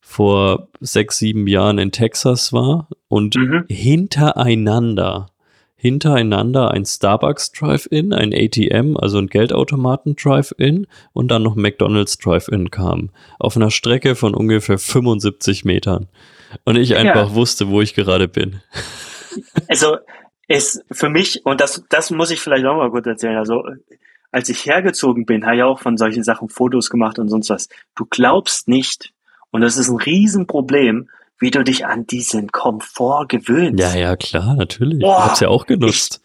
[0.00, 3.64] vor sechs, sieben Jahren in Texas war und mhm.
[3.68, 5.28] hintereinander,
[5.82, 12.70] hintereinander ein Starbucks Drive-In, ein ATM, also ein Geldautomaten Drive-In und dann noch McDonald's Drive-In
[12.70, 13.10] kam.
[13.40, 16.06] Auf einer Strecke von ungefähr 75 Metern.
[16.64, 17.34] Und ich einfach ja.
[17.34, 18.62] wusste, wo ich gerade bin.
[19.66, 19.96] Also,
[20.46, 23.64] es für mich, und das, das muss ich vielleicht auch mal kurz erzählen, also,
[24.30, 27.68] als ich hergezogen bin, habe ich auch von solchen Sachen Fotos gemacht und sonst was.
[27.96, 29.12] Du glaubst nicht,
[29.50, 31.08] und das ist ein Riesenproblem,
[31.42, 33.82] wie du dich an diesen Komfort gewöhnst.
[33.82, 35.00] Ja, ja, klar, natürlich.
[35.00, 36.22] Boah, ich hab's ja auch genutzt.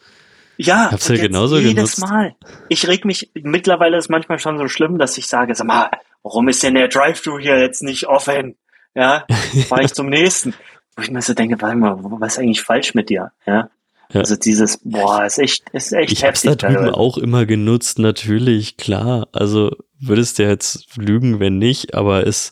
[0.57, 1.99] Ich, ja, hab's ja genauso jedes genutzt.
[2.01, 2.35] Mal.
[2.69, 5.89] Ich reg mich, mittlerweile ist manchmal schon so schlimm, dass ich sage, sag mal,
[6.21, 8.57] warum ist denn der Drive-Thru hier jetzt nicht offen?
[8.93, 9.25] Ja,
[9.67, 10.53] fahr ich zum nächsten.
[10.95, 13.31] Wo ich mir so denke, warte mal, was ist eigentlich falsch mit dir?
[13.45, 13.69] Ja.
[14.13, 14.21] Ja.
[14.21, 16.51] Also dieses, boah, ist echt, ist echt ich heftig.
[16.51, 19.27] Ich da drüben auch immer genutzt, natürlich, klar.
[19.33, 22.51] Also würdest du jetzt lügen, wenn nicht, aber es,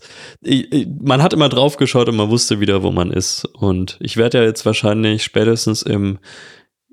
[1.02, 3.46] man hat immer drauf geschaut und man wusste wieder, wo man ist.
[3.54, 6.20] Und ich werde ja jetzt wahrscheinlich spätestens im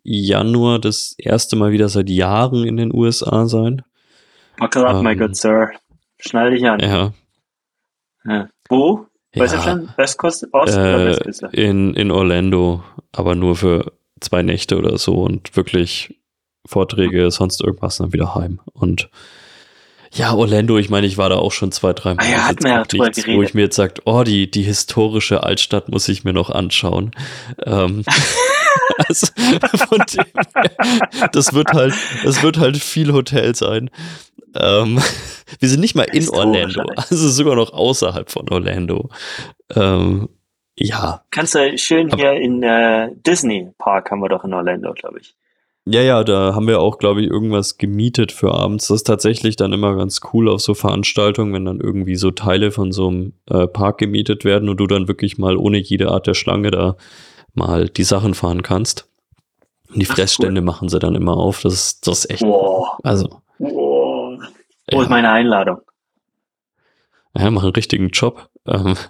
[0.05, 3.83] Januar das erste Mal wieder seit Jahren in den USA sein.
[4.59, 5.71] Buckle up, ähm, my good sir.
[6.21, 6.81] Schnall dich an.
[6.81, 7.13] Ja.
[8.25, 8.49] ja.
[8.69, 9.07] Wo?
[9.35, 9.61] Weißt ja.
[9.61, 9.89] du schon?
[9.97, 11.47] West Coast, Ost äh, oder Westküste?
[11.53, 13.93] In, in Orlando, aber nur für
[14.23, 16.15] zwei Nächte oder so und wirklich
[16.67, 18.61] Vorträge, sonst irgendwas dann wieder heim.
[18.73, 19.11] Und
[20.15, 22.25] ja, Orlando, ich meine, ich war da auch schon zwei, drei Mal.
[22.25, 23.35] Ah ja, hat mir ja drüber geredet.
[23.35, 27.13] Wo ich mir jetzt sagt, oh, die, die historische Altstadt muss ich mir noch anschauen.
[27.65, 28.05] Ähm,
[29.09, 30.25] also, dem,
[31.33, 31.95] das wird halt,
[32.25, 33.91] das wird halt viel Hotel sein.
[34.55, 35.01] Ähm,
[35.59, 39.09] wir sind nicht mal in Orlando, also sogar noch außerhalb von Orlando.
[39.75, 40.29] Ähm,
[40.83, 41.23] ja.
[41.31, 45.35] Kannst du schön hier in äh, Disney Park haben wir doch in Orlando, glaube ich.
[45.85, 48.87] Ja, ja, da haben wir auch, glaube ich, irgendwas gemietet für abends.
[48.87, 52.71] Das ist tatsächlich dann immer ganz cool auf so Veranstaltungen, wenn dann irgendwie so Teile
[52.71, 56.29] von so einem äh, Park gemietet werden und du dann wirklich mal ohne jede Art
[56.29, 56.97] der Schlange da
[57.55, 59.09] mal die Sachen fahren kannst.
[59.89, 60.67] Und die Fressstände cool.
[60.67, 61.63] machen sie dann immer auf.
[61.63, 62.43] Das ist, das ist echt.
[62.43, 62.99] Wow.
[63.03, 63.41] Also.
[63.59, 64.41] Wow.
[64.91, 65.03] Wo ja.
[65.03, 65.79] ist meine Einladung?
[67.37, 68.49] Ja, mach einen richtigen Job.
[68.67, 68.95] Ähm.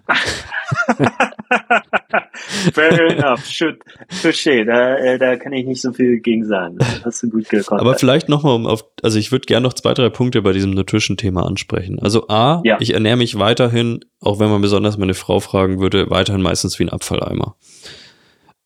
[2.73, 3.81] Fair enough, should,
[4.23, 6.77] touché, da, äh, da kann ich nicht so viel gegen sagen.
[6.79, 7.81] Das hast du gut gekonnt.
[7.81, 10.73] Aber vielleicht nochmal um auf, also ich würde gerne noch zwei, drei Punkte bei diesem
[10.73, 11.99] Nutrition-Thema ansprechen.
[12.01, 12.79] Also A, ja.
[12.81, 16.85] ich ernähre mich weiterhin, auch wenn man besonders meine Frau fragen würde, weiterhin meistens wie
[16.85, 17.57] ein Abfalleimer.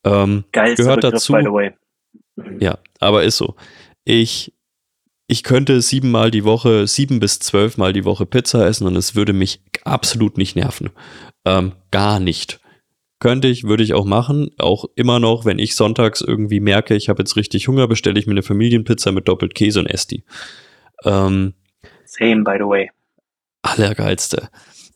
[0.05, 1.32] Ähm, Geilster gehört Begriff, dazu.
[1.32, 1.72] by the way.
[2.61, 3.55] Ja, aber ist so.
[4.05, 4.53] Ich
[5.28, 9.32] ich könnte siebenmal die Woche, sieben bis zwölfmal die Woche Pizza essen und es würde
[9.32, 10.91] mich absolut nicht nerven.
[11.45, 12.61] Ähm, gar nicht.
[13.18, 14.50] Könnte ich, würde ich auch machen.
[14.58, 18.26] Auch immer noch, wenn ich sonntags irgendwie merke, ich habe jetzt richtig Hunger, bestelle ich
[18.26, 20.24] mir eine Familienpizza mit doppelt Käse und esse die.
[21.04, 21.54] Ähm,
[22.04, 22.90] Same, by the way.
[23.62, 24.48] Allergeilste.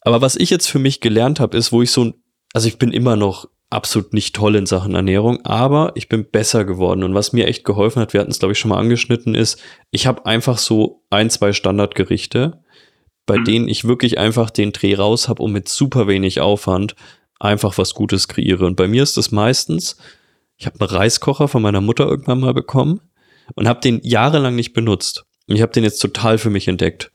[0.02, 2.12] Aber was ich jetzt für mich gelernt habe, ist, wo ich so,
[2.52, 6.64] also ich bin immer noch absolut nicht toll in Sachen Ernährung, aber ich bin besser
[6.64, 7.04] geworden.
[7.04, 9.62] Und was mir echt geholfen hat, wir hatten es, glaube ich, schon mal angeschnitten, ist,
[9.90, 12.62] ich habe einfach so ein, zwei Standardgerichte,
[13.26, 13.44] bei mhm.
[13.44, 16.97] denen ich wirklich einfach den Dreh raus habe und mit super wenig Aufwand
[17.40, 18.66] einfach was Gutes kreiere.
[18.66, 19.96] Und bei mir ist es meistens,
[20.56, 23.00] ich habe einen Reiskocher von meiner Mutter irgendwann mal bekommen
[23.54, 25.24] und habe den jahrelang nicht benutzt.
[25.48, 27.10] Und ich habe den jetzt total für mich entdeckt.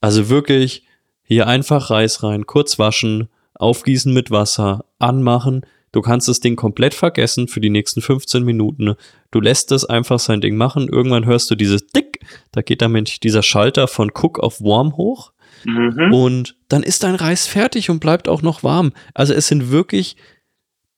[0.00, 0.84] Also wirklich
[1.22, 5.64] hier einfach Reis rein, kurz waschen, aufgießen mit Wasser, anmachen.
[5.92, 8.96] Du kannst das Ding komplett vergessen für die nächsten 15 Minuten.
[9.30, 10.88] Du lässt das einfach sein Ding machen.
[10.88, 12.20] Irgendwann hörst du dieses Dick,
[12.50, 15.31] da geht damit dieser Schalter von Cook auf Warm hoch.
[15.64, 16.12] Mhm.
[16.12, 18.92] Und dann ist dein Reis fertig und bleibt auch noch warm.
[19.14, 20.16] Also es sind wirklich,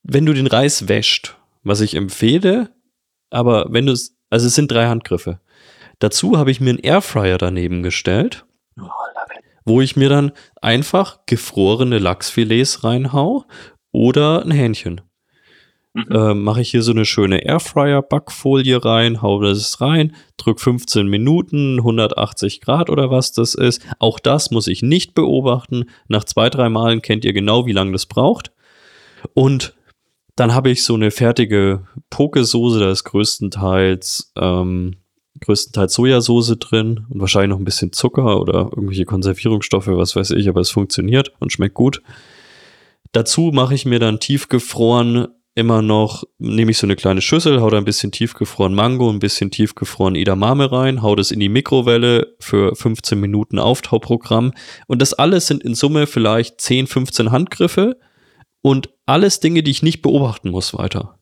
[0.02, 2.70] wenn du den Reis wäscht, was ich empfehle,
[3.30, 5.40] aber wenn du es, also es sind drei Handgriffe.
[5.98, 8.44] Dazu habe ich mir einen Airfryer daneben gestellt,
[8.80, 8.88] oh,
[9.64, 13.44] wo ich mir dann einfach gefrorene Lachsfilets reinhau
[13.92, 15.00] oder ein Hähnchen.
[15.94, 21.78] Äh, Mache ich hier so eine schöne Airfryer-Backfolie rein, hau das rein, drück 15 Minuten,
[21.78, 23.80] 180 Grad oder was das ist.
[24.00, 25.84] Auch das muss ich nicht beobachten.
[26.08, 28.50] Nach zwei, drei Malen kennt ihr genau, wie lange das braucht.
[29.34, 29.74] Und
[30.34, 34.96] dann habe ich so eine fertige Pokesoße, da ist größtenteils, ähm,
[35.40, 40.48] größtenteils Sojasauce drin und wahrscheinlich noch ein bisschen Zucker oder irgendwelche Konservierungsstoffe, was weiß ich,
[40.48, 42.02] aber es funktioniert und schmeckt gut.
[43.12, 47.70] Dazu mache ich mir dann tiefgefroren immer noch, nehme ich so eine kleine Schüssel, hau
[47.70, 52.34] da ein bisschen tiefgefroren Mango, ein bisschen tiefgefroren Edamame rein, hau das in die Mikrowelle
[52.40, 54.52] für 15 Minuten Auftauprogramm
[54.88, 57.98] und das alles sind in Summe vielleicht 10, 15 Handgriffe
[58.62, 61.18] und alles Dinge, die ich nicht beobachten muss weiter.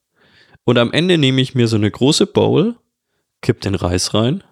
[0.65, 2.77] Und am Ende nehme ich mir so eine große Bowl,
[3.43, 4.43] kipp den Reis rein,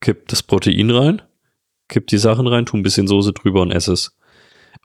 [0.00, 1.22] kipp das Protein rein,
[1.88, 4.16] kipp die Sachen rein, tu ein bisschen Soße drüber und esse es.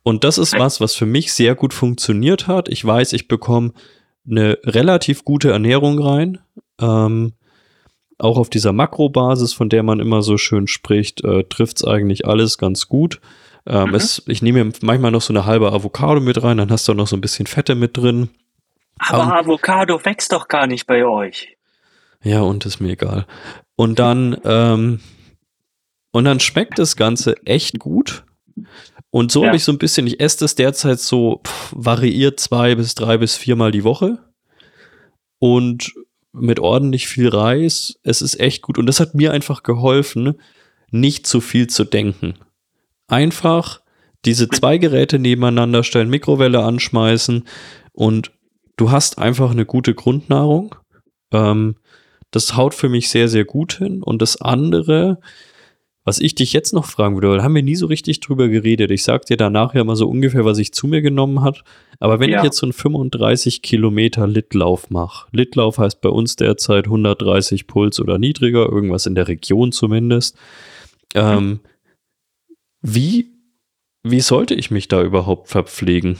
[0.04, 2.70] Und das ist was, was für mich sehr gut funktioniert hat.
[2.70, 3.74] Ich weiß, ich bekomme
[4.30, 6.40] eine relativ gute Ernährung rein.
[6.80, 7.34] Ähm,
[8.18, 12.28] auch auf dieser Makrobasis, von der man immer so schön spricht, äh, trifft es eigentlich
[12.28, 13.22] alles ganz gut.
[13.66, 13.96] Ähm, mhm.
[13.96, 16.98] es, ich nehme manchmal noch so eine halbe Avocado mit rein, dann hast du auch
[16.98, 18.30] noch so ein bisschen Fette mit drin.
[19.00, 21.56] Aber um, ähm, Avocado wächst doch gar nicht bei euch.
[22.22, 23.26] Ja, und ist mir egal.
[23.76, 25.00] Und dann, ähm,
[26.12, 28.26] und dann schmeckt das Ganze echt gut.
[29.12, 29.48] Und so ja.
[29.48, 33.18] habe ich so ein bisschen, ich esse das derzeit so pff, variiert zwei bis drei
[33.18, 34.20] bis viermal die Woche.
[35.40, 35.94] Und
[36.32, 38.00] mit ordentlich viel Reis.
[38.04, 38.78] Es ist echt gut.
[38.78, 40.36] Und das hat mir einfach geholfen,
[40.92, 42.36] nicht zu viel zu denken.
[43.08, 43.82] Einfach
[44.26, 47.46] diese zwei Geräte nebeneinander stellen, Mikrowelle anschmeißen
[47.94, 48.32] und
[48.76, 50.76] du hast einfach eine gute Grundnahrung.
[51.32, 51.76] Ähm,
[52.32, 54.04] das haut für mich sehr, sehr gut hin.
[54.04, 55.20] Und das andere,
[56.06, 58.90] was ich dich jetzt noch fragen würde, weil haben wir nie so richtig drüber geredet.
[58.92, 61.64] Ich sag dir danach ja mal so ungefähr, was ich zu mir genommen hat.
[62.00, 62.38] Aber wenn ja.
[62.38, 68.00] ich jetzt so einen 35 Kilometer Litlauf mache, Litlauf heißt bei uns derzeit 130 Puls
[68.00, 70.38] oder niedriger, irgendwas in der Region zumindest.
[71.16, 71.60] Ähm,
[72.82, 73.32] wie,
[74.04, 76.18] wie sollte ich mich da überhaupt verpflegen?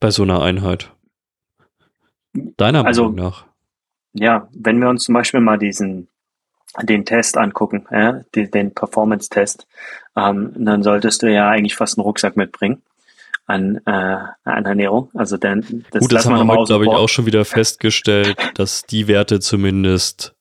[0.00, 0.90] Bei so einer Einheit?
[2.56, 3.46] Deiner also, Meinung nach?
[4.14, 6.08] Ja, wenn wir uns zum Beispiel mal diesen
[6.80, 9.66] den Test angucken, ja, den, den Performance-Test,
[10.16, 12.82] ähm, dann solltest du ja eigentlich fast einen Rucksack mitbringen
[13.46, 15.10] an, äh, an Ernährung.
[15.14, 18.84] Also dann, das, Gut, das haben wir heute, glaube ich, auch schon wieder festgestellt, dass
[18.84, 20.34] die Werte zumindest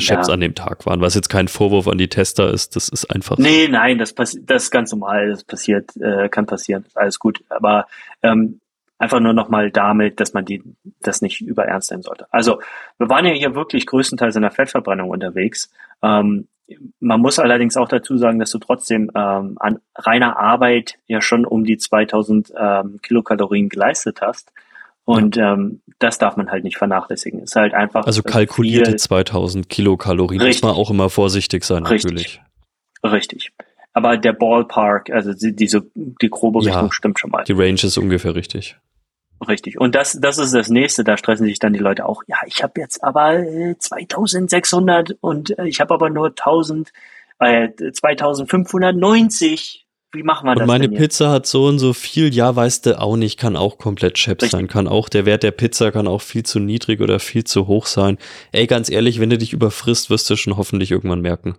[0.00, 0.34] Chefs ja.
[0.34, 3.38] an dem Tag waren, was jetzt kein Vorwurf an die Tester ist, das ist einfach.
[3.38, 7.44] Nee, nein, das, das ist ganz normal, das passiert, äh, kann passieren, alles gut.
[7.48, 7.86] Aber
[8.22, 8.60] ähm,
[8.98, 10.62] Einfach nur nochmal damit, dass man die,
[11.00, 12.26] das nicht überernst nehmen sollte.
[12.30, 12.60] Also,
[12.98, 15.72] wir waren ja hier wirklich größtenteils in der Fettverbrennung unterwegs.
[16.02, 16.48] Ähm,
[17.00, 21.44] man muss allerdings auch dazu sagen, dass du trotzdem ähm, an reiner Arbeit ja schon
[21.44, 24.52] um die 2000 ähm, Kilokalorien geleistet hast.
[25.04, 27.40] Und ähm, das darf man halt nicht vernachlässigen.
[27.40, 28.06] Ist halt einfach.
[28.06, 30.40] Also kalkulierte viel, 2000 Kilokalorien.
[30.40, 32.40] Richtig, muss man auch immer vorsichtig sein, natürlich.
[33.04, 33.52] Richtig.
[33.94, 37.44] Aber der Ballpark, also die, diese, die grobe Richtung ja, stimmt schon mal.
[37.44, 38.76] Die Range ist ungefähr richtig.
[39.48, 39.80] Richtig.
[39.80, 41.04] Und das, das ist das nächste.
[41.04, 42.22] Da stressen sich dann die Leute auch.
[42.26, 46.92] Ja, ich habe jetzt aber äh, 2600 und äh, ich habe aber nur 1000,
[47.38, 49.86] äh, 2590.
[50.12, 50.62] Wie machen wir und das?
[50.62, 52.34] Und meine Pizza hat so und so viel.
[52.34, 53.38] Ja, weißt du auch nicht.
[53.38, 54.66] Kann auch komplett Chefs sein.
[54.66, 57.86] Kann auch, der Wert der Pizza kann auch viel zu niedrig oder viel zu hoch
[57.86, 58.18] sein.
[58.50, 61.56] Ey, ganz ehrlich, wenn du dich überfrisst, wirst du schon hoffentlich irgendwann merken.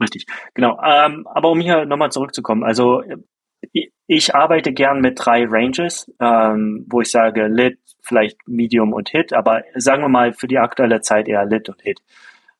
[0.00, 0.78] Richtig, genau.
[0.82, 3.02] Ähm, aber um hier nochmal zurückzukommen, also
[4.06, 9.32] ich arbeite gern mit drei Ranges, ähm, wo ich sage Lit, vielleicht Medium und Hit,
[9.32, 12.00] aber sagen wir mal für die aktuelle Zeit eher Lit und Hit.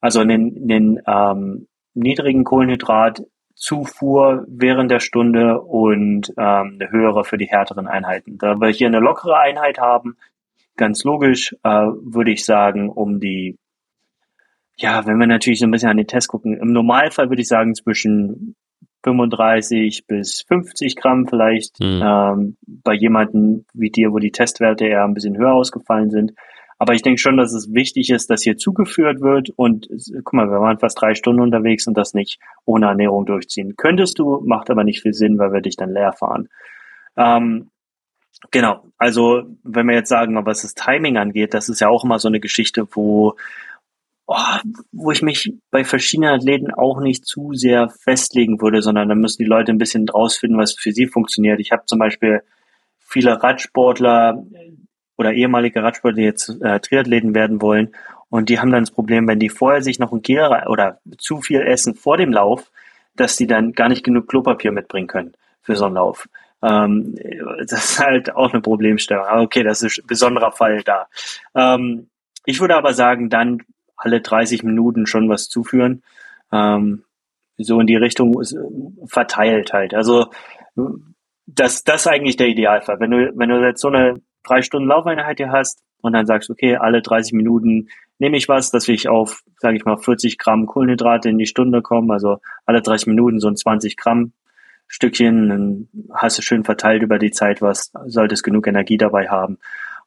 [0.00, 7.46] Also einen, einen ähm, niedrigen Kohlenhydratzufuhr während der Stunde und ähm, eine höhere für die
[7.46, 8.38] härteren Einheiten.
[8.38, 10.16] Da wir hier eine lockere Einheit haben,
[10.76, 13.58] ganz logisch, äh, würde ich sagen, um die,
[14.76, 17.48] ja, wenn wir natürlich so ein bisschen an den Test gucken, im Normalfall würde ich
[17.48, 18.54] sagen zwischen
[19.04, 22.02] 35 bis 50 Gramm vielleicht mhm.
[22.04, 26.32] ähm, bei jemanden wie dir, wo die Testwerte eher ein bisschen höher ausgefallen sind.
[26.78, 29.88] Aber ich denke schon, dass es wichtig ist, dass hier zugeführt wird und
[30.24, 33.76] guck mal, wir waren fast drei Stunden unterwegs und das nicht ohne Ernährung durchziehen.
[33.76, 36.48] Könntest du, macht aber nicht viel Sinn, weil wir dich dann leer fahren.
[37.16, 37.70] Ähm,
[38.50, 42.18] genau, also wenn wir jetzt sagen, was das Timing angeht, das ist ja auch immer
[42.18, 43.36] so eine Geschichte, wo
[44.26, 44.36] oh,
[44.92, 49.42] wo ich mich bei verschiedenen Athleten auch nicht zu sehr festlegen würde, sondern da müssen
[49.42, 51.60] die Leute ein bisschen rausfinden, was für sie funktioniert.
[51.60, 52.42] Ich habe zum Beispiel
[52.98, 54.44] viele Radsportler
[55.16, 57.92] oder ehemalige Radsportler, die jetzt äh, Triathleten werden wollen
[58.28, 61.40] und die haben dann das Problem, wenn die vorher sich noch ein Gel oder zu
[61.40, 62.70] viel essen vor dem Lauf,
[63.14, 66.28] dass die dann gar nicht genug Klopapier mitbringen können für so einen Lauf.
[66.62, 67.14] Ähm,
[67.66, 69.24] das ist halt auch eine Problemstellung.
[69.24, 71.08] Aber okay, das ist ein besonderer Fall da.
[71.54, 72.08] Ähm,
[72.44, 73.62] ich würde aber sagen, dann
[73.96, 76.02] alle 30 Minuten schon was zuführen.
[76.52, 77.04] Ähm,
[77.58, 79.94] so in die Richtung äh, verteilt halt.
[79.94, 80.26] Also
[81.46, 83.00] das, das ist eigentlich der Idealfall.
[83.00, 86.50] Wenn du, wenn du jetzt so eine drei Stunden Laufeinheit hier hast und dann sagst,
[86.50, 90.66] okay, alle 30 Minuten nehme ich was, dass ich auf, sage ich mal, 40 Gramm
[90.66, 94.32] Kohlenhydrate in die Stunde komme, also alle 30 Minuten so ein 20 Gramm
[94.88, 99.58] Stückchen, dann hast du schön verteilt über die Zeit was, solltest genug Energie dabei haben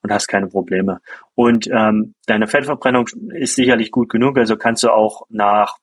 [0.01, 0.99] und hast keine Probleme.
[1.35, 5.75] Und ähm, deine Fettverbrennung ist sicherlich gut genug, also kannst du auch nach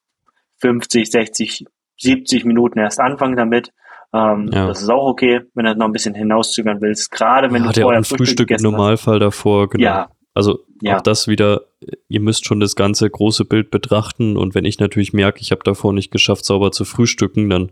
[0.61, 1.67] 50, 60,
[1.99, 3.73] 70 Minuten erst anfangen damit.
[4.13, 4.69] Ähm, ja.
[4.69, 7.11] Das ist auch okay, wenn du noch ein bisschen hinauszögern willst.
[7.11, 9.23] Gerade wenn ja, du vorher ja Frühstück, Frühstück im Normalfall hast.
[9.23, 9.85] davor, genau.
[9.85, 10.09] Ja.
[10.33, 10.97] Also ja.
[10.97, 11.63] auch das wieder,
[12.09, 15.63] ihr müsst schon das ganze große Bild betrachten und wenn ich natürlich merke, ich habe
[15.65, 17.71] davor nicht geschafft, sauber zu frühstücken, dann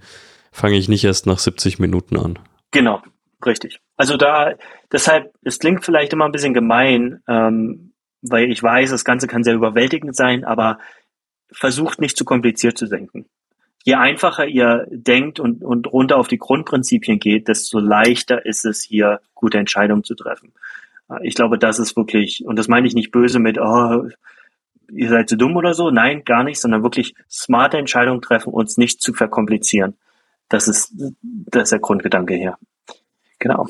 [0.51, 2.39] fange ich nicht erst nach 70 Minuten an.
[2.71, 3.03] Genau,
[3.47, 3.81] richtig.
[3.97, 4.55] Also da,
[4.93, 7.93] deshalb, es klingt vielleicht immer ein bisschen gemein, ähm,
[8.23, 10.79] weil ich weiß, das Ganze kann sehr überwältigend sein, aber
[11.53, 13.27] versucht nicht zu kompliziert zu denken
[13.85, 18.83] je einfacher ihr denkt und, und runter auf die Grundprinzipien geht, desto leichter ist es
[18.83, 20.53] hier, gute Entscheidungen zu treffen.
[21.11, 24.09] Äh, ich glaube, das ist wirklich, und das meine ich nicht böse mit, oh,
[24.91, 25.91] ihr seid zu dumm oder so.
[25.91, 29.97] Nein, gar nicht, sondern wirklich smarte Entscheidungen treffen, uns nicht zu verkomplizieren.
[30.49, 32.57] Das ist, das ist der Grundgedanke hier.
[33.45, 33.67] Genau.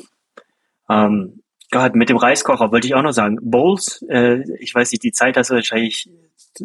[0.89, 3.37] Ähm, Gott, mit dem Reiskocher wollte ich auch noch sagen.
[3.41, 6.09] Bowls, äh, ich weiß nicht, die Zeit hast du wahrscheinlich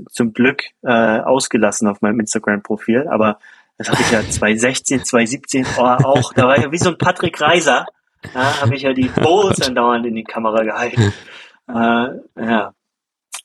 [0.08, 3.40] zum Glück äh, ausgelassen auf meinem Instagram-Profil, aber
[3.78, 7.40] das habe ich ja 2016, 2017 oh, auch, da war ja wie so ein Patrick
[7.40, 7.86] Reiser,
[8.32, 11.12] da habe ich ja die Bowls andauernd in die Kamera gehalten.
[11.68, 12.74] Äh, ja.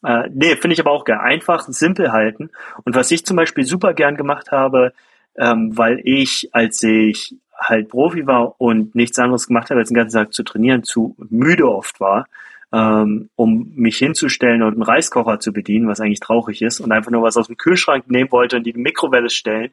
[0.04, 1.20] Äh, nee, finde ich aber auch geil.
[1.20, 2.50] Einfach, simpel halten.
[2.84, 4.94] Und was ich zum Beispiel super gern gemacht habe,
[5.38, 9.95] ähm, weil ich, als ich halt Profi war und nichts anderes gemacht habe, als den
[9.95, 12.27] ganzen Tag zu trainieren, zu müde oft war,
[12.73, 17.11] ähm, um mich hinzustellen und einen Reiskocher zu bedienen, was eigentlich traurig ist, und einfach
[17.11, 19.72] nur was aus dem Kühlschrank nehmen wollte und die Mikrowelle stellen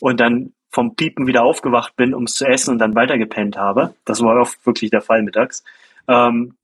[0.00, 3.94] und dann vom Piepen wieder aufgewacht bin, um es zu essen und dann weitergepennt habe.
[4.04, 5.64] Das war oft wirklich der Fall mittags.
[6.08, 6.54] Ähm,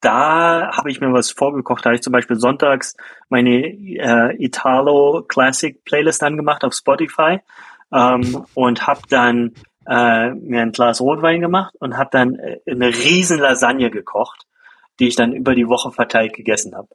[0.00, 1.84] da habe ich mir was vorgekocht.
[1.84, 2.96] Da habe ich zum Beispiel sonntags
[3.28, 7.40] meine äh, Italo Classic Playlist angemacht auf Spotify
[7.92, 9.54] ähm, und habe dann
[9.86, 14.46] äh, mir ein Glas Rotwein gemacht und habe dann äh, eine riesen Lasagne gekocht
[15.00, 16.88] die ich dann über die Woche verteilt gegessen habe.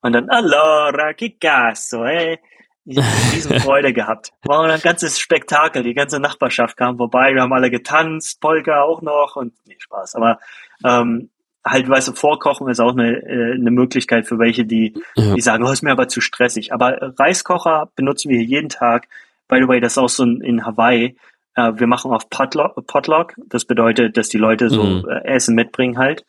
[0.00, 2.38] Und dann, allora, che cazzo, eh?
[2.84, 4.32] Ich habe riesen Freude gehabt.
[4.44, 5.82] War ein ganzes Spektakel.
[5.82, 7.34] Die ganze Nachbarschaft kam vorbei.
[7.34, 10.14] Wir haben alle getanzt, Polka auch noch und nee, Spaß.
[10.14, 10.38] Aber
[10.84, 11.30] ähm,
[11.64, 15.34] halt, weißt du, Vorkochen ist auch eine, äh, eine Möglichkeit für welche, die, ja.
[15.34, 16.72] die sagen, oh, ist mir aber zu stressig.
[16.72, 19.08] Aber Reiskocher benutzen wir jeden Tag.
[19.48, 21.16] By the way, das ist auch so in Hawaii.
[21.54, 23.34] Äh, wir machen auf Potluck, Potluck.
[23.46, 25.08] Das bedeutet, dass die Leute so mhm.
[25.08, 26.24] Äh, Essen mitbringen halt.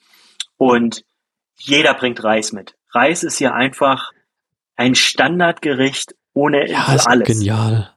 [0.58, 1.04] Und
[1.56, 2.76] jeder bringt Reis mit.
[2.92, 4.12] Reis ist ja einfach
[4.76, 7.28] ein Standardgericht ohne ja, ist alles.
[7.28, 7.94] Genial.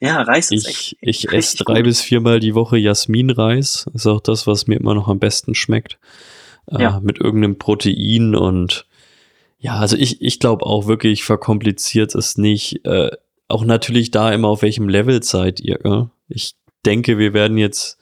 [0.00, 1.84] Ja, Reis ist Ich, ich esse drei gut.
[1.84, 3.86] bis viermal die Woche Jasminreis.
[3.94, 5.98] Ist auch das, was mir immer noch am besten schmeckt.
[6.70, 7.00] Äh, ja.
[7.00, 8.86] Mit irgendeinem Protein und
[9.60, 12.86] ja, also ich, ich glaube auch wirklich, verkompliziert es nicht.
[12.86, 13.10] Äh,
[13.48, 15.78] auch natürlich da immer, auf welchem Level seid ihr.
[15.84, 16.10] Ja?
[16.28, 16.54] Ich
[16.84, 17.98] denke, wir werden jetzt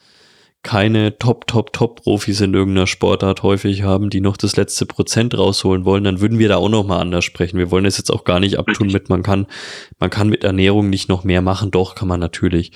[0.63, 5.85] keine Top, Top, Top-Profis in irgendeiner Sportart häufig haben, die noch das letzte Prozent rausholen
[5.85, 7.57] wollen, dann würden wir da auch noch mal anders sprechen.
[7.57, 9.47] Wir wollen es jetzt auch gar nicht abtun mit, man kann,
[9.97, 11.71] man kann mit Ernährung nicht noch mehr machen.
[11.71, 12.73] Doch, kann man natürlich.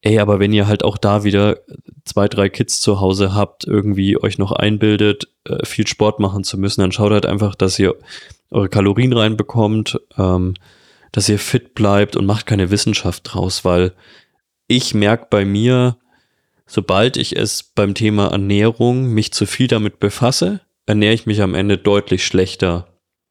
[0.00, 1.58] Ey, aber wenn ihr halt auch da wieder
[2.04, 6.58] zwei, drei Kids zu Hause habt, irgendwie euch noch einbildet, äh, viel Sport machen zu
[6.58, 7.96] müssen, dann schaut halt einfach, dass ihr
[8.50, 10.54] eure Kalorien reinbekommt, ähm,
[11.14, 13.92] dass ihr fit bleibt und macht keine Wissenschaft draus, weil
[14.66, 15.96] ich merke bei mir,
[16.66, 21.54] sobald ich es beim Thema Ernährung mich zu viel damit befasse, ernähre ich mich am
[21.54, 22.88] Ende deutlich schlechter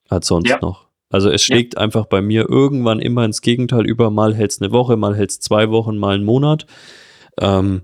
[0.08, 0.60] als sonst ja.
[0.62, 0.88] noch.
[1.10, 1.82] Also es schlägt ja.
[1.82, 5.32] einfach bei mir irgendwann immer ins Gegenteil über, mal hält es eine Woche, mal hält
[5.32, 6.66] es zwei Wochen, mal einen Monat.
[7.38, 7.82] Ähm,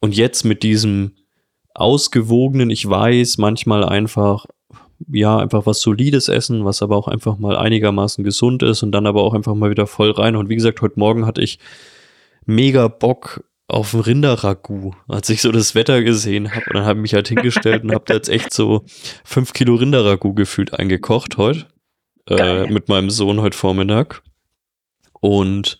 [0.00, 1.16] und jetzt mit diesem
[1.74, 4.46] ausgewogenen, ich weiß, manchmal einfach,
[5.08, 9.06] ja, einfach was Solides essen, was aber auch einfach mal einigermaßen gesund ist und dann
[9.06, 10.36] aber auch einfach mal wieder voll rein.
[10.36, 11.58] Und wie gesagt, heute Morgen hatte ich
[12.44, 16.64] mega Bock, auf ein Rinderragout, als ich so das Wetter gesehen habe.
[16.68, 18.84] Und dann habe ich mich halt hingestellt und habe da jetzt echt so
[19.24, 21.66] fünf Kilo Rinderragout gefühlt eingekocht heute.
[22.28, 24.22] Äh, mit meinem Sohn heute Vormittag.
[25.20, 25.78] Und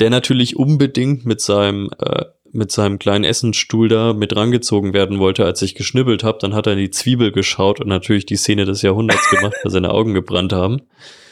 [0.00, 5.44] der natürlich unbedingt mit seinem, äh, mit seinem kleinen Essensstuhl da mit rangezogen werden wollte,
[5.44, 6.38] als ich geschnibbelt habe.
[6.40, 9.70] Dann hat er in die Zwiebel geschaut und natürlich die Szene des Jahrhunderts gemacht, weil
[9.70, 10.82] seine Augen gebrannt haben.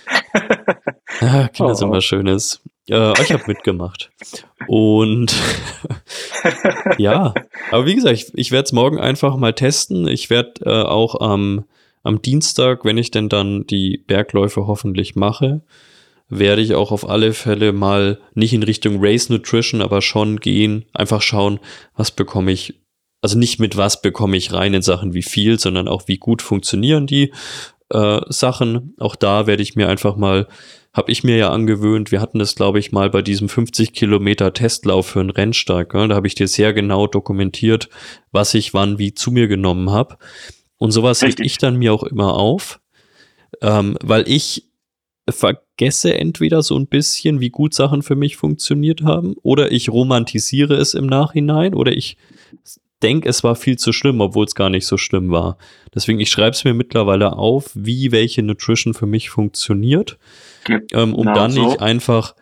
[1.20, 1.74] Ja, Kinder oh.
[1.74, 2.60] sind was Schönes.
[2.88, 4.10] Äh, ich habe mitgemacht.
[4.66, 5.34] Und
[6.98, 7.34] ja,
[7.70, 10.06] aber wie gesagt, ich, ich werde es morgen einfach mal testen.
[10.06, 11.64] Ich werde äh, auch am,
[12.02, 15.62] am Dienstag, wenn ich denn dann die Bergläufe hoffentlich mache,
[16.28, 20.84] werde ich auch auf alle Fälle mal nicht in Richtung Race Nutrition, aber schon gehen,
[20.92, 21.60] einfach schauen,
[21.94, 22.74] was bekomme ich
[23.20, 26.42] also nicht mit was bekomme ich rein in Sachen wie viel, sondern auch wie gut
[26.42, 27.32] funktionieren die
[27.90, 28.94] äh, Sachen.
[28.98, 30.46] Auch da werde ich mir einfach mal,
[30.92, 34.52] habe ich mir ja angewöhnt, wir hatten das, glaube ich, mal bei diesem 50 Kilometer
[34.52, 35.94] Testlauf für einen Rennstag.
[35.94, 37.88] Ja, da habe ich dir sehr genau dokumentiert,
[38.30, 40.16] was ich wann wie zu mir genommen habe.
[40.76, 42.80] Und sowas hebe ich dann mir auch immer auf,
[43.62, 44.64] ähm, weil ich
[45.32, 50.74] vergesse entweder so ein bisschen, wie gut Sachen für mich funktioniert haben, oder ich romantisiere
[50.74, 52.16] es im Nachhinein, oder ich
[53.02, 55.56] denke, es war viel zu schlimm, obwohl es gar nicht so schlimm war.
[55.94, 60.18] Deswegen, ich schreibe es mir mittlerweile auf, wie welche Nutrition für mich funktioniert,
[60.92, 61.64] ähm, um dann so.
[61.64, 62.34] nicht einfach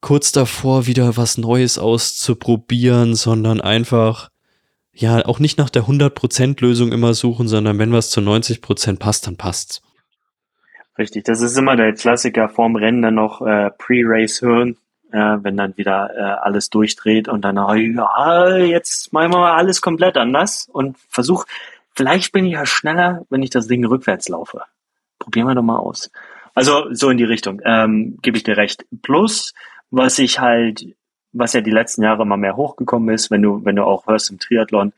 [0.00, 4.30] kurz davor wieder was Neues auszuprobieren, sondern einfach
[4.94, 9.26] ja auch nicht nach der 100% Lösung immer suchen, sondern wenn was zu 90% passt,
[9.26, 9.82] dann passt's.
[11.00, 14.76] Richtig, das ist immer der Klassiker vorm Rennen dann noch äh, Pre-Race hören,
[15.12, 19.54] äh, wenn dann wieder äh, alles durchdreht und dann, oh, ja, jetzt machen wir mal
[19.54, 21.46] alles komplett anders und versuch,
[21.94, 24.60] vielleicht bin ich ja schneller, wenn ich das Ding rückwärts laufe.
[25.18, 26.10] Probieren wir doch mal aus.
[26.54, 28.84] Also so in die Richtung, ähm, gebe ich dir recht.
[29.00, 29.54] Plus,
[29.90, 30.84] was ich halt,
[31.32, 34.30] was ja die letzten Jahre immer mehr hochgekommen ist, wenn du, wenn du auch hörst
[34.30, 34.92] im Triathlon,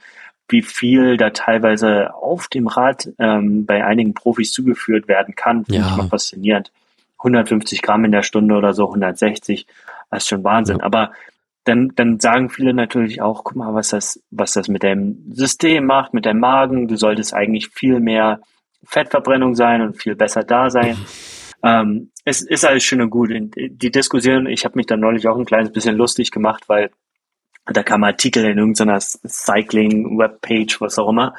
[0.48, 5.81] wie viel da teilweise auf dem Rad ähm, bei einigen Profis zugeführt werden kann, finde
[5.81, 5.90] ja.
[5.90, 6.73] ich mal faszinierend.
[7.19, 9.66] 150 Gramm in der Stunde oder so, 160,
[10.10, 10.78] das ist schon Wahnsinn.
[10.78, 10.85] Ja.
[10.85, 11.12] Aber
[11.64, 15.86] dann, dann sagen viele natürlich auch, guck mal, was das, was das mit deinem System
[15.86, 16.89] macht, mit deinem Magen.
[16.89, 18.40] Du solltest eigentlich viel mehr
[18.85, 20.97] Fettverbrennung sein und viel besser da sein.
[21.62, 23.31] ähm, es ist alles schön und gut.
[23.31, 26.90] Die Diskussion, ich habe mich da neulich auch ein kleines bisschen lustig gemacht, weil
[27.66, 31.34] da kam ein Artikel in irgendeiner Cycling-Webpage, was auch immer.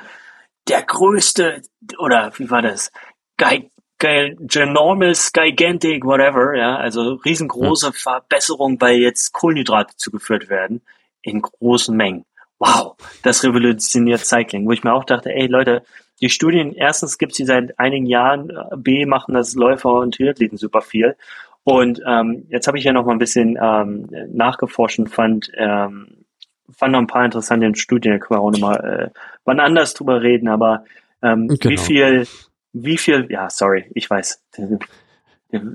[0.67, 1.61] Der größte,
[1.97, 2.91] oder wie war das?
[3.37, 3.69] Guy,
[3.99, 7.91] ginormous, gigantic, whatever, ja, also riesengroße ja.
[7.93, 10.81] Verbesserung, weil jetzt Kohlenhydrate zugeführt werden
[11.21, 12.25] in großen Mengen.
[12.59, 15.83] Wow, das revolutioniert Cycling, wo ich mir auch dachte, ey Leute,
[16.21, 20.81] die Studien, erstens gibt's die seit einigen Jahren, B machen das Läufer und Triathleten super
[20.81, 21.17] viel.
[21.63, 26.25] Und ähm, jetzt habe ich ja noch mal ein bisschen ähm, nachgeforscht und fand, ähm,
[26.71, 29.93] fand noch ein paar interessante Studien, da können wir auch noch mal äh, wann anders
[29.93, 30.83] drüber reden, aber
[31.21, 31.69] ähm, genau.
[31.69, 32.27] wie viel
[32.73, 34.43] wie viel, ja, sorry, ich weiß,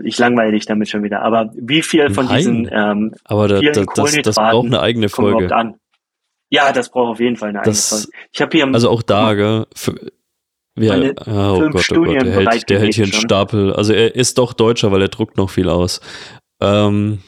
[0.03, 3.61] ich langweile dich damit schon wieder, aber wie viel von Nein, diesen ähm, aber da,
[3.61, 5.55] da, das, das braucht eine eigene Folge.
[5.55, 5.77] An?
[6.51, 8.29] Ja, das braucht auf jeden Fall eine das, eigene Folge.
[8.33, 9.95] Ich habe hier also auch da, gell, für,
[10.81, 13.23] ja, ah, oh Gott, oh Gott, der hält, der hält hier einen schon.
[13.23, 13.73] Stapel.
[13.73, 16.01] Also er ist doch Deutscher, weil er druckt noch viel aus.
[16.61, 17.21] Ähm.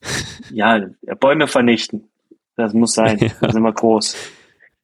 [0.50, 0.86] Ja,
[1.18, 2.10] Bäume vernichten.
[2.56, 3.18] Das muss sein.
[3.20, 3.28] Ja.
[3.40, 4.16] Das ist immer groß.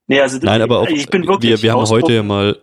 [0.07, 2.59] Nee, also Nein, aber auch, ich bin wirklich wir, wir haben heute ja mal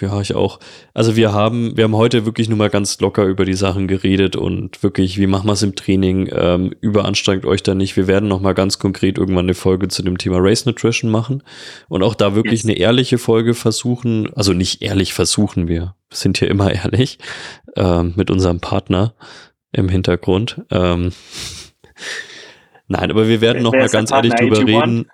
[0.00, 0.60] ja, ich auch.
[0.94, 4.36] Also wir haben, wir haben heute wirklich nur mal ganz locker über die Sachen geredet
[4.36, 6.28] und wirklich, wie machen wir es im Training?
[6.32, 7.96] Ähm, überanstrengt euch da nicht.
[7.96, 11.42] Wir werden noch mal ganz konkret irgendwann eine Folge zu dem Thema Race Nutrition machen
[11.88, 14.32] und auch da wirklich eine ehrliche Folge versuchen.
[14.34, 17.18] Also nicht ehrlich versuchen wir, sind hier immer ehrlich
[17.76, 19.14] ähm, mit unserem Partner
[19.72, 20.62] im Hintergrund.
[20.70, 21.12] Ähm,
[22.88, 25.06] nein, aber wir werden noch mal ganz ehrlich drüber reden.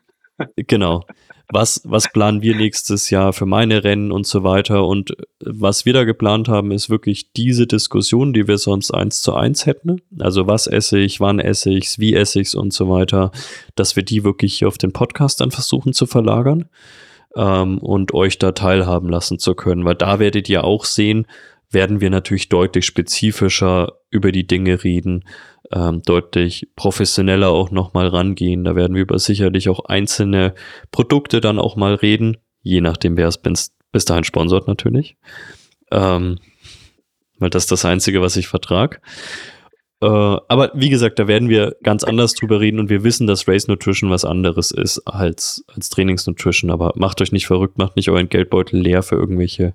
[0.56, 1.04] Genau
[1.52, 4.86] was, was planen wir nächstes Jahr für meine Rennen und so weiter.
[4.86, 9.34] Und was wir da geplant haben, ist wirklich diese Diskussion, die wir sonst eins zu
[9.34, 10.00] eins hätten.
[10.18, 13.30] Also was esse ich, wann esse ich's, wie esse ich's und so weiter,
[13.74, 16.68] dass wir die wirklich hier auf den Podcast dann versuchen zu verlagern
[17.36, 19.84] ähm, und euch da teilhaben lassen zu können.
[19.84, 21.26] Weil da werdet ihr auch sehen,
[21.70, 25.24] werden wir natürlich deutlich spezifischer über die Dinge reden,
[25.72, 28.64] ähm, deutlich professioneller auch nochmal rangehen.
[28.64, 30.54] Da werden wir über sicherlich auch einzelne
[30.90, 35.16] Produkte dann auch mal reden, je nachdem, wer es bis, bis dahin sponsort natürlich.
[35.90, 36.38] Ähm,
[37.38, 39.00] weil das ist das Einzige, was ich vertrag.
[40.00, 43.48] Äh, aber wie gesagt, da werden wir ganz anders drüber reden und wir wissen, dass
[43.48, 46.70] Race Nutrition was anderes ist als, als Trainingsnutrition.
[46.70, 49.74] Aber macht euch nicht verrückt, macht nicht euren Geldbeutel leer für irgendwelche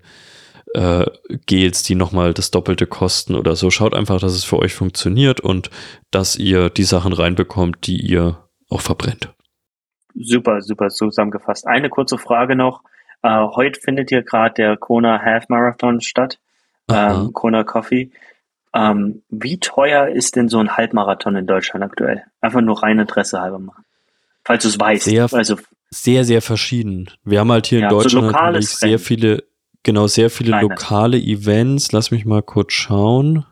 [0.73, 1.05] äh,
[1.45, 3.69] Gels, die nochmal das Doppelte kosten oder so.
[3.69, 5.69] Schaut einfach, dass es für euch funktioniert und
[6.11, 8.37] dass ihr die Sachen reinbekommt, die ihr
[8.69, 9.33] auch verbrennt.
[10.15, 11.67] Super, super zusammengefasst.
[11.67, 12.81] Eine kurze Frage noch.
[13.21, 16.39] Äh, heute findet hier gerade der Kona Half Marathon statt.
[16.89, 18.11] Ähm, Kona Coffee.
[18.73, 22.23] Ähm, wie teuer ist denn so ein Halbmarathon in Deutschland aktuell?
[22.41, 23.83] Einfach nur rein Interesse halber machen.
[24.45, 25.05] Falls du es weißt.
[25.05, 25.57] Sehr, also,
[25.89, 27.09] sehr, sehr verschieden.
[27.23, 29.43] Wir haben halt hier ja, in Deutschland so sehr viele,
[29.83, 30.67] Genau, sehr viele Kleine.
[30.67, 31.91] lokale Events.
[31.91, 33.45] Lass mich mal kurz schauen.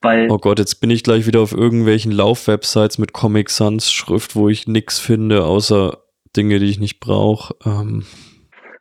[0.00, 4.36] Weil oh Gott, jetzt bin ich gleich wieder auf irgendwelchen Laufwebsites mit Comic Sans Schrift,
[4.36, 5.98] wo ich nichts finde, außer
[6.36, 7.54] Dinge, die ich nicht brauche.
[7.64, 8.04] Ähm.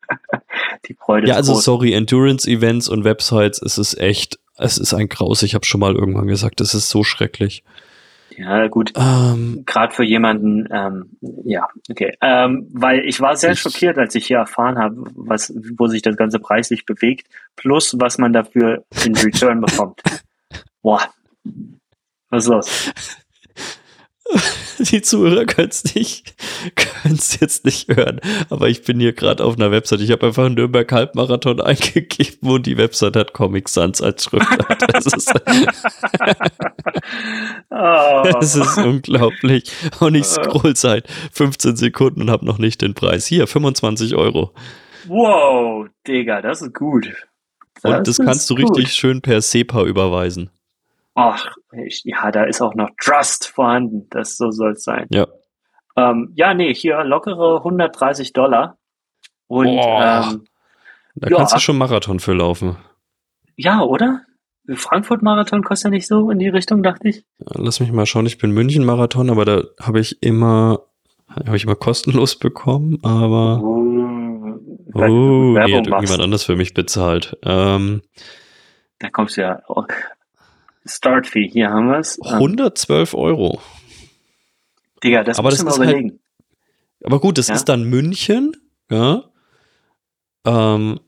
[0.88, 1.64] die Freude Ja, also groß.
[1.64, 5.44] sorry, Endurance Events und Websites, es ist echt, es ist ein Graus.
[5.44, 7.64] Ich habe schon mal irgendwann gesagt, es ist so schrecklich.
[8.38, 8.94] Ja, gut.
[8.96, 11.10] Ähm, Gerade für jemanden, ähm,
[11.44, 12.16] ja, okay.
[12.22, 16.02] Ähm, weil ich war sehr Ich- schockiert, als ich hier erfahren habe, was, wo sich
[16.02, 20.02] das Ganze preislich bewegt, plus was man dafür in Return bekommt.
[20.82, 21.02] Boah.
[22.30, 22.92] Was ist los?
[24.80, 26.34] die Zuhörer können es nicht,
[26.76, 30.02] können's jetzt nicht hören, aber ich bin hier gerade auf einer Website.
[30.02, 34.82] Ich habe einfach Nürnberg Halbmarathon eingegeben und die Website hat Comic Sans als Schriftart.
[34.94, 35.34] Das ist,
[37.70, 38.24] Oh.
[38.32, 39.72] das ist unglaublich.
[40.00, 43.26] Und ich scroll seit 15 Sekunden und habe noch nicht den Preis.
[43.26, 44.54] Hier, 25 Euro.
[45.08, 47.12] Wow, Digga, das ist gut.
[47.84, 48.78] Und das kannst du gut.
[48.78, 50.50] richtig schön per SEPA überweisen.
[51.16, 51.46] Ach,
[51.86, 54.08] ich, ja, da ist auch noch Trust vorhanden.
[54.10, 55.08] Das so soll es sein.
[55.12, 55.28] Ja.
[55.96, 58.78] Ähm, ja, nee, hier lockere 130 Dollar.
[59.48, 60.46] Und ähm,
[61.16, 61.38] Da Ja.
[61.38, 62.78] kannst du schon Marathon für laufen.
[63.56, 64.22] ja, oder?
[64.74, 67.26] Frankfurt-Marathon kostet ja nicht so in die Richtung, dachte ich.
[67.38, 70.80] Lass mich mal schauen, ich bin München-Marathon, aber da habe ich immer,
[71.28, 73.76] habe ich immer kostenlos bekommen, aber Oh,
[74.94, 77.38] oh, du nee, hat Werbung irgendjemand anders für mich bezahlt.
[77.44, 78.02] Ähm,
[79.00, 79.62] Da kommst du ja.
[80.86, 82.20] Start Fee, hier haben wir es.
[82.22, 83.62] 112 Euro.
[85.04, 86.20] Digga, das Aber musst das ist halt- überlegen.
[87.04, 87.56] Aber gut, das Ja.
[87.56, 88.56] ist dann München,
[88.90, 89.24] ja.
[90.46, 91.00] Ähm,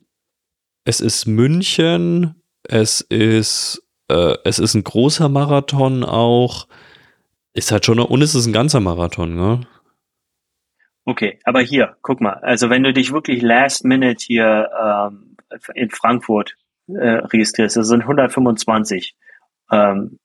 [0.86, 6.68] es ist München, es ist, äh, es ist ein großer Marathon auch.
[7.54, 9.62] Ist halt schon, und es ist ein ganzer Marathon, ne?
[11.06, 12.34] Okay, aber hier, guck mal.
[12.42, 15.38] Also wenn du dich wirklich last minute hier ähm,
[15.74, 16.56] in Frankfurt
[16.88, 19.16] äh, registrierst, das sind 125
[19.72, 20.20] ähm,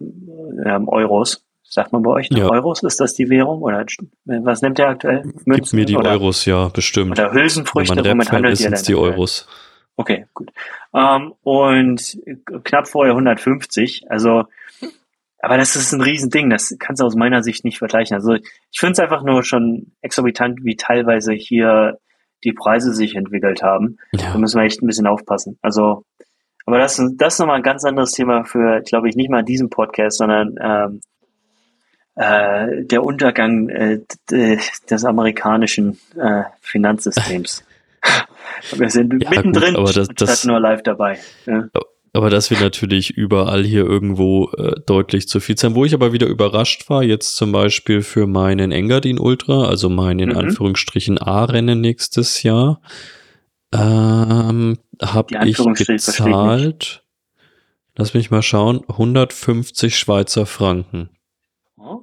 [0.00, 1.42] ähm, Euros.
[1.68, 2.48] Sagt man bei euch noch Ja.
[2.50, 2.82] Euros?
[2.84, 3.60] Ist das die Währung?
[3.62, 3.84] Oder
[4.24, 5.24] was nimmt der aktuell?
[5.46, 7.12] Gib mir die oder, Euros, ja, bestimmt.
[7.18, 8.82] Oder Wenn Hülsenfrüchte, man womit Rap-Fan handelt ihr denn?
[8.84, 8.94] die?
[8.94, 9.48] Euros.
[9.96, 10.50] Okay, gut.
[10.94, 12.18] Ähm, und
[12.64, 14.04] knapp vorher 150.
[14.10, 14.44] Also,
[15.40, 16.50] aber das ist ein Riesending.
[16.50, 18.14] Das kannst du aus meiner Sicht nicht vergleichen.
[18.14, 21.98] Also ich finde es einfach nur schon exorbitant, wie teilweise hier
[22.44, 23.96] die Preise sich entwickelt haben.
[24.12, 24.38] Da Ja.
[24.38, 25.58] müssen wir echt ein bisschen aufpassen.
[25.62, 26.04] Also,
[26.66, 29.70] aber das, das ist nochmal ein ganz anderes Thema für, glaube ich, nicht mal diesen
[29.70, 31.00] Podcast, sondern ähm,
[32.16, 34.58] äh, der Untergang äh, d-
[34.90, 37.64] des amerikanischen äh, Finanzsystems.
[38.76, 41.18] Wir sind Ja, mittendrin, gut, aber das- das- nur live dabei.
[41.46, 41.68] Ja.
[42.12, 45.74] Aber dass wir natürlich überall hier irgendwo äh, deutlich zu viel zahlen.
[45.74, 50.18] Wo ich aber wieder überrascht war, jetzt zum Beispiel für meinen Engadin Ultra, also mein
[50.20, 50.38] in Mhm.
[50.38, 52.80] Anführungsstrichen A-Rennen nächstes Jahr,
[53.76, 57.02] ähm, habe ich gezahlt,
[57.96, 61.10] lass mich mal schauen, 150 Schweizer Franken.
[61.76, 62.02] Oh.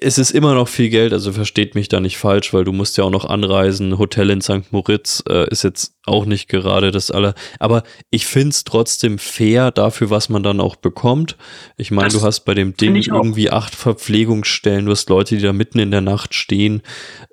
[0.00, 2.96] Es ist immer noch viel Geld, also versteht mich da nicht falsch, weil du musst
[2.96, 3.98] ja auch noch anreisen.
[3.98, 4.70] Hotel in St.
[4.72, 7.34] Moritz äh, ist jetzt auch nicht gerade das aller.
[7.58, 11.36] Aber ich find's trotzdem fair dafür, was man dann auch bekommt.
[11.76, 15.42] Ich meine, du hast bei dem Ding finde irgendwie acht Verpflegungsstellen, du hast Leute, die
[15.42, 16.82] da mitten in der Nacht stehen.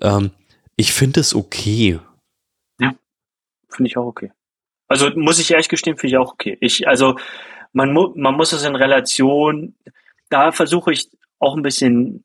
[0.02, 0.32] Ähm,
[0.76, 2.00] ich finde es okay.
[3.72, 4.32] Finde ich auch okay.
[4.88, 6.58] Also muss ich ehrlich gestehen, finde ich auch okay.
[6.60, 7.18] Ich, also
[7.74, 9.76] man, mu man muss es in Relation,
[10.30, 12.24] da versuche ich auch ein bisschen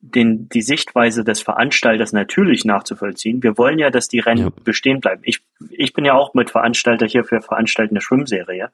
[0.00, 3.42] den, die Sichtweise des Veranstalters natürlich nachzuvollziehen.
[3.42, 4.50] Wir wollen ja, dass die Rennen Ja.
[4.64, 5.22] bestehen bleiben.
[5.24, 5.40] Ich,
[5.70, 8.70] ich bin ja auch mit Veranstalter hier für veranstaltende Schwimmserie.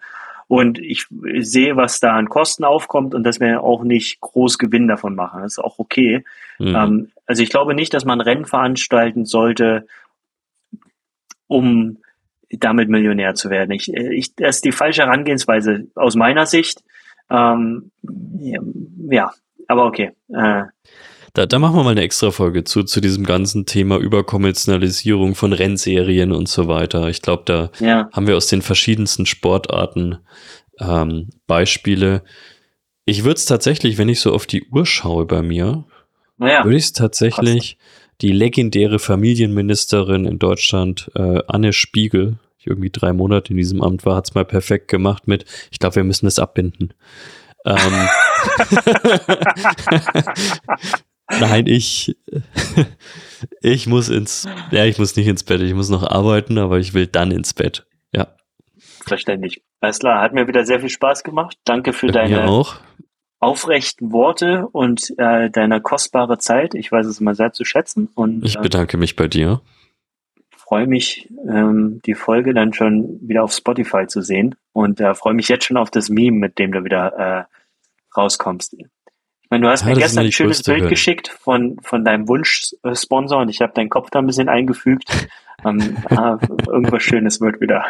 [0.46, 1.06] Und ich
[1.38, 5.42] sehe, was da an Kosten aufkommt und dass wir auch nicht groß Gewinn davon machen.
[5.42, 6.24] Das ist auch okay.
[6.58, 6.76] Mhm.
[6.76, 9.86] Ähm, also ich glaube nicht, dass man Rennen veranstalten sollte,
[11.46, 11.98] um
[12.50, 13.70] damit Millionär zu werden.
[13.72, 16.82] Ich, äh, ich, das ist die falsche Herangehensweise aus meiner Sicht.
[17.30, 17.90] Ähm,
[18.38, 18.60] ja,
[19.10, 19.32] ja,
[19.68, 20.12] aber okay.
[20.28, 20.64] Äh,
[21.32, 25.52] Da, da machen wir mal eine extra Folge zu, zu diesem ganzen Thema Überkommerzialisierung von
[25.52, 27.08] Rennserien und so weiter.
[27.08, 30.18] Ich glaube, da ja, haben wir aus den verschiedensten Sportarten
[30.78, 32.22] ähm, Beispiele.
[33.04, 35.84] Ich würde es tatsächlich, wenn ich so auf die Uhr schaue bei mir,
[36.36, 37.78] naja, würde ich es tatsächlich
[38.24, 44.06] die legendäre Familienministerin in Deutschland, äh, Anne Spiegel, die irgendwie drei Monate in diesem Amt
[44.06, 46.94] war, hat es mal perfekt gemacht mit, ich glaube, wir müssen es abbinden.
[47.66, 48.08] Ähm,
[51.38, 52.16] Nein, ich,
[53.60, 56.94] ich muss ins, ja, ich muss nicht ins Bett, ich muss noch arbeiten, aber ich
[56.94, 57.84] will dann ins Bett.
[58.10, 58.28] Ja,
[59.04, 59.62] verständlich.
[59.80, 61.58] Alles klar, hat mir wieder sehr viel Spaß gemacht.
[61.66, 62.76] Danke für mir deine auch.
[63.44, 66.74] Aufrechten Worte und äh, deine kostbare Zeit.
[66.74, 69.60] Ich weiß es immer sehr zu schätzen und Ich äh, bedanke mich bei dir.
[70.56, 75.34] freue mich, ähm, die Folge dann schon wieder auf Spotify zu sehen und äh, freue
[75.34, 77.44] mich jetzt schon auf das Meme, mit dem du wieder äh,
[78.16, 78.74] rauskommst.
[78.74, 83.40] Ich meine, du hast Ja, mir gestern ein schönes Bild geschickt von, von deinem Wunschsponsor
[83.40, 85.28] und ich habe deinen Kopf da ein bisschen eingefügt.
[85.64, 87.84] ähm, ah, irgendwas Schönes wird wieder.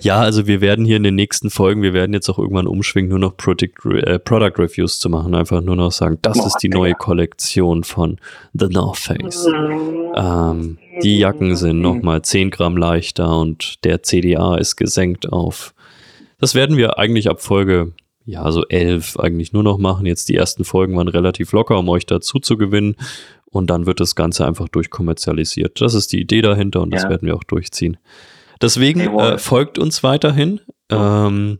[0.00, 3.08] Ja, also wir werden hier in den nächsten Folgen, wir werden jetzt auch irgendwann umschwingen,
[3.10, 5.34] nur noch Product, äh, Product Reviews zu machen.
[5.34, 8.18] Einfach nur noch sagen, das ist die neue Kollektion von
[8.52, 9.46] The North Face.
[10.16, 15.74] Ähm, die Jacken sind nochmal 10 Gramm leichter und der CDA ist gesenkt auf.
[16.38, 17.92] Das werden wir eigentlich ab Folge,
[18.26, 20.06] ja, so 11 eigentlich nur noch machen.
[20.06, 22.96] Jetzt die ersten Folgen waren relativ locker, um euch dazu zu gewinnen.
[23.46, 25.80] Und dann wird das Ganze einfach durchkommerzialisiert.
[25.80, 27.10] Das ist die Idee dahinter und das ja.
[27.10, 27.96] werden wir auch durchziehen.
[28.60, 30.60] Deswegen äh, folgt uns weiterhin.
[30.90, 31.58] Ähm,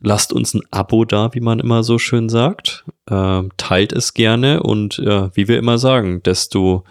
[0.00, 2.84] lasst uns ein Abo da, wie man immer so schön sagt.
[3.08, 6.84] Ähm, teilt es gerne und äh, wie wir immer sagen, desto,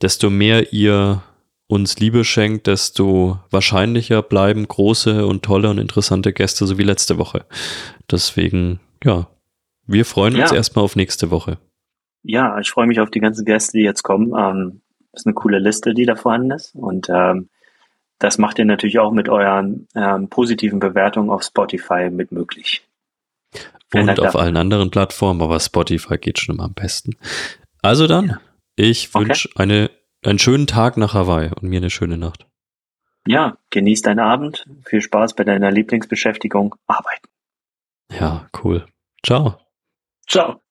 [0.00, 1.22] desto mehr ihr
[1.66, 7.18] uns Liebe schenkt, desto wahrscheinlicher bleiben große und tolle und interessante Gäste, so wie letzte
[7.18, 7.46] Woche.
[8.10, 9.28] Deswegen, ja,
[9.86, 10.56] wir freuen uns ja.
[10.56, 11.58] erstmal auf nächste Woche.
[12.22, 14.32] Ja, ich freue mich auf die ganzen Gäste, die jetzt kommen.
[14.38, 14.80] Ähm,
[15.12, 16.74] ist eine coole Liste, die da vorhanden ist.
[16.74, 17.48] Und ähm,
[18.18, 22.86] das macht ihr natürlich auch mit euren ähm, positiven Bewertungen auf Spotify mit möglich.
[23.92, 24.40] Und auf dafür.
[24.40, 27.16] allen anderen Plattformen, aber Spotify geht schon immer am besten.
[27.82, 28.40] Also dann, ja.
[28.76, 29.62] ich wünsche okay.
[29.62, 29.90] eine,
[30.24, 32.46] einen schönen Tag nach Hawaii und mir eine schöne Nacht.
[33.26, 34.66] Ja, genieß deinen Abend.
[34.84, 36.74] Viel Spaß bei deiner Lieblingsbeschäftigung.
[36.86, 37.28] Arbeiten.
[38.12, 38.86] Ja, cool.
[39.22, 39.58] Ciao.
[40.26, 40.63] Ciao.